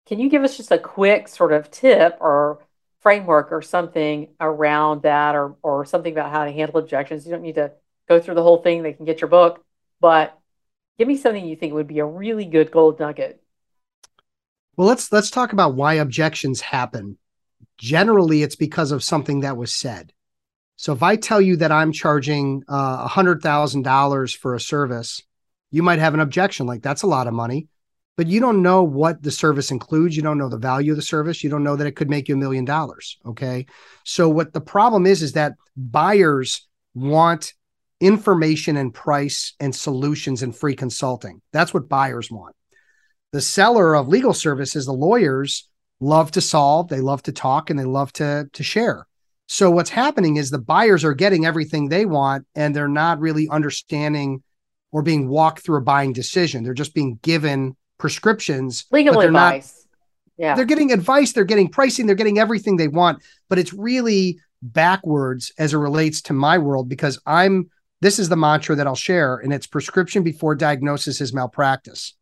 Can 0.06 0.20
you 0.20 0.30
give 0.30 0.44
us 0.44 0.56
just 0.56 0.70
a 0.70 0.78
quick 0.78 1.28
sort 1.28 1.52
of 1.52 1.70
tip 1.70 2.16
or 2.20 2.64
framework 3.00 3.52
or 3.52 3.62
something 3.62 4.28
around 4.40 5.02
that 5.02 5.34
or 5.34 5.56
or 5.62 5.84
something 5.84 6.12
about 6.12 6.30
how 6.30 6.44
to 6.44 6.52
handle 6.52 6.78
objections? 6.78 7.24
You 7.26 7.32
don't 7.32 7.42
need 7.42 7.56
to 7.56 7.72
go 8.08 8.20
through 8.20 8.34
the 8.34 8.42
whole 8.42 8.62
thing. 8.62 8.82
They 8.82 8.92
can 8.92 9.04
get 9.04 9.20
your 9.20 9.28
book, 9.28 9.64
but 10.00 10.38
Give 10.98 11.08
me 11.08 11.16
something 11.16 11.44
you 11.44 11.56
think 11.56 11.74
would 11.74 11.86
be 11.86 11.98
a 11.98 12.06
really 12.06 12.46
good 12.46 12.70
gold 12.70 12.98
nugget. 12.98 13.42
Well, 14.76 14.88
let's 14.88 15.12
let's 15.12 15.30
talk 15.30 15.52
about 15.52 15.74
why 15.74 15.94
objections 15.94 16.60
happen. 16.60 17.18
Generally, 17.78 18.42
it's 18.42 18.56
because 18.56 18.92
of 18.92 19.04
something 19.04 19.40
that 19.40 19.56
was 19.56 19.72
said. 19.72 20.12
So 20.76 20.92
if 20.92 21.02
I 21.02 21.16
tell 21.16 21.40
you 21.40 21.56
that 21.56 21.72
I'm 21.72 21.92
charging 21.92 22.62
uh, 22.68 22.74
a 22.74 23.04
uh, 23.04 23.08
hundred 23.08 23.42
thousand 23.42 23.82
dollars 23.82 24.34
for 24.34 24.54
a 24.54 24.60
service, 24.60 25.22
you 25.76 25.82
might 25.82 25.98
have 25.98 26.14
an 26.14 26.20
objection 26.20 26.66
like 26.66 26.82
that's 26.82 27.02
a 27.02 27.06
lot 27.06 27.26
of 27.26 27.34
money, 27.34 27.68
but 28.16 28.26
you 28.26 28.40
don't 28.40 28.62
know 28.62 28.82
what 28.82 29.22
the 29.22 29.30
service 29.30 29.70
includes. 29.70 30.16
You 30.16 30.22
don't 30.22 30.38
know 30.38 30.48
the 30.48 30.56
value 30.56 30.92
of 30.92 30.96
the 30.96 31.02
service. 31.02 31.44
You 31.44 31.50
don't 31.50 31.64
know 31.64 31.76
that 31.76 31.86
it 31.86 31.96
could 31.96 32.08
make 32.08 32.28
you 32.28 32.34
a 32.34 32.38
million 32.38 32.64
dollars. 32.64 33.18
Okay. 33.26 33.66
So 34.02 34.26
what 34.26 34.54
the 34.54 34.60
problem 34.62 35.04
is 35.04 35.22
is 35.22 35.34
that 35.34 35.52
buyers 35.76 36.66
want 36.94 37.52
information 38.00 38.78
and 38.78 38.92
price 38.92 39.52
and 39.60 39.74
solutions 39.74 40.42
and 40.42 40.56
free 40.56 40.74
consulting. 40.74 41.42
That's 41.52 41.74
what 41.74 41.90
buyers 41.90 42.30
want. 42.30 42.56
The 43.32 43.42
seller 43.42 43.94
of 43.94 44.08
legal 44.08 44.32
services, 44.32 44.86
the 44.86 44.92
lawyers, 44.92 45.68
love 46.00 46.30
to 46.32 46.40
solve, 46.40 46.88
they 46.88 47.00
love 47.00 47.22
to 47.24 47.32
talk, 47.32 47.68
and 47.68 47.78
they 47.78 47.84
love 47.84 48.14
to 48.14 48.48
to 48.50 48.62
share. 48.62 49.06
So 49.46 49.70
what's 49.70 49.90
happening 49.90 50.36
is 50.36 50.50
the 50.50 50.58
buyers 50.58 51.04
are 51.04 51.14
getting 51.14 51.44
everything 51.44 51.88
they 51.88 52.06
want, 52.06 52.46
and 52.54 52.74
they're 52.74 52.88
not 52.88 53.20
really 53.20 53.46
understanding 53.50 54.42
or 54.96 55.02
being 55.02 55.28
walked 55.28 55.62
through 55.62 55.76
a 55.76 55.82
buying 55.82 56.14
decision. 56.14 56.64
They're 56.64 56.72
just 56.72 56.94
being 56.94 57.18
given 57.20 57.76
prescriptions. 57.98 58.86
Legal 58.90 59.20
advice. 59.20 59.84
Not, 60.38 60.42
yeah. 60.42 60.54
They're 60.54 60.64
getting 60.64 60.90
advice, 60.90 61.34
they're 61.34 61.44
getting 61.44 61.68
pricing, 61.68 62.06
they're 62.06 62.14
getting 62.14 62.38
everything 62.38 62.78
they 62.78 62.88
want, 62.88 63.22
but 63.50 63.58
it's 63.58 63.74
really 63.74 64.40
backwards 64.62 65.52
as 65.58 65.74
it 65.74 65.76
relates 65.76 66.22
to 66.22 66.32
my 66.32 66.56
world 66.56 66.88
because 66.88 67.20
I'm 67.26 67.68
this 68.00 68.18
is 68.18 68.30
the 68.30 68.38
mantra 68.38 68.74
that 68.76 68.86
I'll 68.86 68.94
share, 68.94 69.36
and 69.36 69.52
it's 69.52 69.66
prescription 69.66 70.22
before 70.22 70.54
diagnosis 70.54 71.20
is 71.20 71.34
malpractice. 71.34 72.14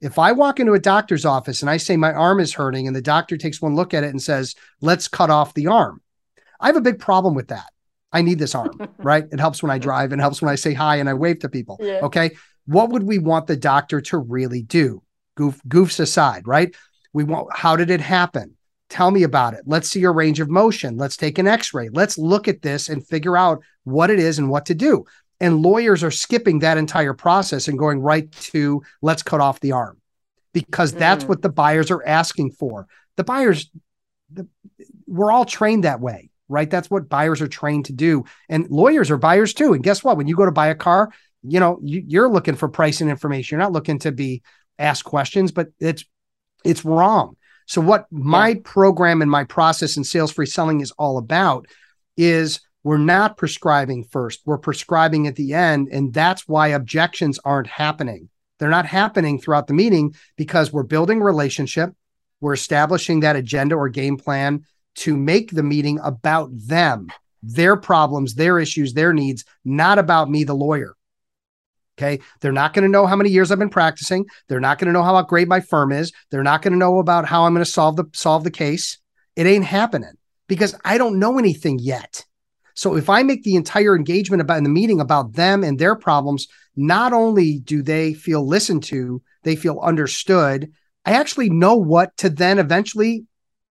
If 0.00 0.18
I 0.18 0.32
walk 0.32 0.58
into 0.58 0.72
a 0.72 0.80
doctor's 0.80 1.24
office 1.24 1.62
and 1.62 1.70
I 1.70 1.76
say 1.76 1.96
my 1.96 2.12
arm 2.12 2.40
is 2.40 2.54
hurting, 2.54 2.88
and 2.88 2.96
the 2.96 3.02
doctor 3.02 3.36
takes 3.36 3.62
one 3.62 3.76
look 3.76 3.94
at 3.94 4.02
it 4.02 4.10
and 4.10 4.20
says, 4.20 4.56
let's 4.80 5.06
cut 5.06 5.30
off 5.30 5.54
the 5.54 5.68
arm, 5.68 6.02
I 6.58 6.66
have 6.66 6.76
a 6.76 6.80
big 6.80 6.98
problem 6.98 7.36
with 7.36 7.48
that. 7.48 7.70
I 8.12 8.22
need 8.22 8.38
this 8.38 8.54
arm, 8.54 8.88
right? 8.98 9.24
It 9.30 9.40
helps 9.40 9.62
when 9.62 9.70
I 9.70 9.78
drive 9.78 10.12
and 10.12 10.20
helps 10.20 10.42
when 10.42 10.50
I 10.50 10.56
say 10.56 10.74
hi 10.74 10.96
and 10.96 11.08
I 11.08 11.14
wave 11.14 11.40
to 11.40 11.48
people. 11.48 11.78
Yeah. 11.80 12.00
Okay. 12.02 12.32
What 12.66 12.90
would 12.90 13.02
we 13.02 13.18
want 13.18 13.46
the 13.46 13.56
doctor 13.56 14.00
to 14.02 14.18
really 14.18 14.62
do? 14.62 15.02
Goof, 15.36 15.60
goofs 15.68 16.00
aside, 16.00 16.46
right? 16.46 16.74
We 17.12 17.24
want, 17.24 17.48
how 17.56 17.76
did 17.76 17.90
it 17.90 18.00
happen? 18.00 18.56
Tell 18.88 19.10
me 19.10 19.22
about 19.22 19.54
it. 19.54 19.62
Let's 19.66 19.88
see 19.88 20.00
your 20.00 20.12
range 20.12 20.40
of 20.40 20.50
motion. 20.50 20.96
Let's 20.96 21.16
take 21.16 21.38
an 21.38 21.46
x 21.46 21.72
ray. 21.72 21.88
Let's 21.90 22.18
look 22.18 22.48
at 22.48 22.62
this 22.62 22.88
and 22.88 23.06
figure 23.06 23.36
out 23.36 23.62
what 23.84 24.10
it 24.10 24.18
is 24.18 24.38
and 24.38 24.50
what 24.50 24.66
to 24.66 24.74
do. 24.74 25.04
And 25.40 25.62
lawyers 25.62 26.04
are 26.04 26.10
skipping 26.10 26.58
that 26.58 26.76
entire 26.76 27.14
process 27.14 27.68
and 27.68 27.78
going 27.78 28.00
right 28.00 28.30
to 28.32 28.82
let's 29.00 29.22
cut 29.22 29.40
off 29.40 29.60
the 29.60 29.72
arm 29.72 30.00
because 30.52 30.92
that's 30.92 31.24
mm. 31.24 31.28
what 31.28 31.42
the 31.42 31.48
buyers 31.48 31.90
are 31.90 32.04
asking 32.04 32.50
for. 32.50 32.86
The 33.16 33.24
buyers, 33.24 33.70
the, 34.30 34.46
we're 35.06 35.30
all 35.30 35.44
trained 35.44 35.84
that 35.84 36.00
way 36.00 36.29
right? 36.50 36.68
That's 36.68 36.90
what 36.90 37.08
buyers 37.08 37.40
are 37.40 37.48
trained 37.48 37.86
to 37.86 37.92
do. 37.92 38.24
And 38.48 38.68
lawyers 38.70 39.10
are 39.10 39.16
buyers 39.16 39.54
too. 39.54 39.72
And 39.72 39.82
guess 39.82 40.04
what? 40.04 40.16
When 40.16 40.26
you 40.26 40.36
go 40.36 40.44
to 40.44 40.52
buy 40.52 40.66
a 40.66 40.74
car, 40.74 41.10
you 41.42 41.60
know, 41.60 41.78
you, 41.82 42.22
are 42.22 42.28
looking 42.28 42.56
for 42.56 42.68
pricing 42.68 43.08
information. 43.08 43.56
You're 43.56 43.64
not 43.64 43.72
looking 43.72 43.98
to 44.00 44.12
be 44.12 44.42
asked 44.78 45.04
questions, 45.04 45.52
but 45.52 45.68
it's 45.78 46.04
it's 46.64 46.84
wrong. 46.84 47.36
So 47.66 47.80
what 47.80 48.06
my 48.10 48.56
program 48.56 49.22
and 49.22 49.30
my 49.30 49.44
process 49.44 49.96
in 49.96 50.04
sales 50.04 50.32
free 50.32 50.46
selling 50.46 50.80
is 50.80 50.90
all 50.92 51.18
about 51.18 51.66
is 52.16 52.60
we're 52.82 52.98
not 52.98 53.36
prescribing 53.36 54.04
first. 54.04 54.40
We're 54.44 54.58
prescribing 54.58 55.26
at 55.26 55.36
the 55.36 55.54
end. 55.54 55.88
And 55.92 56.12
that's 56.12 56.48
why 56.48 56.68
objections 56.68 57.38
aren't 57.44 57.68
happening. 57.68 58.28
They're 58.58 58.68
not 58.68 58.86
happening 58.86 59.40
throughout 59.40 59.68
the 59.68 59.74
meeting 59.74 60.14
because 60.36 60.72
we're 60.72 60.82
building 60.82 61.20
relationship. 61.20 61.94
We're 62.40 62.54
establishing 62.54 63.20
that 63.20 63.36
agenda 63.36 63.76
or 63.76 63.88
game 63.88 64.16
plan 64.16 64.64
to 64.96 65.16
make 65.16 65.50
the 65.50 65.62
meeting 65.62 65.98
about 66.02 66.50
them, 66.52 67.08
their 67.42 67.76
problems, 67.76 68.34
their 68.34 68.58
issues, 68.58 68.92
their 68.92 69.12
needs, 69.12 69.44
not 69.64 69.98
about 69.98 70.30
me, 70.30 70.44
the 70.44 70.54
lawyer. 70.54 70.94
Okay. 71.98 72.22
They're 72.40 72.52
not 72.52 72.72
going 72.72 72.84
to 72.84 72.88
know 72.88 73.06
how 73.06 73.16
many 73.16 73.28
years 73.28 73.50
I've 73.50 73.58
been 73.58 73.68
practicing. 73.68 74.24
They're 74.48 74.58
not 74.58 74.78
going 74.78 74.86
to 74.86 74.92
know 74.92 75.02
how 75.02 75.20
great 75.22 75.48
my 75.48 75.60
firm 75.60 75.92
is. 75.92 76.12
They're 76.30 76.42
not 76.42 76.62
going 76.62 76.72
to 76.72 76.78
know 76.78 76.98
about 76.98 77.26
how 77.26 77.44
I'm 77.44 77.52
going 77.52 77.64
to 77.64 77.70
solve 77.70 77.96
the 77.96 78.04
solve 78.14 78.42
the 78.42 78.50
case. 78.50 78.98
It 79.36 79.46
ain't 79.46 79.64
happening 79.64 80.14
because 80.48 80.74
I 80.84 80.96
don't 80.96 81.18
know 81.18 81.38
anything 81.38 81.78
yet. 81.78 82.24
So 82.74 82.96
if 82.96 83.10
I 83.10 83.22
make 83.22 83.42
the 83.42 83.56
entire 83.56 83.94
engagement 83.94 84.40
about 84.40 84.56
in 84.56 84.64
the 84.64 84.70
meeting 84.70 85.00
about 85.00 85.34
them 85.34 85.62
and 85.62 85.78
their 85.78 85.94
problems, 85.94 86.48
not 86.74 87.12
only 87.12 87.58
do 87.58 87.82
they 87.82 88.14
feel 88.14 88.46
listened 88.46 88.84
to, 88.84 89.20
they 89.42 89.54
feel 89.54 89.78
understood. 89.80 90.72
I 91.04 91.12
actually 91.12 91.50
know 91.50 91.76
what 91.76 92.16
to 92.18 92.30
then 92.30 92.58
eventually 92.58 93.26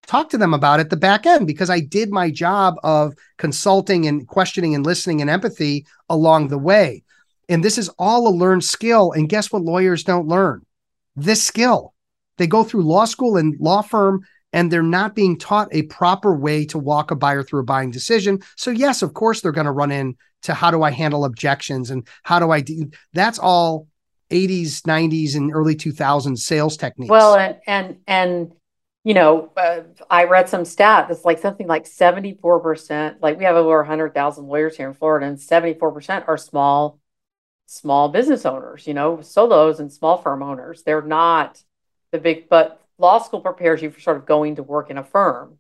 talk 0.08 0.30
to 0.30 0.38
them 0.38 0.54
about 0.54 0.80
it 0.80 0.90
the 0.90 0.98
back 0.98 1.26
end 1.26 1.46
because 1.46 1.70
I 1.70 1.80
did 1.80 2.12
my 2.12 2.32
job 2.32 2.76
of 2.84 3.14
consulting 3.38 4.08
and 4.08 4.28
questioning 4.28 4.74
and 4.74 4.86
listening 4.86 5.22
and 5.22 5.30
empathy 5.30 5.86
along 6.10 6.48
the 6.48 6.58
way. 6.58 7.04
And 7.48 7.64
this 7.64 7.78
is 7.78 7.90
all 8.00 8.28
a 8.28 8.30
learned 8.30 8.64
skill. 8.64 9.12
And 9.12 9.30
guess 9.30 9.52
what 9.52 9.64
lawyers 9.64 10.04
don't 10.04 10.28
learn? 10.28 10.66
This 11.16 11.44
skill. 11.44 11.94
They 12.38 12.48
go 12.48 12.64
through 12.64 12.84
law 12.84 13.06
school 13.06 13.38
and 13.38 13.56
law 13.60 13.82
firm 13.82 14.26
and 14.54 14.72
they're 14.72 14.82
not 14.82 15.16
being 15.16 15.38
taught 15.38 15.68
a 15.72 15.84
proper 15.84 16.34
way 16.36 16.66
to 16.66 16.80
walk 16.80 17.12
a 17.12 17.16
buyer 17.16 17.44
through 17.44 17.60
a 17.62 17.66
buying 17.66 17.92
decision. 17.92 18.40
So 18.56 18.72
yes, 18.72 19.02
of 19.02 19.14
course 19.14 19.42
they're 19.42 19.52
going 19.52 19.66
to 19.66 19.72
run 19.72 19.92
in 19.92 20.16
to 20.44 20.54
how 20.54 20.72
do 20.72 20.84
I 20.84 20.92
handle 20.92 21.26
objections 21.26 21.92
and 21.92 22.08
how 22.24 22.40
do 22.40 22.52
I 22.52 22.62
do 22.62 22.90
that's 23.14 23.40
all 23.40 23.88
80s, 24.32 24.82
90s 24.82 25.36
and 25.36 25.52
early 25.54 25.76
2000s 25.76 26.38
sales 26.38 26.78
techniques. 26.78 27.10
Well, 27.10 27.36
and 27.36 27.58
and 27.68 27.98
and 28.08 28.52
you 29.04 29.14
know, 29.14 29.52
uh, 29.56 29.82
I 30.10 30.26
read 30.26 30.50
some 30.50 30.66
stat 30.66 31.08
that's 31.08 31.24
like 31.24 31.40
something 31.40 31.68
like 31.68 31.86
74%, 31.86 33.16
like 33.22 33.38
we 33.38 33.46
have 33.46 33.56
over 33.56 33.78
100,000 33.78 34.46
lawyers 34.48 34.76
here 34.76 34.88
in 34.88 34.94
Florida, 34.94 35.26
and 35.26 35.38
74% 35.38 36.28
are 36.28 36.38
small, 36.38 37.00
small 37.66 38.10
business 38.10 38.46
owners, 38.46 38.86
you 38.88 38.94
know, 38.94 39.22
solos 39.22 39.80
and 39.80 39.92
small 39.92 40.18
firm 40.18 40.44
owners. 40.44 40.84
They're 40.84 41.02
not 41.02 41.64
the 42.12 42.20
big, 42.20 42.50
but 42.50 42.82
law 42.98 43.20
school 43.20 43.40
prepares 43.40 43.82
you 43.82 43.90
for 43.90 44.02
sort 44.02 44.18
of 44.18 44.26
going 44.26 44.58
to 44.58 44.64
work 44.64 44.90
in 44.90 44.98
a 44.98 45.04
firm 45.04 45.58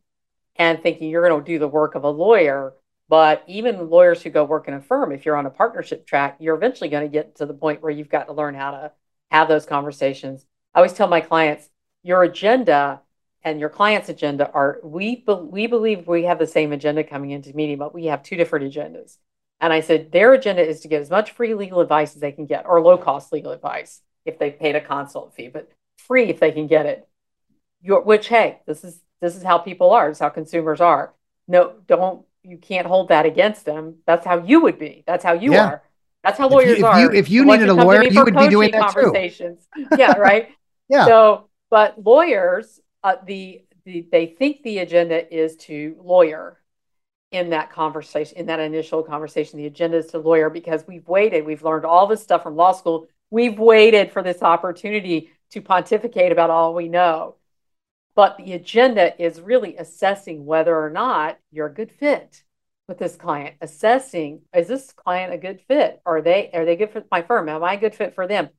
and 0.57 0.83
thinking 0.83 1.09
you're 1.09 1.27
going 1.27 1.41
to 1.41 1.45
do 1.45 1.59
the 1.59 1.67
work 1.67 1.95
of 1.95 2.03
a 2.03 2.09
lawyer. 2.09 2.73
But 3.07 3.43
even 3.47 3.89
lawyers 3.89 4.21
who 4.21 4.29
go 4.29 4.43
work 4.43 4.67
in 4.67 4.73
a 4.73 4.81
firm, 4.81 5.11
if 5.11 5.25
you're 5.25 5.37
on 5.37 5.45
a 5.45 5.49
partnership 5.49 6.05
track, 6.05 6.37
you're 6.39 6.55
eventually 6.55 6.89
going 6.89 7.07
to 7.07 7.11
get 7.11 7.37
to 7.37 7.45
the 7.45 7.53
point 7.53 7.81
where 7.81 7.91
you've 7.91 8.09
got 8.09 8.27
to 8.27 8.33
learn 8.33 8.53
how 8.53 8.71
to 8.71 8.91
have 9.31 9.47
those 9.47 9.65
conversations. 9.65 10.45
I 10.75 10.79
always 10.79 10.93
tell 10.93 11.07
my 11.07 11.21
clients, 11.21 11.69
your 12.03 12.21
agenda 12.23 13.01
and 13.43 13.59
your 13.59 13.69
client's 13.69 14.09
agenda 14.09 14.49
are 14.51 14.79
we 14.83 15.17
be, 15.17 15.33
we 15.33 15.67
believe 15.67 16.07
we 16.07 16.23
have 16.23 16.39
the 16.39 16.47
same 16.47 16.71
agenda 16.71 17.03
coming 17.03 17.31
into 17.31 17.49
the 17.49 17.55
meeting, 17.55 17.77
but 17.77 17.93
we 17.93 18.05
have 18.05 18.23
two 18.23 18.35
different 18.35 18.71
agendas. 18.71 19.17
And 19.61 19.73
I 19.73 19.81
said 19.81 20.11
their 20.11 20.33
agenda 20.33 20.65
is 20.65 20.81
to 20.81 20.87
get 20.87 21.01
as 21.01 21.09
much 21.09 21.31
free 21.31 21.53
legal 21.53 21.81
advice 21.81 22.15
as 22.15 22.21
they 22.21 22.31
can 22.31 22.45
get, 22.45 22.65
or 22.65 22.81
low 22.81 22.97
cost 22.97 23.31
legal 23.31 23.51
advice 23.51 24.01
if 24.25 24.39
they 24.39 24.51
paid 24.51 24.75
a 24.75 24.81
consult 24.81 25.33
fee, 25.33 25.47
but 25.47 25.69
free 25.97 26.29
if 26.29 26.39
they 26.39 26.51
can 26.51 26.67
get 26.67 26.85
it. 26.85 27.07
Your, 27.81 28.01
which 28.01 28.27
hey, 28.27 28.59
this 28.65 28.83
is 28.83 28.99
this 29.21 29.35
is 29.35 29.43
how 29.43 29.57
people 29.57 29.91
are. 29.91 30.09
It's 30.09 30.19
how 30.19 30.29
consumers 30.29 30.81
are. 30.81 31.13
No, 31.47 31.75
don't 31.87 32.25
you 32.43 32.57
can't 32.57 32.87
hold 32.87 33.09
that 33.09 33.25
against 33.25 33.65
them. 33.65 33.97
That's 34.05 34.25
how 34.25 34.43
you 34.43 34.61
would 34.61 34.79
be. 34.79 35.03
That's 35.05 35.23
how 35.23 35.33
you 35.33 35.53
yeah. 35.53 35.65
are. 35.65 35.83
That's 36.23 36.37
how 36.37 36.49
lawyers 36.49 36.71
if 36.71 36.79
you, 36.79 36.85
are. 36.85 36.99
If 36.99 37.01
you, 37.01 37.19
if 37.19 37.29
you 37.29 37.45
needed 37.45 37.69
a 37.69 37.73
lawyer, 37.73 38.03
you 38.03 38.23
would 38.23 38.35
be 38.35 38.49
doing 38.49 38.71
that 38.71 38.93
conversations. 38.93 39.65
too. 39.75 39.87
yeah, 39.97 40.17
right. 40.17 40.49
yeah. 40.89 41.05
So, 41.05 41.49
but 41.69 42.03
lawyers 42.03 42.79
uh, 43.03 43.15
the, 43.25 43.63
the 43.85 44.07
they 44.11 44.25
think 44.25 44.63
the 44.63 44.79
agenda 44.79 45.33
is 45.33 45.55
to 45.57 45.95
lawyer 46.01 46.59
in 47.31 47.51
that 47.51 47.71
conversation, 47.71 48.37
in 48.37 48.45
that 48.47 48.59
initial 48.59 49.03
conversation. 49.03 49.57
The 49.57 49.67
agenda 49.67 49.97
is 49.97 50.07
to 50.07 50.19
lawyer 50.19 50.49
because 50.49 50.85
we've 50.87 51.07
waited. 51.07 51.45
We've 51.45 51.63
learned 51.63 51.85
all 51.85 52.07
this 52.07 52.23
stuff 52.23 52.43
from 52.43 52.55
law 52.55 52.71
school. 52.71 53.07
We've 53.29 53.57
waited 53.59 54.11
for 54.11 54.23
this 54.23 54.41
opportunity 54.41 55.31
to 55.51 55.61
pontificate 55.61 56.31
about 56.31 56.49
all 56.49 56.73
we 56.73 56.87
know. 56.87 57.35
But 58.15 58.37
the 58.37 58.53
agenda 58.53 59.21
is 59.21 59.39
really 59.39 59.77
assessing 59.77 60.45
whether 60.45 60.77
or 60.77 60.89
not 60.89 61.37
you're 61.51 61.67
a 61.67 61.73
good 61.73 61.91
fit 61.91 62.43
with 62.87 62.97
this 62.97 63.15
client. 63.15 63.55
Assessing 63.61 64.41
is 64.53 64.67
this 64.67 64.91
client 64.91 65.31
a 65.31 65.37
good 65.37 65.61
fit? 65.67 66.01
Are 66.05 66.21
they 66.21 66.49
are 66.53 66.65
they 66.65 66.75
good 66.75 66.91
for 66.91 67.03
my 67.11 67.21
firm? 67.21 67.47
Am 67.47 67.63
I 67.63 67.75
a 67.75 67.79
good 67.79 67.95
fit 67.95 68.15
for 68.15 68.27
them? 68.27 68.49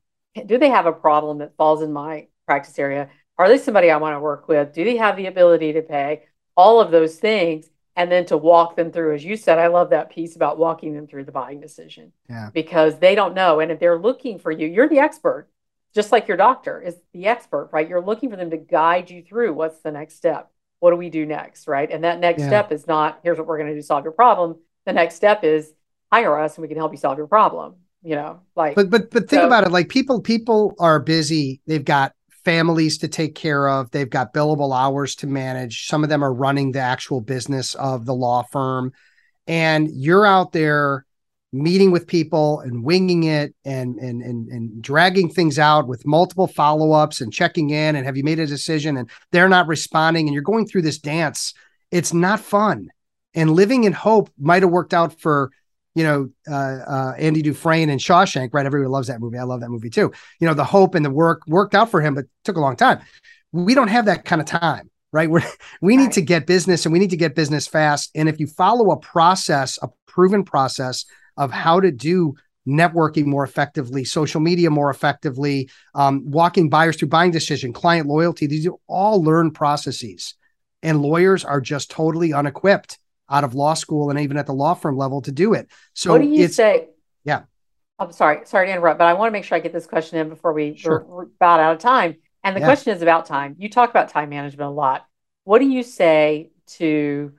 Do 0.45 0.57
they 0.57 0.69
have 0.69 0.85
a 0.85 0.93
problem 0.93 1.39
that 1.39 1.57
falls 1.57 1.81
in 1.81 1.91
my 1.91 2.27
practice 2.47 2.79
area? 2.79 3.09
Are 3.37 3.49
they 3.49 3.57
somebody 3.57 3.89
I 3.89 3.97
want 3.97 4.15
to 4.15 4.19
work 4.19 4.47
with? 4.47 4.73
Do 4.73 4.83
they 4.83 4.97
have 4.97 5.17
the 5.17 5.27
ability 5.27 5.73
to 5.73 5.81
pay? 5.81 6.23
All 6.55 6.79
of 6.79 6.91
those 6.91 7.17
things. 7.17 7.67
And 7.95 8.09
then 8.09 8.25
to 8.27 8.37
walk 8.37 8.77
them 8.77 8.91
through, 8.91 9.15
as 9.15 9.25
you 9.25 9.35
said, 9.35 9.59
I 9.59 9.67
love 9.67 9.89
that 9.89 10.09
piece 10.09 10.37
about 10.37 10.57
walking 10.57 10.93
them 10.93 11.07
through 11.07 11.25
the 11.25 11.31
buying 11.31 11.59
decision. 11.59 12.13
Yeah. 12.29 12.49
Because 12.53 12.99
they 12.99 13.15
don't 13.15 13.35
know. 13.35 13.59
And 13.59 13.69
if 13.69 13.79
they're 13.79 13.99
looking 13.99 14.39
for 14.39 14.49
you, 14.49 14.65
you're 14.65 14.87
the 14.87 14.99
expert, 14.99 15.49
just 15.93 16.11
like 16.11 16.27
your 16.29 16.37
doctor 16.37 16.81
is 16.81 16.95
the 17.13 17.27
expert, 17.27 17.69
right? 17.73 17.89
You're 17.89 18.01
looking 18.01 18.29
for 18.29 18.37
them 18.37 18.49
to 18.51 18.57
guide 18.57 19.09
you 19.09 19.21
through 19.21 19.53
what's 19.53 19.79
the 19.81 19.91
next 19.91 20.15
step. 20.15 20.49
What 20.79 20.91
do 20.91 20.95
we 20.95 21.09
do 21.09 21.25
next? 21.25 21.67
Right. 21.67 21.91
And 21.91 22.05
that 22.05 22.19
next 22.19 22.41
yeah. 22.41 22.47
step 22.47 22.71
is 22.71 22.87
not 22.87 23.19
here's 23.23 23.37
what 23.37 23.45
we're 23.45 23.57
going 23.57 23.69
to 23.69 23.75
do 23.75 23.81
solve 23.81 24.05
your 24.05 24.13
problem. 24.13 24.57
The 24.85 24.93
next 24.93 25.15
step 25.15 25.43
is 25.43 25.73
hire 26.11 26.39
us 26.39 26.55
and 26.55 26.61
we 26.61 26.69
can 26.69 26.77
help 26.77 26.93
you 26.93 26.97
solve 26.97 27.17
your 27.17 27.27
problem 27.27 27.75
you 28.03 28.15
know 28.15 28.41
like 28.55 28.75
but 28.75 28.89
but 28.89 29.11
but 29.11 29.29
think 29.29 29.41
so, 29.41 29.45
about 29.45 29.63
it 29.63 29.71
like 29.71 29.89
people 29.89 30.21
people 30.21 30.75
are 30.79 30.99
busy 30.99 31.61
they've 31.67 31.85
got 31.85 32.13
families 32.43 32.97
to 32.99 33.07
take 33.07 33.35
care 33.35 33.69
of. 33.69 33.91
They've 33.91 34.09
got 34.09 34.33
billable 34.33 34.75
hours 34.77 35.15
to 35.17 35.27
manage. 35.27 35.87
Some 35.87 36.03
of 36.03 36.09
them 36.09 36.23
are 36.23 36.33
running 36.33 36.71
the 36.71 36.79
actual 36.79 37.21
business 37.21 37.75
of 37.75 38.05
the 38.05 38.13
law 38.13 38.43
firm. 38.43 38.93
And 39.47 39.89
you're 39.91 40.25
out 40.25 40.51
there 40.51 41.05
meeting 41.53 41.91
with 41.91 42.07
people 42.07 42.61
and 42.61 42.83
winging 42.83 43.23
it 43.23 43.53
and 43.65 43.97
and 43.97 44.21
and, 44.21 44.47
and 44.47 44.81
dragging 44.81 45.29
things 45.29 45.59
out 45.59 45.87
with 45.87 46.05
multiple 46.07 46.47
follow-ups 46.47 47.19
and 47.19 47.33
checking 47.33 47.71
in 47.71 47.97
and 47.97 48.05
have 48.05 48.15
you 48.15 48.23
made 48.23 48.39
a 48.39 48.47
decision 48.47 48.95
and 48.95 49.09
they're 49.33 49.49
not 49.49 49.67
responding 49.67 50.27
and 50.27 50.33
you're 50.33 50.43
going 50.43 50.65
through 50.65 50.81
this 50.81 50.99
dance. 50.99 51.53
It's 51.91 52.13
not 52.13 52.39
fun. 52.39 52.87
And 53.33 53.51
living 53.51 53.83
in 53.83 53.91
hope 53.91 54.29
might 54.39 54.63
have 54.63 54.71
worked 54.71 54.93
out 54.93 55.19
for 55.19 55.51
you 55.95 56.03
know, 56.03 56.29
uh, 56.49 56.53
uh, 56.53 57.13
Andy 57.17 57.41
Dufresne 57.41 57.89
and 57.89 57.99
Shawshank, 57.99 58.53
right? 58.53 58.65
Everyone 58.65 58.91
loves 58.91 59.07
that 59.07 59.19
movie. 59.19 59.37
I 59.37 59.43
love 59.43 59.61
that 59.61 59.69
movie 59.69 59.89
too. 59.89 60.11
You 60.39 60.47
know, 60.47 60.53
the 60.53 60.63
hope 60.63 60.95
and 60.95 61.05
the 61.05 61.09
work 61.09 61.41
worked 61.47 61.75
out 61.75 61.91
for 61.91 62.01
him, 62.01 62.15
but 62.15 62.25
took 62.43 62.55
a 62.55 62.61
long 62.61 62.75
time. 62.75 62.99
We 63.51 63.73
don't 63.73 63.89
have 63.89 64.05
that 64.05 64.23
kind 64.25 64.41
of 64.41 64.47
time. 64.47 64.89
right? 65.11 65.29
We're, 65.29 65.43
we 65.81 65.97
need 65.97 66.13
to 66.13 66.21
get 66.21 66.47
business 66.47 66.85
and 66.85 66.93
we 66.93 66.99
need 66.99 67.09
to 67.09 67.17
get 67.17 67.35
business 67.35 67.67
fast. 67.67 68.11
And 68.15 68.29
if 68.29 68.39
you 68.39 68.47
follow 68.47 68.91
a 68.91 68.97
process, 68.97 69.77
a 69.81 69.89
proven 70.07 70.43
process 70.43 71.05
of 71.37 71.51
how 71.51 71.79
to 71.79 71.91
do 71.91 72.35
networking 72.67 73.25
more 73.25 73.43
effectively, 73.43 74.05
social 74.05 74.39
media 74.39 74.69
more 74.69 74.89
effectively, 74.89 75.69
um, 75.95 76.29
walking 76.29 76.69
buyers 76.69 76.95
through 76.95 77.09
buying 77.09 77.31
decision, 77.31 77.73
client 77.73 78.07
loyalty, 78.07 78.47
these 78.47 78.67
are 78.67 78.75
all 78.87 79.23
learned 79.23 79.53
processes. 79.53 80.35
And 80.83 81.01
lawyers 81.01 81.43
are 81.43 81.61
just 81.61 81.91
totally 81.91 82.33
unequipped 82.33 82.97
out 83.31 83.43
of 83.43 83.55
law 83.55 83.73
school 83.73 84.09
and 84.09 84.19
even 84.19 84.37
at 84.37 84.45
the 84.45 84.53
law 84.53 84.73
firm 84.73 84.97
level 84.97 85.21
to 85.21 85.31
do 85.31 85.53
it. 85.53 85.69
So 85.93 86.11
what 86.11 86.21
do 86.21 86.27
you 86.27 86.47
say? 86.47 86.89
Yeah. 87.23 87.43
I'm 87.97 88.11
sorry, 88.11 88.41
sorry 88.45 88.67
to 88.67 88.73
interrupt, 88.73 88.97
but 88.99 89.05
I 89.05 89.13
want 89.13 89.29
to 89.29 89.31
make 89.31 89.43
sure 89.43 89.55
I 89.55 89.61
get 89.61 89.73
this 89.73 89.85
question 89.85 90.19
in 90.19 90.29
before 90.29 90.53
we 90.53 90.75
sure. 90.75 91.05
we're, 91.07 91.23
about 91.23 91.59
out 91.59 91.73
of 91.73 91.79
time. 91.79 92.17
And 92.43 92.55
the 92.55 92.59
yeah. 92.59 92.65
question 92.65 92.95
is 92.95 93.01
about 93.01 93.27
time. 93.27 93.55
You 93.59 93.69
talk 93.69 93.91
about 93.91 94.09
time 94.09 94.29
management 94.29 94.67
a 94.67 94.73
lot. 94.73 95.05
What 95.43 95.59
do 95.59 95.65
you 95.65 95.83
say 95.83 96.49
to, 96.77 97.33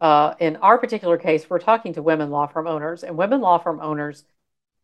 uh, 0.00 0.34
in 0.38 0.56
our 0.56 0.78
particular 0.78 1.18
case, 1.18 1.48
we're 1.48 1.58
talking 1.58 1.92
to 1.94 2.02
women 2.02 2.30
law 2.30 2.46
firm 2.46 2.66
owners, 2.66 3.04
and 3.04 3.16
women 3.16 3.40
law 3.40 3.58
firm 3.58 3.80
owners 3.80 4.24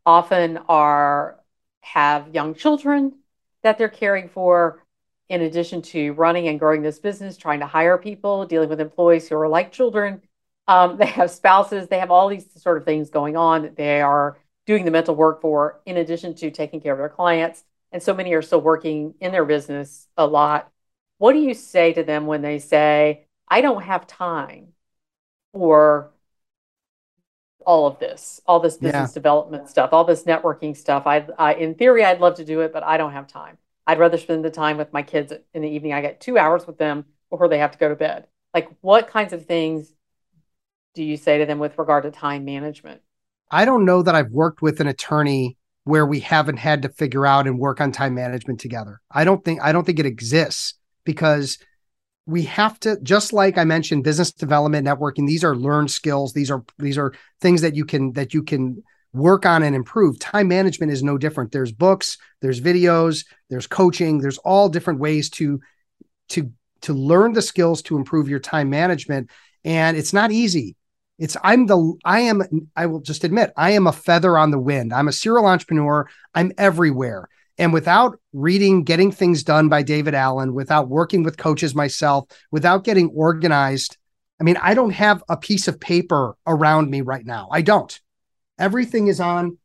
often 0.05 0.59
are 0.69 1.41
have 1.81 2.35
young 2.35 2.55
children 2.55 3.15
that 3.63 3.79
they're 3.79 3.89
caring 3.89 4.29
for, 4.29 4.85
in 5.29 5.43
addition 5.43 5.83
to 5.83 6.13
running 6.13 6.49
and 6.49 6.59
growing 6.59 6.83
this 6.83 6.99
business, 6.99 7.37
trying 7.37 7.61
to 7.61 7.67
hire 7.67 7.99
people, 7.99 8.47
dealing 8.47 8.69
with 8.69 8.81
employees 8.81 9.29
who 9.29 9.37
are 9.37 9.49
like 9.49 9.73
children. 9.73 10.23
Um, 10.69 10.99
they 10.99 11.07
have 11.07 11.31
spouses, 11.31 11.89
they 11.89 11.99
have 11.99 12.11
all 12.11 12.29
these 12.29 12.47
sort 12.63 12.77
of 12.77 12.85
things 12.85 13.09
going 13.11 13.37
on 13.37 13.63
that 13.63 13.75
they 13.75 14.03
are 14.03 14.39
doing 14.67 14.85
the 14.85 14.91
mental 14.91 15.17
work 15.17 15.41
for, 15.41 15.81
in 15.87 15.97
addition 15.97 16.35
to 16.35 16.51
taking 16.51 16.81
care 16.81 16.93
of 16.93 16.99
their 16.99 17.09
clients. 17.09 17.65
And 17.91 18.03
so 18.03 18.13
many 18.13 18.35
are 18.35 18.43
still 18.43 18.61
working 18.61 19.15
in 19.19 19.33
their 19.33 19.47
business 19.47 20.07
a 20.19 20.27
lot. 20.27 20.71
What 21.17 21.33
do 21.33 21.39
you 21.39 21.55
say 21.55 21.95
to 21.95 22.03
them 22.03 22.27
when 22.27 22.43
they 22.43 22.59
say, 22.59 23.25
I 23.49 23.63
don't 23.63 23.83
have 23.83 24.07
time 24.07 24.75
for 25.55 26.13
all 27.65 27.87
of 27.87 27.99
this, 27.99 28.43
all 28.47 28.61
this 28.61 28.77
business 28.77 29.11
yeah. 29.11 29.15
development 29.15 29.71
stuff, 29.71 29.95
all 29.95 30.05
this 30.05 30.25
networking 30.25 30.77
stuff? 30.77 31.07
I, 31.07 31.27
I, 31.39 31.55
in 31.55 31.75
theory, 31.77 32.05
I'd 32.05 32.21
love 32.21 32.35
to 32.37 32.45
do 32.45 32.61
it, 32.61 32.75
but 32.75 32.83
I 32.83 32.99
don't 32.99 33.13
have 33.13 33.27
time. 33.27 33.57
I'd 33.87 33.99
rather 33.99 34.19
spend 34.19 34.45
the 34.45 34.51
time 34.51 34.77
with 34.77 34.93
my 34.93 35.03
kids 35.03 35.33
in 35.55 35.63
the 35.63 35.69
evening. 35.71 35.95
I 35.95 36.03
get 36.03 36.21
two 36.21 36.37
hours 36.37 36.67
with 36.67 36.77
them 36.77 37.07
before 37.31 37.49
they 37.49 37.59
have 37.59 37.73
to 37.73 37.79
go 37.79 37.89
to 37.89 37.97
bed. 37.97 38.27
Like, 38.53 38.69
what 38.83 39.09
kinds 39.09 39.33
of 39.33 39.47
things 39.47 39.95
do 40.99 41.05
you 41.05 41.17
say 41.17 41.39
to 41.39 41.47
them 41.47 41.61
with 41.61 41.79
regard 41.79 42.03
to 42.03 42.11
time 42.11 42.45
management? 42.45 43.01
I 43.53 43.65
don't 43.65 43.85
know 43.85 44.03
that 44.03 44.17
I've 44.17 44.33
worked 44.33 44.63
with 44.63 44.81
an 44.81 44.89
attorney 44.89 45.57
where 45.85 46.05
we 46.05 46.19
haven't 46.19 46.57
had 46.57 46.83
to 46.83 46.89
figure 46.89 47.25
out 47.25 47.47
and 47.47 47.57
work 47.57 47.81
on 47.81 47.93
time 47.93 48.15
management 48.15 48.59
together. 48.59 49.01
I 49.09 49.23
don't 49.23 49.45
think 49.45 49.63
I 49.63 49.71
don't 49.71 49.85
think 49.85 50.01
it 50.01 50.07
exists 50.07 50.75
because 51.05 51.59
we 52.27 52.43
have 52.43 52.81
to 52.81 52.99
just 53.01 53.33
like 53.33 53.57
I 53.57 53.65
mentioned 53.65 54.03
business 54.03 54.33
development 54.33 54.89
networking 54.89 55.29
these 55.29 55.45
are 55.45 55.55
learned 55.55 55.93
skills. 55.93 56.33
These 56.33 56.51
are 56.51 56.65
these 56.79 56.99
are 56.99 57.15
things 57.41 57.61
that 57.61 57.77
you 57.77 57.85
can 57.85 58.13
that 58.15 58.35
you 58.35 58.43
can 58.43 58.83
work 59.13 59.47
on 59.47 59.63
and 59.63 59.77
improve. 59.77 60.19
Time 60.19 60.49
management 60.49 60.91
is 60.91 61.05
no 61.05 61.17
different. 61.17 61.53
There's 61.53 61.71
books 61.71 62.19
there's 62.41 62.61
videos 62.61 63.25
there's 63.51 63.69
coaching 63.69 64.19
there's 64.19 64.39
all 64.39 64.69
different 64.69 64.99
ways 64.99 65.31
to 65.31 65.61
to 66.31 66.53
to 66.81 66.93
learn 66.93 67.35
the 67.35 67.43
skills 67.43 67.83
to 67.83 67.97
improve 67.97 68.29
your 68.29 68.41
time 68.41 68.69
management. 68.69 69.31
And 69.65 69.97
it's 69.97 70.13
not 70.13 70.33
easy 70.33 70.75
it's 71.19 71.37
I'm 71.43 71.67
the 71.67 71.95
I 72.05 72.21
am 72.21 72.71
I 72.77 72.87
will 72.87 73.01
just 73.01 73.25
admit 73.25 73.53
I 73.57 73.73
am 73.73 73.87
a 73.87 73.93
feather 73.93 74.39
on 74.39 74.51
the 74.51 74.59
wind. 74.59 74.93
I'm 74.93 75.09
a 75.09 75.13
serial 75.13 75.47
entrepreneur. 75.47 76.09
I'm 76.35 76.53
everywhere. 76.57 77.29
And 77.59 77.73
without 77.73 78.21
reading 78.33 78.85
Getting 78.85 79.11
Things 79.11 79.43
Done 79.43 79.69
by 79.69 79.83
David 79.83 80.15
Allen, 80.15 80.55
without 80.55 80.89
working 80.89 81.25
with 81.25 81.37
coaches 81.37 81.75
myself, 81.75 82.29
without 82.53 82.85
getting 82.85 83.11
organized, 83.15 83.97
I 84.41 84.45
mean, 84.45 84.57
I 84.63 84.75
don't 84.75 84.93
have 84.93 85.25
a 85.29 85.37
piece 85.37 85.67
of 85.67 85.81
paper 85.81 86.37
around 86.47 86.89
me 86.89 87.01
right 87.01 87.27
now. 87.27 87.49
I 87.51 87.63
don't. 87.63 88.01
Everything 88.61 89.09
is 89.09 89.19
on. 89.19 89.59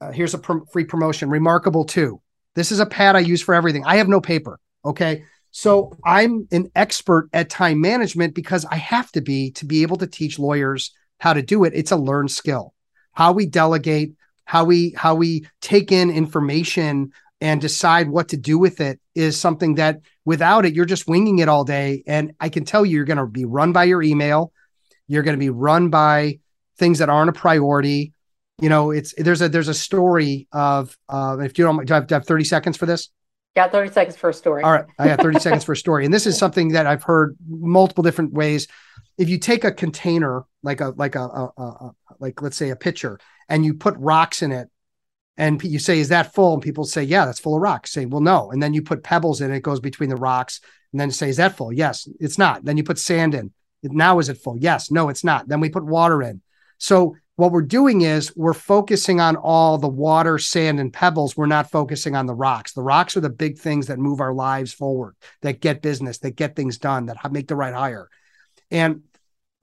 Uh, 0.00 0.12
here's 0.12 0.34
a 0.34 0.38
pr- 0.38 0.64
free 0.70 0.84
promotion. 0.84 1.28
Remarkable 1.28 1.84
2. 1.84 2.20
This 2.54 2.70
is 2.70 2.78
a 2.78 2.86
pad 2.86 3.16
I 3.16 3.20
use 3.20 3.42
for 3.42 3.54
everything. 3.54 3.84
I 3.84 3.96
have 3.96 4.08
no 4.08 4.20
paper. 4.20 4.60
Okay. 4.84 5.24
So 5.56 5.96
I'm 6.04 6.46
an 6.52 6.70
expert 6.74 7.30
at 7.32 7.48
time 7.48 7.80
management 7.80 8.34
because 8.34 8.66
I 8.66 8.76
have 8.76 9.10
to 9.12 9.22
be 9.22 9.52
to 9.52 9.64
be 9.64 9.80
able 9.80 9.96
to 9.96 10.06
teach 10.06 10.38
lawyers 10.38 10.92
how 11.18 11.32
to 11.32 11.40
do 11.40 11.64
it. 11.64 11.72
It's 11.74 11.92
a 11.92 11.96
learned 11.96 12.30
skill. 12.30 12.74
How 13.12 13.32
we 13.32 13.46
delegate, 13.46 14.12
how 14.44 14.66
we 14.66 14.92
how 14.98 15.14
we 15.14 15.46
take 15.62 15.90
in 15.90 16.10
information 16.10 17.10
and 17.40 17.58
decide 17.58 18.10
what 18.10 18.28
to 18.28 18.36
do 18.36 18.58
with 18.58 18.82
it 18.82 19.00
is 19.14 19.40
something 19.40 19.76
that 19.76 20.00
without 20.26 20.66
it 20.66 20.74
you're 20.74 20.84
just 20.84 21.08
winging 21.08 21.38
it 21.38 21.48
all 21.48 21.64
day 21.64 22.02
and 22.06 22.34
I 22.38 22.50
can 22.50 22.66
tell 22.66 22.84
you 22.84 22.96
you're 22.96 23.06
going 23.06 23.16
to 23.16 23.26
be 23.26 23.46
run 23.46 23.72
by 23.72 23.84
your 23.84 24.02
email. 24.02 24.52
You're 25.08 25.22
going 25.22 25.38
to 25.38 25.42
be 25.42 25.48
run 25.48 25.88
by 25.88 26.38
things 26.76 26.98
that 26.98 27.08
aren't 27.08 27.30
a 27.30 27.32
priority. 27.32 28.12
You 28.60 28.68
know, 28.68 28.90
it's 28.90 29.14
there's 29.16 29.40
a 29.40 29.48
there's 29.48 29.68
a 29.68 29.74
story 29.74 30.48
of 30.52 30.94
uh 31.08 31.38
if 31.40 31.56
you 31.56 31.64
don't 31.64 31.86
do 31.86 31.94
I 31.94 31.96
have, 31.96 32.06
do 32.08 32.14
I 32.14 32.18
have 32.18 32.26
30 32.26 32.44
seconds 32.44 32.76
for 32.76 32.84
this? 32.84 33.08
Got 33.56 33.72
30 33.72 33.90
seconds 33.90 34.16
for 34.16 34.28
a 34.28 34.34
story. 34.34 34.62
All 34.62 34.70
right. 34.70 34.84
I 34.98 35.08
got 35.08 35.22
30 35.22 35.40
seconds 35.40 35.64
for 35.64 35.72
a 35.72 35.76
story. 35.76 36.04
And 36.04 36.12
this 36.12 36.26
is 36.26 36.36
something 36.36 36.72
that 36.72 36.86
I've 36.86 37.02
heard 37.02 37.38
multiple 37.48 38.04
different 38.04 38.34
ways. 38.34 38.68
If 39.16 39.30
you 39.30 39.38
take 39.38 39.64
a 39.64 39.72
container, 39.72 40.44
like 40.62 40.82
a, 40.82 40.90
like 40.90 41.14
a, 41.14 41.22
a, 41.22 41.52
a, 41.56 41.90
like, 42.20 42.42
let's 42.42 42.58
say 42.58 42.68
a 42.68 42.76
pitcher, 42.76 43.18
and 43.48 43.64
you 43.64 43.72
put 43.72 43.96
rocks 43.96 44.42
in 44.42 44.52
it, 44.52 44.68
and 45.38 45.62
you 45.64 45.78
say, 45.78 46.00
is 46.00 46.10
that 46.10 46.34
full? 46.34 46.52
And 46.52 46.62
people 46.62 46.84
say, 46.84 47.02
yeah, 47.02 47.24
that's 47.24 47.40
full 47.40 47.56
of 47.56 47.62
rocks. 47.62 47.92
Say, 47.92 48.04
well, 48.04 48.20
no. 48.20 48.50
And 48.50 48.62
then 48.62 48.74
you 48.74 48.82
put 48.82 49.02
pebbles 49.02 49.40
in 49.40 49.50
it, 49.50 49.56
it 49.56 49.62
goes 49.62 49.80
between 49.80 50.10
the 50.10 50.16
rocks. 50.16 50.60
And 50.92 51.00
then 51.00 51.10
say, 51.10 51.30
is 51.30 51.38
that 51.38 51.56
full? 51.56 51.72
Yes, 51.72 52.06
it's 52.20 52.36
not. 52.36 52.62
Then 52.62 52.76
you 52.76 52.84
put 52.84 52.98
sand 52.98 53.34
in. 53.34 53.52
Now 53.82 54.18
is 54.18 54.28
it 54.28 54.36
full? 54.36 54.58
Yes, 54.58 54.90
no, 54.90 55.08
it's 55.08 55.24
not. 55.24 55.48
Then 55.48 55.60
we 55.60 55.70
put 55.70 55.84
water 55.84 56.22
in. 56.22 56.42
So 56.76 57.16
what 57.36 57.52
we're 57.52 57.62
doing 57.62 58.00
is 58.00 58.34
we're 58.34 58.54
focusing 58.54 59.20
on 59.20 59.36
all 59.36 59.76
the 59.76 59.88
water, 59.88 60.38
sand, 60.38 60.80
and 60.80 60.92
pebbles. 60.92 61.36
We're 61.36 61.46
not 61.46 61.70
focusing 61.70 62.16
on 62.16 62.26
the 62.26 62.34
rocks. 62.34 62.72
The 62.72 62.82
rocks 62.82 63.16
are 63.16 63.20
the 63.20 63.30
big 63.30 63.58
things 63.58 63.86
that 63.86 63.98
move 63.98 64.20
our 64.20 64.32
lives 64.32 64.72
forward, 64.72 65.14
that 65.42 65.60
get 65.60 65.82
business, 65.82 66.18
that 66.18 66.36
get 66.36 66.56
things 66.56 66.78
done, 66.78 67.06
that 67.06 67.30
make 67.30 67.46
the 67.46 67.54
right 67.54 67.74
hire. 67.74 68.08
And 68.70 69.02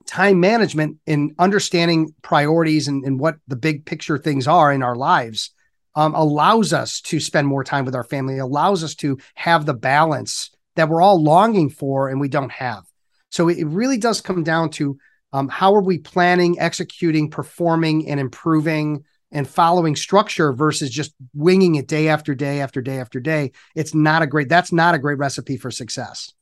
time 0.06 0.38
management 0.38 0.98
and 1.06 1.34
understanding 1.38 2.14
priorities 2.22 2.86
and, 2.86 3.04
and 3.04 3.18
what 3.18 3.36
the 3.48 3.56
big 3.56 3.84
picture 3.84 4.18
things 4.18 4.46
are 4.46 4.72
in 4.72 4.82
our 4.82 4.96
lives 4.96 5.50
um, 5.96 6.14
allows 6.14 6.72
us 6.72 7.00
to 7.00 7.18
spend 7.18 7.48
more 7.48 7.64
time 7.64 7.84
with 7.84 7.94
our 7.94 8.04
family, 8.04 8.38
allows 8.38 8.84
us 8.84 8.94
to 8.96 9.18
have 9.34 9.66
the 9.66 9.74
balance 9.74 10.50
that 10.76 10.88
we're 10.88 11.02
all 11.02 11.22
longing 11.22 11.70
for 11.70 12.08
and 12.08 12.20
we 12.20 12.28
don't 12.28 12.52
have. 12.52 12.84
So 13.30 13.48
it 13.48 13.66
really 13.66 13.98
does 13.98 14.20
come 14.20 14.44
down 14.44 14.70
to 14.70 14.98
um, 15.34 15.48
how 15.48 15.74
are 15.74 15.82
we 15.82 15.98
planning, 15.98 16.60
executing, 16.60 17.28
performing, 17.28 18.08
and 18.08 18.20
improving 18.20 19.04
and 19.32 19.48
following 19.48 19.96
structure 19.96 20.52
versus 20.52 20.88
just 20.88 21.12
winging 21.34 21.74
it 21.74 21.88
day 21.88 22.06
after 22.06 22.36
day 22.36 22.60
after 22.60 22.80
day 22.80 23.00
after 23.00 23.18
day? 23.18 23.50
It's 23.74 23.94
not 23.94 24.22
a 24.22 24.28
great, 24.28 24.48
that's 24.48 24.72
not 24.72 24.94
a 24.94 24.98
great 24.98 25.18
recipe 25.18 25.56
for 25.56 25.72
success. 25.72 26.32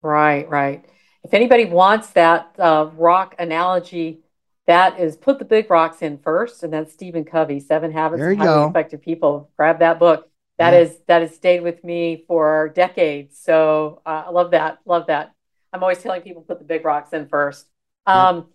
Right, 0.00 0.48
right. 0.48 0.84
If 1.24 1.34
anybody 1.34 1.64
wants 1.64 2.10
that 2.10 2.54
uh, 2.56 2.90
rock 2.94 3.34
analogy, 3.40 4.20
that 4.68 5.00
is 5.00 5.16
put 5.16 5.40
the 5.40 5.44
big 5.44 5.68
rocks 5.68 6.00
in 6.00 6.18
first, 6.18 6.62
and 6.62 6.72
that's 6.72 6.92
Stephen 6.92 7.24
Covey, 7.24 7.58
Seven 7.58 7.90
Habits 7.90 8.22
of 8.22 8.28
Highly 8.28 8.36
go. 8.36 8.68
Effective 8.68 9.02
People. 9.02 9.50
Grab 9.56 9.80
that 9.80 9.98
book. 9.98 10.30
That 10.58 10.72
yeah. 10.72 10.80
is 10.80 10.96
that 11.08 11.22
has 11.22 11.34
stayed 11.34 11.64
with 11.64 11.82
me 11.82 12.22
for 12.28 12.70
decades. 12.76 13.40
So 13.40 14.02
uh, 14.06 14.24
I 14.26 14.30
love 14.30 14.52
that. 14.52 14.78
Love 14.86 15.08
that. 15.08 15.32
I'm 15.72 15.82
always 15.82 15.98
telling 15.98 16.22
people 16.22 16.42
put 16.42 16.60
the 16.60 16.64
big 16.64 16.84
rocks 16.84 17.12
in 17.12 17.26
first. 17.26 17.66
Um, 18.10 18.46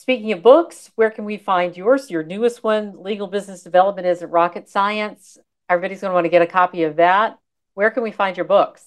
Speaking 0.00 0.32
of 0.32 0.42
books, 0.42 0.90
where 0.94 1.10
can 1.10 1.26
we 1.26 1.36
find 1.36 1.76
yours? 1.76 2.10
Your 2.10 2.22
newest 2.22 2.64
one, 2.64 3.02
Legal 3.02 3.26
Business 3.26 3.62
Development 3.62 4.06
Isn't 4.06 4.30
Rocket 4.30 4.66
Science. 4.66 5.36
Everybody's 5.68 6.00
going 6.00 6.08
to 6.08 6.14
want 6.14 6.24
to 6.24 6.30
get 6.30 6.40
a 6.40 6.46
copy 6.46 6.84
of 6.84 6.96
that. 6.96 7.38
Where 7.74 7.90
can 7.90 8.02
we 8.02 8.10
find 8.10 8.34
your 8.34 8.46
books? 8.46 8.82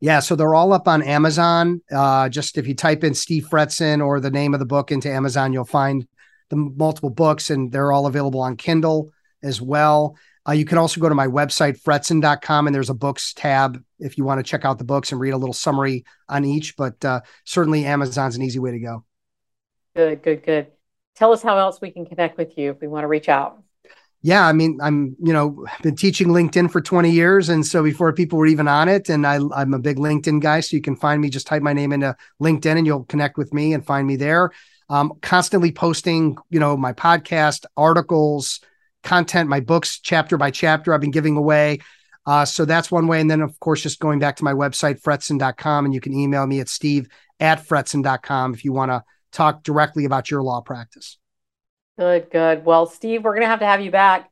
Yeah, 0.00 0.20
so 0.20 0.34
they're 0.34 0.54
all 0.54 0.72
up 0.72 0.88
on 0.88 1.02
Amazon. 1.02 1.82
Uh, 1.94 2.30
just 2.30 2.56
if 2.56 2.66
you 2.66 2.74
type 2.74 3.04
in 3.04 3.12
Steve 3.12 3.46
Fretzin 3.50 4.02
or 4.02 4.20
the 4.20 4.30
name 4.30 4.54
of 4.54 4.60
the 4.60 4.64
book 4.64 4.90
into 4.90 5.10
Amazon, 5.10 5.52
you'll 5.52 5.66
find 5.66 6.08
the 6.48 6.56
multiple 6.56 7.10
books, 7.10 7.50
and 7.50 7.70
they're 7.70 7.92
all 7.92 8.06
available 8.06 8.40
on 8.40 8.56
Kindle 8.56 9.12
as 9.42 9.60
well. 9.60 10.16
Uh, 10.48 10.52
you 10.52 10.64
can 10.64 10.78
also 10.78 11.00
go 11.00 11.08
to 11.08 11.14
my 11.14 11.26
website, 11.26 11.80
fretzin.com, 11.80 12.66
and 12.66 12.74
there's 12.74 12.90
a 12.90 12.94
books 12.94 13.32
tab 13.32 13.82
if 14.00 14.18
you 14.18 14.24
want 14.24 14.38
to 14.38 14.42
check 14.42 14.64
out 14.64 14.78
the 14.78 14.84
books 14.84 15.12
and 15.12 15.20
read 15.20 15.30
a 15.30 15.36
little 15.36 15.52
summary 15.52 16.04
on 16.28 16.44
each. 16.44 16.76
But 16.76 17.04
uh, 17.04 17.20
certainly, 17.44 17.84
Amazon's 17.84 18.36
an 18.36 18.42
easy 18.42 18.58
way 18.58 18.72
to 18.72 18.80
go. 18.80 19.04
Good, 19.94 20.22
good, 20.22 20.42
good. 20.42 20.66
Tell 21.14 21.32
us 21.32 21.42
how 21.42 21.58
else 21.58 21.80
we 21.80 21.90
can 21.90 22.06
connect 22.06 22.38
with 22.38 22.56
you 22.58 22.70
if 22.70 22.80
we 22.80 22.88
want 22.88 23.04
to 23.04 23.08
reach 23.08 23.28
out. 23.28 23.62
Yeah, 24.24 24.46
I 24.46 24.52
mean, 24.52 24.78
I'm 24.80 25.16
you 25.22 25.32
know 25.32 25.66
been 25.82 25.96
teaching 25.96 26.28
LinkedIn 26.28 26.70
for 26.70 26.80
20 26.80 27.10
years, 27.10 27.48
and 27.48 27.66
so 27.66 27.82
before 27.82 28.12
people 28.12 28.38
were 28.38 28.46
even 28.46 28.68
on 28.68 28.88
it, 28.88 29.08
and 29.08 29.26
I, 29.26 29.40
I'm 29.54 29.74
a 29.74 29.80
big 29.80 29.96
LinkedIn 29.96 30.40
guy, 30.40 30.60
so 30.60 30.76
you 30.76 30.82
can 30.82 30.96
find 30.96 31.20
me. 31.20 31.28
Just 31.28 31.48
type 31.48 31.62
my 31.62 31.72
name 31.72 31.92
into 31.92 32.16
LinkedIn, 32.40 32.78
and 32.78 32.86
you'll 32.86 33.04
connect 33.04 33.36
with 33.36 33.52
me 33.52 33.74
and 33.74 33.84
find 33.84 34.06
me 34.06 34.16
there. 34.16 34.52
Um, 34.88 35.12
constantly 35.22 35.72
posting, 35.72 36.36
you 36.50 36.60
know, 36.60 36.76
my 36.76 36.92
podcast, 36.92 37.64
articles, 37.76 38.60
content, 39.02 39.48
my 39.48 39.60
books, 39.60 39.98
chapter 40.00 40.36
by 40.36 40.50
chapter. 40.50 40.94
I've 40.94 41.00
been 41.00 41.10
giving 41.10 41.36
away. 41.36 41.80
Uh, 42.24 42.44
so 42.44 42.64
that's 42.64 42.90
one 42.90 43.08
way. 43.08 43.20
And 43.20 43.30
then, 43.30 43.40
of 43.40 43.58
course, 43.60 43.82
just 43.82 43.98
going 43.98 44.18
back 44.18 44.36
to 44.36 44.44
my 44.44 44.52
website, 44.52 45.02
fretzin.com, 45.02 45.84
and 45.84 45.92
you 45.92 46.00
can 46.00 46.12
email 46.12 46.46
me 46.46 46.60
at 46.60 46.68
steve 46.68 47.08
at 47.40 47.66
fretzin.com 47.66 48.54
if 48.54 48.64
you 48.64 48.72
want 48.72 48.90
to 48.90 49.02
talk 49.32 49.64
directly 49.64 50.04
about 50.04 50.30
your 50.30 50.42
law 50.42 50.60
practice. 50.60 51.18
Good, 51.98 52.30
good. 52.30 52.64
Well, 52.64 52.86
Steve, 52.86 53.24
we're 53.24 53.32
going 53.32 53.42
to 53.42 53.48
have 53.48 53.60
to 53.60 53.66
have 53.66 53.80
you 53.80 53.90
back 53.90 54.30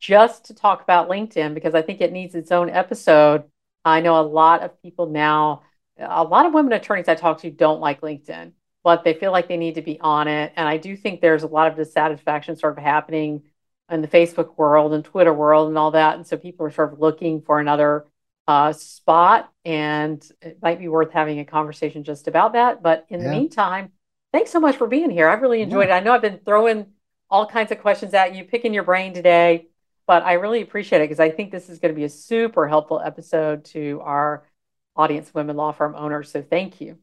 just 0.00 0.46
to 0.46 0.54
talk 0.54 0.82
about 0.82 1.08
LinkedIn 1.08 1.54
because 1.54 1.74
I 1.74 1.82
think 1.82 2.00
it 2.00 2.12
needs 2.12 2.34
its 2.34 2.50
own 2.50 2.70
episode. 2.70 3.44
I 3.84 4.00
know 4.00 4.18
a 4.18 4.22
lot 4.22 4.62
of 4.62 4.80
people 4.82 5.06
now, 5.06 5.62
a 5.98 6.24
lot 6.24 6.46
of 6.46 6.54
women 6.54 6.72
attorneys 6.72 7.08
I 7.08 7.14
talk 7.14 7.40
to 7.42 7.50
don't 7.50 7.80
like 7.80 8.00
LinkedIn, 8.00 8.52
but 8.82 9.04
they 9.04 9.14
feel 9.14 9.32
like 9.32 9.48
they 9.48 9.56
need 9.56 9.76
to 9.76 9.82
be 9.82 10.00
on 10.00 10.26
it. 10.26 10.52
And 10.56 10.66
I 10.68 10.78
do 10.78 10.96
think 10.96 11.20
there's 11.20 11.42
a 11.42 11.48
lot 11.48 11.68
of 11.68 11.76
dissatisfaction 11.76 12.56
sort 12.56 12.76
of 12.76 12.82
happening 12.82 13.42
in 13.90 14.02
the 14.02 14.08
Facebook 14.08 14.56
world 14.56 14.92
and 14.92 15.04
Twitter 15.04 15.32
world 15.32 15.68
and 15.68 15.78
all 15.78 15.92
that. 15.92 16.16
And 16.16 16.26
so 16.26 16.36
people 16.36 16.66
are 16.66 16.70
sort 16.70 16.92
of 16.92 16.98
looking 16.98 17.40
for 17.40 17.60
another 17.60 18.06
uh, 18.48 18.72
spot, 18.72 19.52
and 19.64 20.26
it 20.40 20.58
might 20.62 20.78
be 20.78 20.88
worth 20.88 21.12
having 21.12 21.38
a 21.40 21.44
conversation 21.44 22.04
just 22.04 22.28
about 22.28 22.52
that. 22.52 22.82
But 22.82 23.06
in 23.08 23.20
yeah. 23.20 23.26
the 23.26 23.32
meantime, 23.32 23.92
thanks 24.32 24.50
so 24.50 24.60
much 24.60 24.76
for 24.76 24.86
being 24.86 25.10
here. 25.10 25.28
I've 25.28 25.42
really 25.42 25.62
enjoyed 25.62 25.88
yeah. 25.88 25.96
it. 25.96 26.00
I 26.00 26.04
know 26.04 26.12
I've 26.12 26.22
been 26.22 26.40
throwing 26.44 26.86
all 27.28 27.46
kinds 27.46 27.72
of 27.72 27.80
questions 27.80 28.14
at 28.14 28.34
you, 28.34 28.44
picking 28.44 28.72
your 28.72 28.84
brain 28.84 29.14
today, 29.14 29.66
but 30.06 30.22
I 30.22 30.34
really 30.34 30.62
appreciate 30.62 31.00
it 31.00 31.04
because 31.04 31.20
I 31.20 31.30
think 31.30 31.50
this 31.50 31.68
is 31.68 31.78
going 31.80 31.92
to 31.92 31.96
be 31.96 32.04
a 32.04 32.08
super 32.08 32.68
helpful 32.68 33.00
episode 33.04 33.64
to 33.66 34.00
our 34.04 34.44
audience, 34.94 35.34
women 35.34 35.56
law 35.56 35.72
firm 35.72 35.94
owners. 35.96 36.30
So 36.30 36.42
thank 36.42 36.80
you. 36.80 36.98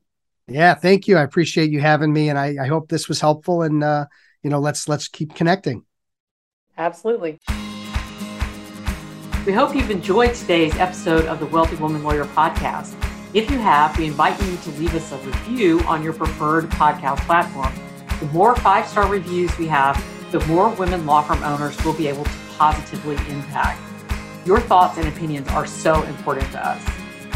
Yeah, 0.48 0.74
thank 0.74 1.08
you. 1.08 1.18
I 1.18 1.24
appreciate 1.24 1.72
you 1.72 1.80
having 1.80 2.12
me, 2.12 2.30
and 2.30 2.38
I, 2.38 2.56
I 2.62 2.68
hope 2.68 2.90
this 2.90 3.08
was 3.08 3.22
helpful. 3.22 3.62
And 3.62 3.84
uh, 3.84 4.08
you 4.42 4.50
know, 4.50 4.60
let's 4.60 4.90
let's 4.90 5.08
keep 5.08 5.36
connecting. 5.36 5.86
Absolutely. 6.78 7.40
We 9.46 9.52
hope 9.52 9.76
you've 9.76 9.92
enjoyed 9.92 10.34
today's 10.34 10.76
episode 10.78 11.26
of 11.26 11.40
the 11.40 11.46
Wealthy 11.46 11.76
Woman 11.76 12.04
Lawyer 12.04 12.26
podcast. 12.26 12.96
If 13.34 13.52
you 13.52 13.60
have, 13.60 13.98
we 13.98 14.08
invite 14.08 14.42
you 14.42 14.58
to 14.58 14.70
leave 14.72 14.96
us 14.96 15.12
a 15.12 15.18
review 15.18 15.82
on 15.82 16.04
your 16.04 16.14
preferred 16.14 16.70
podcast 16.72 17.18
platform. 17.26 17.74
The 18.20 18.26
more 18.28 18.56
five 18.56 18.88
star 18.88 19.08
reviews 19.08 19.56
we 19.58 19.68
have, 19.68 20.04
the 20.32 20.40
more 20.48 20.70
women 20.70 21.06
law 21.06 21.22
firm 21.22 21.44
owners 21.44 21.82
will 21.84 21.94
be 21.94 22.08
able 22.08 22.24
to 22.24 22.32
positively 22.58 23.16
impact. 23.32 23.82
Your 24.46 24.60
thoughts 24.60 24.98
and 24.98 25.08
opinions 25.08 25.48
are 25.50 25.66
so 25.66 26.02
important 26.04 26.52
to 26.54 26.66
us. 26.66 26.84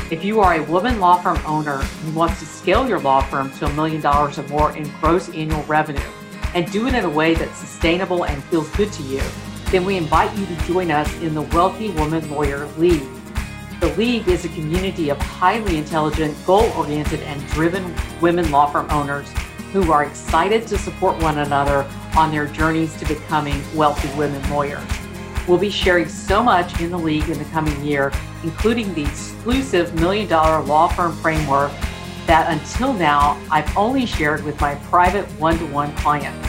If 0.10 0.24
you 0.24 0.40
are 0.40 0.56
a 0.56 0.64
woman 0.64 1.00
law 1.00 1.22
firm 1.22 1.38
owner 1.46 1.78
who 1.78 2.18
wants 2.18 2.40
to 2.40 2.46
scale 2.46 2.88
your 2.88 3.00
law 3.00 3.22
firm 3.22 3.52
to 3.54 3.66
a 3.66 3.74
million 3.74 4.02
dollars 4.02 4.40
or 4.40 4.48
more 4.48 4.76
in 4.76 4.90
gross 5.00 5.30
annual 5.30 5.64
revenue 5.64 6.00
and 6.58 6.72
do 6.72 6.88
it 6.88 6.96
in 6.96 7.06
a 7.06 7.10
way 7.10 7.36
that's 7.36 7.56
sustainable 7.60 8.26
and 8.26 8.44
feels 8.46 8.68
good 8.70 8.92
to 8.92 9.04
you, 9.04 9.22
then 9.70 9.86
we 9.86 9.96
invite 9.96 10.36
you 10.36 10.44
to 10.48 10.56
join 10.66 10.90
us 10.90 11.08
in 11.22 11.36
the 11.36 11.44
Wealthy 11.44 11.92
Woman 11.92 12.28
Lawyer 12.32 12.66
League. 12.80 13.08
The 13.80 13.94
League 13.96 14.28
is 14.28 14.44
a 14.44 14.50
community 14.50 15.10
of 15.10 15.20
highly 15.20 15.78
intelligent, 15.78 16.36
goal 16.48 16.64
oriented, 16.72 17.20
and 17.22 17.48
driven 17.50 17.94
women 18.22 18.50
law 18.50 18.66
firm 18.72 18.90
owners 18.90 19.32
who 19.72 19.92
are 19.92 20.04
excited 20.04 20.66
to 20.66 20.80
support 20.80 21.22
one 21.22 21.38
another 21.38 21.88
on 22.18 22.32
their 22.32 22.48
journeys 22.48 22.98
to 22.98 23.06
becoming 23.06 23.62
wealthy 23.76 24.10
women 24.18 24.42
lawyers. 24.50 24.84
We'll 25.48 25.60
be 25.60 25.70
sharing 25.70 26.10
so 26.10 26.42
much 26.42 26.82
in 26.82 26.90
the 26.90 26.98
League 26.98 27.30
in 27.30 27.38
the 27.38 27.46
coming 27.46 27.80
year, 27.86 28.12
including 28.42 28.92
the 28.96 29.04
exclusive 29.04 29.94
Million 29.94 30.28
Dollar 30.28 30.64
Law 30.64 30.88
Firm 30.88 31.16
Framework 31.18 31.72
that 32.28 32.52
until 32.52 32.94
now 32.94 33.42
I've 33.50 33.76
only 33.76 34.06
shared 34.06 34.44
with 34.44 34.62
my 34.62 34.76
private 34.76 35.26
one 35.40 35.58
to 35.58 35.66
one 35.66 35.96
clients. 35.96 36.48